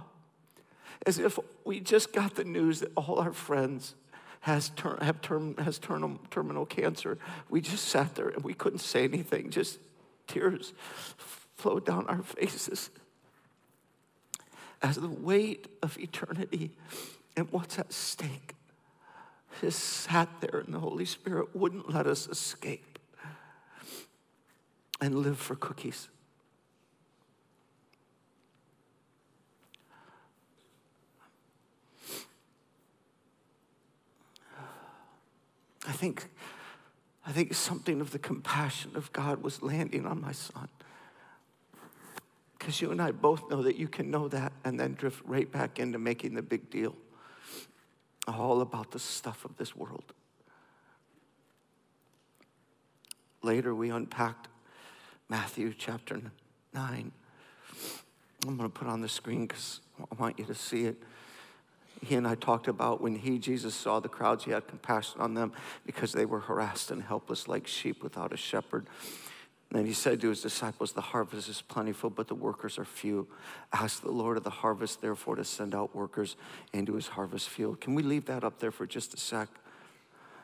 as 1.05 1.20
if 1.20 1.38
we 1.65 1.80
just 1.80 2.13
got 2.13 2.36
the 2.36 2.45
news 2.45 2.80
that 2.80 2.91
all 2.95 3.20
our 3.20 3.34
friends 3.34 3.95
has, 4.41 4.70
ter- 4.70 5.03
have 5.03 5.22
term- 5.22 5.57
has 5.57 5.78
term- 5.80 6.20
terminal 6.32 6.65
cancer, 6.65 7.18
we 7.49 7.59
just 7.59 7.86
sat 7.86 8.15
there 8.15 8.30
and 8.30 8.43
we 8.43 8.53
couldn't 8.53 8.80
say 8.80 9.03
anything, 9.03 9.49
just 9.49 9.80
tears 10.28 10.74
flowed 11.18 11.86
down 11.86 12.05
our 12.07 12.22
faces. 12.22 12.89
As 14.82 14.95
the 14.97 15.09
weight 15.09 15.67
of 15.82 15.97
eternity 15.97 16.71
and 17.36 17.51
what's 17.51 17.80
at 17.80 17.91
stake 17.91 18.55
just 19.61 19.80
sat 19.80 20.30
there, 20.39 20.61
and 20.65 20.73
the 20.73 20.80
Holy 20.80 21.05
Spirit 21.05 21.55
wouldn't 21.55 21.91
let 21.91 22.05
us 22.05 22.28
escape 22.28 22.99
and 25.01 25.19
live 25.19 25.39
for 25.39 25.55
cookies. 25.55 26.09
I 35.88 35.91
think, 35.91 36.28
I 37.25 37.32
think 37.32 37.53
something 37.53 38.01
of 38.01 38.11
the 38.11 38.19
compassion 38.19 38.91
of 38.95 39.11
God 39.13 39.41
was 39.41 39.63
landing 39.63 40.05
on 40.05 40.21
my 40.21 40.34
son. 40.34 40.67
Because 42.57 42.81
you 42.81 42.91
and 42.91 43.01
I 43.01 43.11
both 43.11 43.49
know 43.49 43.61
that 43.63 43.75
you 43.75 43.87
can 43.87 44.09
know 44.09 44.27
that 44.29 44.51
and 44.63 44.79
then 44.79 44.93
drift 44.93 45.21
right 45.25 45.51
back 45.51 45.79
into 45.79 45.99
making 45.99 46.33
the 46.33 46.41
big 46.41 46.69
deal 46.69 46.95
all 48.27 48.61
about 48.61 48.91
the 48.91 48.99
stuff 48.99 49.45
of 49.45 49.55
this 49.57 49.75
world. 49.75 50.13
Later, 53.41 53.73
we 53.73 53.89
unpacked 53.89 54.47
Matthew 55.29 55.73
chapter 55.77 56.19
9. 56.73 57.11
I'm 58.45 58.57
going 58.57 58.69
to 58.69 58.73
put 58.73 58.87
on 58.87 59.01
the 59.01 59.09
screen 59.09 59.45
because 59.45 59.79
I 59.99 60.15
want 60.15 60.37
you 60.39 60.45
to 60.45 60.55
see 60.55 60.85
it 60.85 61.01
he 62.03 62.15
and 62.15 62.27
I 62.27 62.35
talked 62.35 62.67
about 62.67 63.01
when 63.01 63.15
he, 63.15 63.39
Jesus, 63.39 63.73
saw 63.73 63.99
the 63.99 64.09
crowds, 64.09 64.43
he 64.43 64.51
had 64.51 64.67
compassion 64.67 65.21
on 65.21 65.33
them 65.33 65.51
because 65.85 66.11
they 66.11 66.25
were 66.25 66.39
harassed 66.39 66.91
and 66.91 67.01
helpless 67.01 67.47
like 67.47 67.67
sheep 67.67 68.03
without 68.03 68.33
a 68.33 68.37
shepherd. 68.37 68.87
And 69.74 69.86
he 69.86 69.93
said 69.93 70.22
to 70.22 70.30
his 70.30 70.41
disciples, 70.41 70.93
The 70.93 71.01
harvest 71.01 71.49
is 71.49 71.61
plentiful, 71.61 72.09
but 72.09 72.28
the 72.28 72.36
workers 72.36 72.78
are 72.78 72.86
few. 72.86 73.28
Ask 73.74 74.01
the 74.01 74.11
Lord 74.11 74.38
of 74.38 74.43
the 74.43 74.49
harvest, 74.49 75.01
therefore, 75.01 75.36
to 75.36 75.43
send 75.43 75.76
out 75.76 75.93
workers 75.93 76.38
into 76.72 76.93
his 76.93 77.07
harvest 77.07 77.49
field. 77.49 77.82
Can 77.82 77.93
we 77.93 78.01
leave 78.01 78.26
that 78.26 78.43
up 78.43 78.59
there 78.59 78.72
for 78.72 78.86
just 78.86 79.13
a 79.13 79.18
sec? 79.18 79.49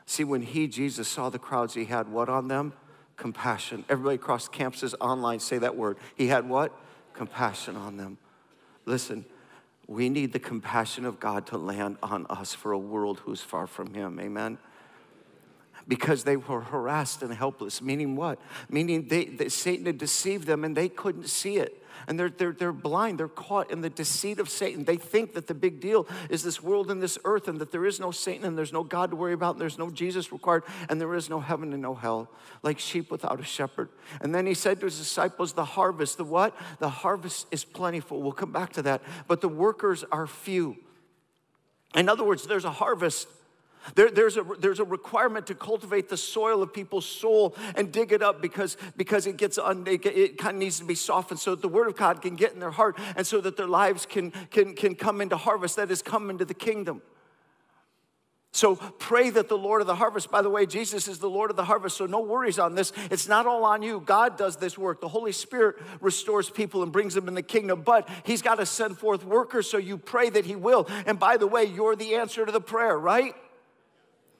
See, 0.04 0.24
when 0.24 0.42
he, 0.42 0.66
Jesus, 0.66 1.08
saw 1.08 1.30
the 1.30 1.38
crowds, 1.38 1.72
he 1.72 1.86
had 1.86 2.08
what 2.08 2.28
on 2.28 2.48
them? 2.48 2.74
Compassion. 3.16 3.84
Everybody 3.88 4.16
across 4.16 4.48
campuses 4.48 4.94
online 5.00 5.40
say 5.40 5.56
that 5.56 5.74
word. 5.74 5.96
He 6.16 6.26
had 6.26 6.46
what? 6.46 6.72
Compassion 7.14 7.76
on 7.76 7.96
them. 7.96 8.18
Listen, 8.84 9.24
we 9.86 10.10
need 10.10 10.34
the 10.34 10.38
compassion 10.38 11.06
of 11.06 11.18
God 11.18 11.46
to 11.46 11.56
land 11.56 11.96
on 12.02 12.26
us 12.28 12.52
for 12.52 12.72
a 12.72 12.78
world 12.78 13.20
who's 13.20 13.40
far 13.40 13.66
from 13.66 13.94
Him. 13.94 14.20
Amen 14.20 14.58
because 15.86 16.24
they 16.24 16.36
were 16.36 16.60
harassed 16.60 17.22
and 17.22 17.32
helpless. 17.32 17.82
Meaning 17.82 18.16
what? 18.16 18.40
Meaning 18.68 19.08
they, 19.08 19.26
they, 19.26 19.48
Satan 19.48 19.86
had 19.86 19.98
deceived 19.98 20.46
them 20.46 20.64
and 20.64 20.76
they 20.76 20.88
couldn't 20.88 21.28
see 21.28 21.56
it. 21.56 21.80
And 22.06 22.18
they're, 22.18 22.28
they're, 22.28 22.52
they're 22.52 22.72
blind. 22.72 23.18
They're 23.18 23.28
caught 23.28 23.70
in 23.70 23.80
the 23.80 23.88
deceit 23.88 24.38
of 24.38 24.50
Satan. 24.50 24.84
They 24.84 24.96
think 24.96 25.34
that 25.34 25.46
the 25.46 25.54
big 25.54 25.80
deal 25.80 26.06
is 26.28 26.42
this 26.42 26.62
world 26.62 26.90
and 26.90 27.02
this 27.02 27.18
earth 27.24 27.48
and 27.48 27.58
that 27.60 27.72
there 27.72 27.86
is 27.86 28.00
no 28.00 28.10
Satan 28.10 28.44
and 28.44 28.58
there's 28.58 28.72
no 28.72 28.82
God 28.82 29.10
to 29.10 29.16
worry 29.16 29.32
about 29.32 29.54
and 29.54 29.60
there's 29.60 29.78
no 29.78 29.90
Jesus 29.90 30.32
required 30.32 30.64
and 30.88 31.00
there 31.00 31.14
is 31.14 31.30
no 31.30 31.40
heaven 31.40 31.72
and 31.72 31.80
no 31.80 31.94
hell, 31.94 32.28
like 32.62 32.78
sheep 32.78 33.10
without 33.10 33.40
a 33.40 33.44
shepherd. 33.44 33.88
And 34.20 34.34
then 34.34 34.44
he 34.44 34.54
said 34.54 34.80
to 34.80 34.86
his 34.86 34.98
disciples, 34.98 35.52
The 35.52 35.64
harvest, 35.64 36.18
the 36.18 36.24
what? 36.24 36.54
The 36.78 36.90
harvest 36.90 37.46
is 37.50 37.64
plentiful. 37.64 38.20
We'll 38.20 38.32
come 38.32 38.52
back 38.52 38.72
to 38.74 38.82
that. 38.82 39.02
But 39.28 39.40
the 39.40 39.48
workers 39.48 40.04
are 40.10 40.26
few. 40.26 40.76
In 41.94 42.08
other 42.08 42.24
words, 42.24 42.46
there's 42.46 42.64
a 42.64 42.72
harvest 42.72 43.28
there, 43.94 44.10
there's, 44.10 44.36
a, 44.36 44.44
there's 44.58 44.80
a 44.80 44.84
requirement 44.84 45.46
to 45.48 45.54
cultivate 45.54 46.08
the 46.08 46.16
soil 46.16 46.62
of 46.62 46.72
people's 46.72 47.06
soul 47.06 47.54
and 47.76 47.92
dig 47.92 48.12
it 48.12 48.22
up 48.22 48.40
because, 48.40 48.76
because 48.96 49.26
it 49.26 49.36
gets 49.36 49.58
un, 49.58 49.86
it, 49.86 50.04
it 50.06 50.38
kind 50.38 50.56
of 50.56 50.60
needs 50.60 50.78
to 50.78 50.84
be 50.84 50.94
softened 50.94 51.40
so 51.40 51.52
that 51.54 51.62
the 51.62 51.68
word 51.68 51.86
of 51.86 51.96
God 51.96 52.22
can 52.22 52.36
get 52.36 52.52
in 52.52 52.60
their 52.60 52.70
heart 52.70 52.98
and 53.16 53.26
so 53.26 53.40
that 53.40 53.56
their 53.56 53.68
lives 53.68 54.06
can, 54.06 54.30
can, 54.50 54.74
can 54.74 54.94
come 54.94 55.20
into 55.20 55.36
harvest, 55.36 55.76
that 55.76 55.90
is, 55.90 56.02
come 56.02 56.30
into 56.30 56.44
the 56.44 56.54
kingdom. 56.54 57.02
So 58.54 58.76
pray 58.76 59.30
that 59.30 59.48
the 59.48 59.58
Lord 59.58 59.80
of 59.80 59.88
the 59.88 59.96
harvest, 59.96 60.30
by 60.30 60.40
the 60.40 60.48
way, 60.48 60.64
Jesus 60.64 61.08
is 61.08 61.18
the 61.18 61.28
Lord 61.28 61.50
of 61.50 61.56
the 61.56 61.64
harvest, 61.64 61.96
so 61.96 62.06
no 62.06 62.20
worries 62.20 62.56
on 62.60 62.76
this. 62.76 62.92
It's 63.10 63.26
not 63.26 63.46
all 63.46 63.64
on 63.64 63.82
you. 63.82 63.98
God 63.98 64.38
does 64.38 64.56
this 64.56 64.78
work. 64.78 65.00
The 65.00 65.08
Holy 65.08 65.32
Spirit 65.32 65.74
restores 66.00 66.48
people 66.48 66.84
and 66.84 66.92
brings 66.92 67.14
them 67.14 67.26
in 67.26 67.34
the 67.34 67.42
kingdom, 67.42 67.82
but 67.82 68.08
He's 68.22 68.42
got 68.42 68.56
to 68.56 68.66
send 68.66 68.96
forth 68.96 69.24
workers, 69.24 69.68
so 69.68 69.76
you 69.76 69.98
pray 69.98 70.30
that 70.30 70.44
He 70.44 70.54
will. 70.54 70.86
And 71.04 71.18
by 71.18 71.36
the 71.36 71.48
way, 71.48 71.64
you're 71.64 71.96
the 71.96 72.14
answer 72.14 72.46
to 72.46 72.52
the 72.52 72.60
prayer, 72.60 72.96
right? 72.96 73.34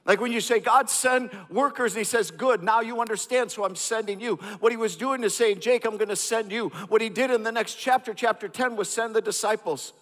Like 0.05 0.21
when 0.21 0.31
you 0.31 0.39
say, 0.39 0.59
God 0.59 0.89
send 0.89 1.31
workers, 1.49 1.93
and 1.93 1.99
he 1.99 2.03
says, 2.03 2.29
Good, 2.29 2.61
now 2.61 2.81
you 2.81 3.01
understand, 3.01 3.51
so 3.51 3.65
I'm 3.65 3.75
sending 3.75 4.21
you. 4.21 4.35
What 4.59 4.71
he 4.71 4.77
was 4.77 4.95
doing 4.95 5.23
is 5.23 5.35
saying, 5.35 5.61
Jake, 5.61 5.85
I'm 5.85 5.97
gonna 5.97 6.15
send 6.15 6.51
you. 6.51 6.69
What 6.89 7.01
he 7.01 7.09
did 7.09 7.31
in 7.31 7.43
the 7.43 7.51
next 7.51 7.75
chapter, 7.75 8.13
chapter 8.13 8.47
10, 8.47 8.75
was 8.75 8.87
send 8.87 9.15
the 9.15 9.21
disciples. 9.21 9.93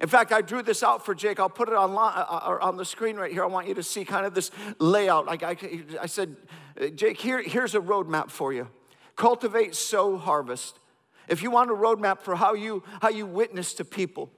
In 0.00 0.08
fact, 0.08 0.32
I 0.32 0.42
drew 0.42 0.62
this 0.62 0.82
out 0.82 1.04
for 1.04 1.14
Jake. 1.14 1.38
I'll 1.38 1.48
put 1.48 1.68
it 1.68 1.74
on, 1.74 1.92
uh, 1.92 1.94
uh, 1.94 2.58
on 2.60 2.76
the 2.76 2.84
screen 2.84 3.16
right 3.16 3.32
here. 3.32 3.44
I 3.44 3.46
want 3.46 3.68
you 3.68 3.74
to 3.74 3.84
see 3.84 4.04
kind 4.04 4.26
of 4.26 4.34
this 4.34 4.50
layout. 4.80 5.26
Like 5.26 5.42
I, 5.44 5.56
I 6.00 6.06
said, 6.06 6.36
Jake, 6.96 7.20
here, 7.20 7.40
here's 7.40 7.74
a 7.74 7.80
roadmap 7.80 8.30
for 8.30 8.52
you 8.52 8.68
cultivate, 9.16 9.74
sow, 9.74 10.16
harvest. 10.16 10.78
If 11.28 11.42
you 11.42 11.50
want 11.50 11.70
a 11.70 11.74
roadmap 11.74 12.20
for 12.20 12.34
how 12.34 12.54
you, 12.54 12.82
how 13.00 13.08
you 13.08 13.24
witness 13.24 13.74
to 13.74 13.84
people, 13.84 14.30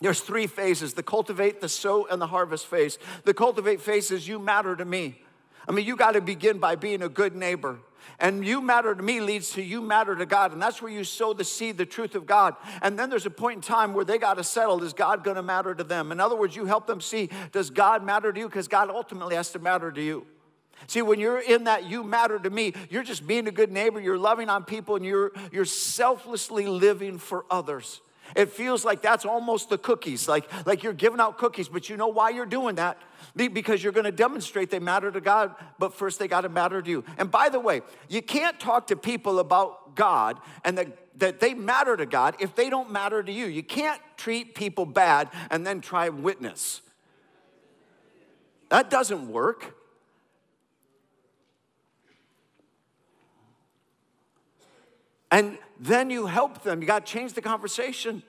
there's 0.00 0.20
three 0.20 0.46
phases 0.46 0.94
the 0.94 1.02
cultivate, 1.02 1.60
the 1.60 1.68
sow, 1.68 2.06
and 2.06 2.20
the 2.20 2.26
harvest 2.26 2.66
phase. 2.66 2.98
The 3.24 3.34
cultivate 3.34 3.80
phase 3.80 4.10
is 4.10 4.26
you 4.26 4.38
matter 4.38 4.74
to 4.74 4.84
me. 4.84 5.20
I 5.68 5.72
mean, 5.72 5.86
you 5.86 5.96
got 5.96 6.12
to 6.12 6.20
begin 6.20 6.58
by 6.58 6.76
being 6.76 7.02
a 7.02 7.08
good 7.08 7.36
neighbor. 7.36 7.78
And 8.18 8.46
you 8.46 8.60
matter 8.60 8.94
to 8.94 9.02
me 9.02 9.20
leads 9.20 9.52
to 9.52 9.62
you 9.62 9.80
matter 9.80 10.14
to 10.14 10.26
God. 10.26 10.52
And 10.52 10.60
that's 10.60 10.82
where 10.82 10.90
you 10.92 11.04
sow 11.04 11.32
the 11.32 11.44
seed, 11.44 11.78
the 11.78 11.86
truth 11.86 12.14
of 12.14 12.26
God. 12.26 12.54
And 12.82 12.98
then 12.98 13.08
there's 13.08 13.26
a 13.26 13.30
point 13.30 13.56
in 13.56 13.62
time 13.62 13.94
where 13.94 14.04
they 14.04 14.18
got 14.18 14.34
to 14.34 14.44
settle 14.44 14.82
is 14.82 14.92
God 14.92 15.24
going 15.24 15.36
to 15.36 15.42
matter 15.42 15.74
to 15.74 15.84
them? 15.84 16.12
In 16.12 16.20
other 16.20 16.36
words, 16.36 16.56
you 16.56 16.66
help 16.66 16.86
them 16.86 17.00
see 17.00 17.30
does 17.52 17.70
God 17.70 18.04
matter 18.04 18.32
to 18.32 18.38
you? 18.38 18.46
Because 18.46 18.68
God 18.68 18.90
ultimately 18.90 19.36
has 19.36 19.50
to 19.52 19.58
matter 19.58 19.90
to 19.90 20.02
you. 20.02 20.26
See, 20.86 21.02
when 21.02 21.20
you're 21.20 21.40
in 21.40 21.64
that 21.64 21.84
you 21.84 22.02
matter 22.02 22.38
to 22.38 22.50
me, 22.50 22.72
you're 22.88 23.02
just 23.02 23.26
being 23.26 23.46
a 23.46 23.50
good 23.50 23.70
neighbor, 23.70 24.00
you're 24.00 24.18
loving 24.18 24.48
on 24.48 24.64
people, 24.64 24.96
and 24.96 25.04
you're, 25.04 25.32
you're 25.52 25.66
selflessly 25.66 26.66
living 26.66 27.18
for 27.18 27.44
others. 27.50 28.00
It 28.36 28.50
feels 28.50 28.84
like 28.84 29.02
that's 29.02 29.24
almost 29.24 29.68
the 29.68 29.78
cookies, 29.78 30.28
like, 30.28 30.48
like 30.66 30.82
you're 30.82 30.92
giving 30.92 31.20
out 31.20 31.38
cookies, 31.38 31.68
but 31.68 31.88
you 31.88 31.96
know 31.96 32.08
why 32.08 32.30
you're 32.30 32.46
doing 32.46 32.76
that? 32.76 32.98
Because 33.34 33.82
you're 33.82 33.92
gonna 33.92 34.12
demonstrate 34.12 34.70
they 34.70 34.78
matter 34.78 35.10
to 35.10 35.20
God, 35.20 35.54
but 35.78 35.94
first 35.94 36.18
they 36.18 36.28
gotta 36.28 36.48
matter 36.48 36.82
to 36.82 36.90
you. 36.90 37.04
And 37.18 37.30
by 37.30 37.48
the 37.48 37.60
way, 37.60 37.82
you 38.08 38.22
can't 38.22 38.58
talk 38.58 38.88
to 38.88 38.96
people 38.96 39.38
about 39.38 39.94
God 39.94 40.38
and 40.64 40.78
that, 40.78 41.18
that 41.18 41.40
they 41.40 41.54
matter 41.54 41.96
to 41.96 42.06
God 42.06 42.36
if 42.40 42.54
they 42.54 42.70
don't 42.70 42.90
matter 42.90 43.22
to 43.22 43.32
you. 43.32 43.46
You 43.46 43.62
can't 43.62 44.00
treat 44.16 44.54
people 44.54 44.86
bad 44.86 45.28
and 45.50 45.66
then 45.66 45.80
try 45.80 46.08
witness. 46.08 46.82
That 48.68 48.90
doesn't 48.90 49.30
work. 49.30 49.74
And 55.30 55.58
then 55.78 56.10
you 56.10 56.26
help 56.26 56.62
them. 56.62 56.80
You 56.80 56.86
got 56.86 57.06
to 57.06 57.12
change 57.12 57.34
the 57.34 57.42
conversation. 57.42 58.22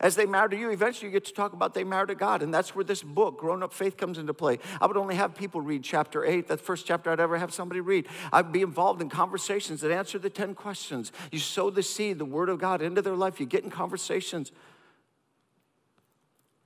As 0.00 0.16
they 0.16 0.26
matter 0.26 0.48
to 0.48 0.58
you, 0.58 0.70
eventually 0.70 1.06
you 1.06 1.12
get 1.12 1.24
to 1.26 1.32
talk 1.32 1.52
about 1.52 1.72
they 1.72 1.84
matter 1.84 2.06
to 2.06 2.14
God. 2.14 2.42
And 2.42 2.52
that's 2.52 2.74
where 2.74 2.84
this 2.84 3.02
book, 3.02 3.38
Grown 3.38 3.62
Up 3.62 3.72
Faith, 3.72 3.96
comes 3.96 4.18
into 4.18 4.34
play. 4.34 4.58
I 4.80 4.86
would 4.86 4.96
only 4.96 5.14
have 5.14 5.34
people 5.34 5.60
read 5.60 5.84
chapter 5.84 6.24
eight, 6.24 6.48
that 6.48 6.60
first 6.60 6.84
chapter 6.84 7.10
I'd 7.10 7.20
ever 7.20 7.38
have 7.38 7.54
somebody 7.54 7.80
read. 7.80 8.06
I'd 8.32 8.52
be 8.52 8.62
involved 8.62 9.00
in 9.00 9.08
conversations 9.08 9.80
that 9.80 9.92
answer 9.92 10.18
the 10.18 10.30
10 10.30 10.54
questions. 10.56 11.12
You 11.30 11.38
sow 11.38 11.70
the 11.70 11.82
seed, 11.82 12.18
the 12.18 12.24
word 12.24 12.48
of 12.48 12.58
God, 12.58 12.82
into 12.82 13.02
their 13.02 13.16
life. 13.16 13.38
You 13.38 13.46
get 13.46 13.64
in 13.64 13.70
conversations 13.70 14.52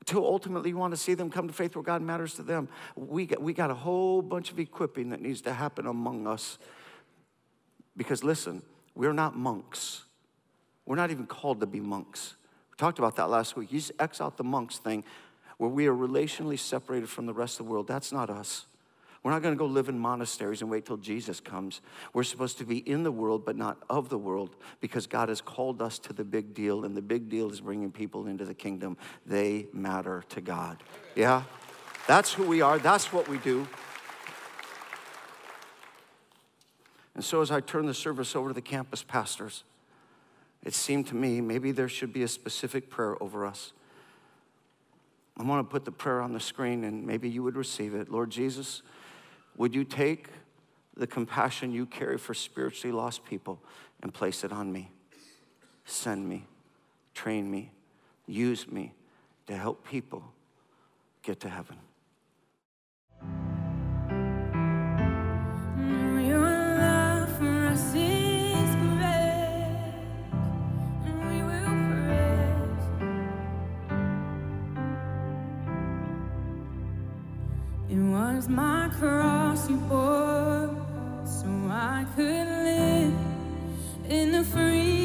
until 0.00 0.24
ultimately 0.24 0.70
you 0.70 0.76
want 0.78 0.94
to 0.94 0.96
see 0.96 1.12
them 1.12 1.30
come 1.30 1.46
to 1.48 1.54
faith 1.54 1.76
where 1.76 1.82
God 1.82 2.00
matters 2.00 2.32
to 2.34 2.42
them. 2.42 2.68
We 2.96 3.26
got, 3.26 3.42
we 3.42 3.52
got 3.52 3.70
a 3.70 3.74
whole 3.74 4.22
bunch 4.22 4.50
of 4.50 4.58
equipping 4.58 5.10
that 5.10 5.20
needs 5.20 5.42
to 5.42 5.52
happen 5.52 5.86
among 5.86 6.26
us. 6.26 6.58
Because 7.94 8.24
listen, 8.24 8.62
we're 8.98 9.12
not 9.12 9.36
monks. 9.36 10.02
We're 10.84 10.96
not 10.96 11.12
even 11.12 11.26
called 11.26 11.60
to 11.60 11.66
be 11.66 11.78
monks. 11.78 12.34
We 12.72 12.76
talked 12.76 12.98
about 12.98 13.14
that 13.16 13.30
last 13.30 13.56
week. 13.56 13.72
You 13.72 13.78
just 13.78 13.92
X 14.00 14.20
out 14.20 14.36
the 14.36 14.44
monks 14.44 14.78
thing 14.78 15.04
where 15.56 15.70
we 15.70 15.86
are 15.86 15.94
relationally 15.94 16.58
separated 16.58 17.08
from 17.08 17.26
the 17.26 17.32
rest 17.32 17.60
of 17.60 17.66
the 17.66 17.72
world. 17.72 17.86
That's 17.86 18.10
not 18.10 18.28
us. 18.28 18.66
We're 19.22 19.30
not 19.30 19.42
going 19.42 19.54
to 19.54 19.58
go 19.58 19.66
live 19.66 19.88
in 19.88 19.98
monasteries 19.98 20.62
and 20.62 20.70
wait 20.70 20.84
till 20.84 20.96
Jesus 20.96 21.38
comes. 21.38 21.80
We're 22.12 22.24
supposed 22.24 22.58
to 22.58 22.64
be 22.64 22.78
in 22.78 23.04
the 23.04 23.12
world, 23.12 23.44
but 23.44 23.56
not 23.56 23.78
of 23.88 24.08
the 24.08 24.18
world, 24.18 24.56
because 24.80 25.06
God 25.06 25.28
has 25.28 25.40
called 25.40 25.80
us 25.80 25.98
to 26.00 26.12
the 26.12 26.24
big 26.24 26.52
deal, 26.52 26.84
and 26.84 26.96
the 26.96 27.02
big 27.02 27.28
deal 27.28 27.50
is 27.52 27.60
bringing 27.60 27.92
people 27.92 28.26
into 28.26 28.44
the 28.44 28.54
kingdom. 28.54 28.96
They 29.26 29.66
matter 29.72 30.24
to 30.30 30.40
God. 30.40 30.82
Yeah? 31.14 31.42
That's 32.06 32.32
who 32.32 32.44
we 32.44 32.62
are, 32.62 32.78
that's 32.78 33.12
what 33.12 33.28
we 33.28 33.38
do. 33.38 33.68
And 37.18 37.24
so, 37.24 37.42
as 37.42 37.50
I 37.50 37.58
turn 37.58 37.86
the 37.86 37.94
service 37.94 38.36
over 38.36 38.50
to 38.50 38.54
the 38.54 38.60
campus 38.60 39.02
pastors, 39.02 39.64
it 40.64 40.72
seemed 40.72 41.08
to 41.08 41.16
me 41.16 41.40
maybe 41.40 41.72
there 41.72 41.88
should 41.88 42.12
be 42.12 42.22
a 42.22 42.28
specific 42.28 42.88
prayer 42.90 43.20
over 43.20 43.44
us. 43.44 43.72
I 45.36 45.42
want 45.42 45.68
to 45.68 45.68
put 45.68 45.84
the 45.84 45.90
prayer 45.90 46.20
on 46.20 46.32
the 46.32 46.38
screen 46.38 46.84
and 46.84 47.04
maybe 47.04 47.28
you 47.28 47.42
would 47.42 47.56
receive 47.56 47.92
it. 47.92 48.08
Lord 48.08 48.30
Jesus, 48.30 48.82
would 49.56 49.74
you 49.74 49.82
take 49.82 50.28
the 50.96 51.08
compassion 51.08 51.72
you 51.72 51.86
carry 51.86 52.18
for 52.18 52.34
spiritually 52.34 52.94
lost 52.94 53.24
people 53.24 53.58
and 54.00 54.14
place 54.14 54.44
it 54.44 54.52
on 54.52 54.70
me? 54.70 54.88
Send 55.86 56.28
me, 56.28 56.46
train 57.14 57.50
me, 57.50 57.72
use 58.28 58.68
me 58.68 58.92
to 59.48 59.56
help 59.56 59.84
people 59.84 60.22
get 61.24 61.40
to 61.40 61.48
heaven. 61.48 61.78
Was 78.38 78.48
my 78.48 78.88
cross 79.00 79.68
you 79.68 79.78
bore, 79.88 80.70
so 81.26 81.48
I 81.68 82.06
could 82.14 82.46
live 82.46 83.12
in 84.08 84.30
the 84.30 84.44
freedom 84.44 84.97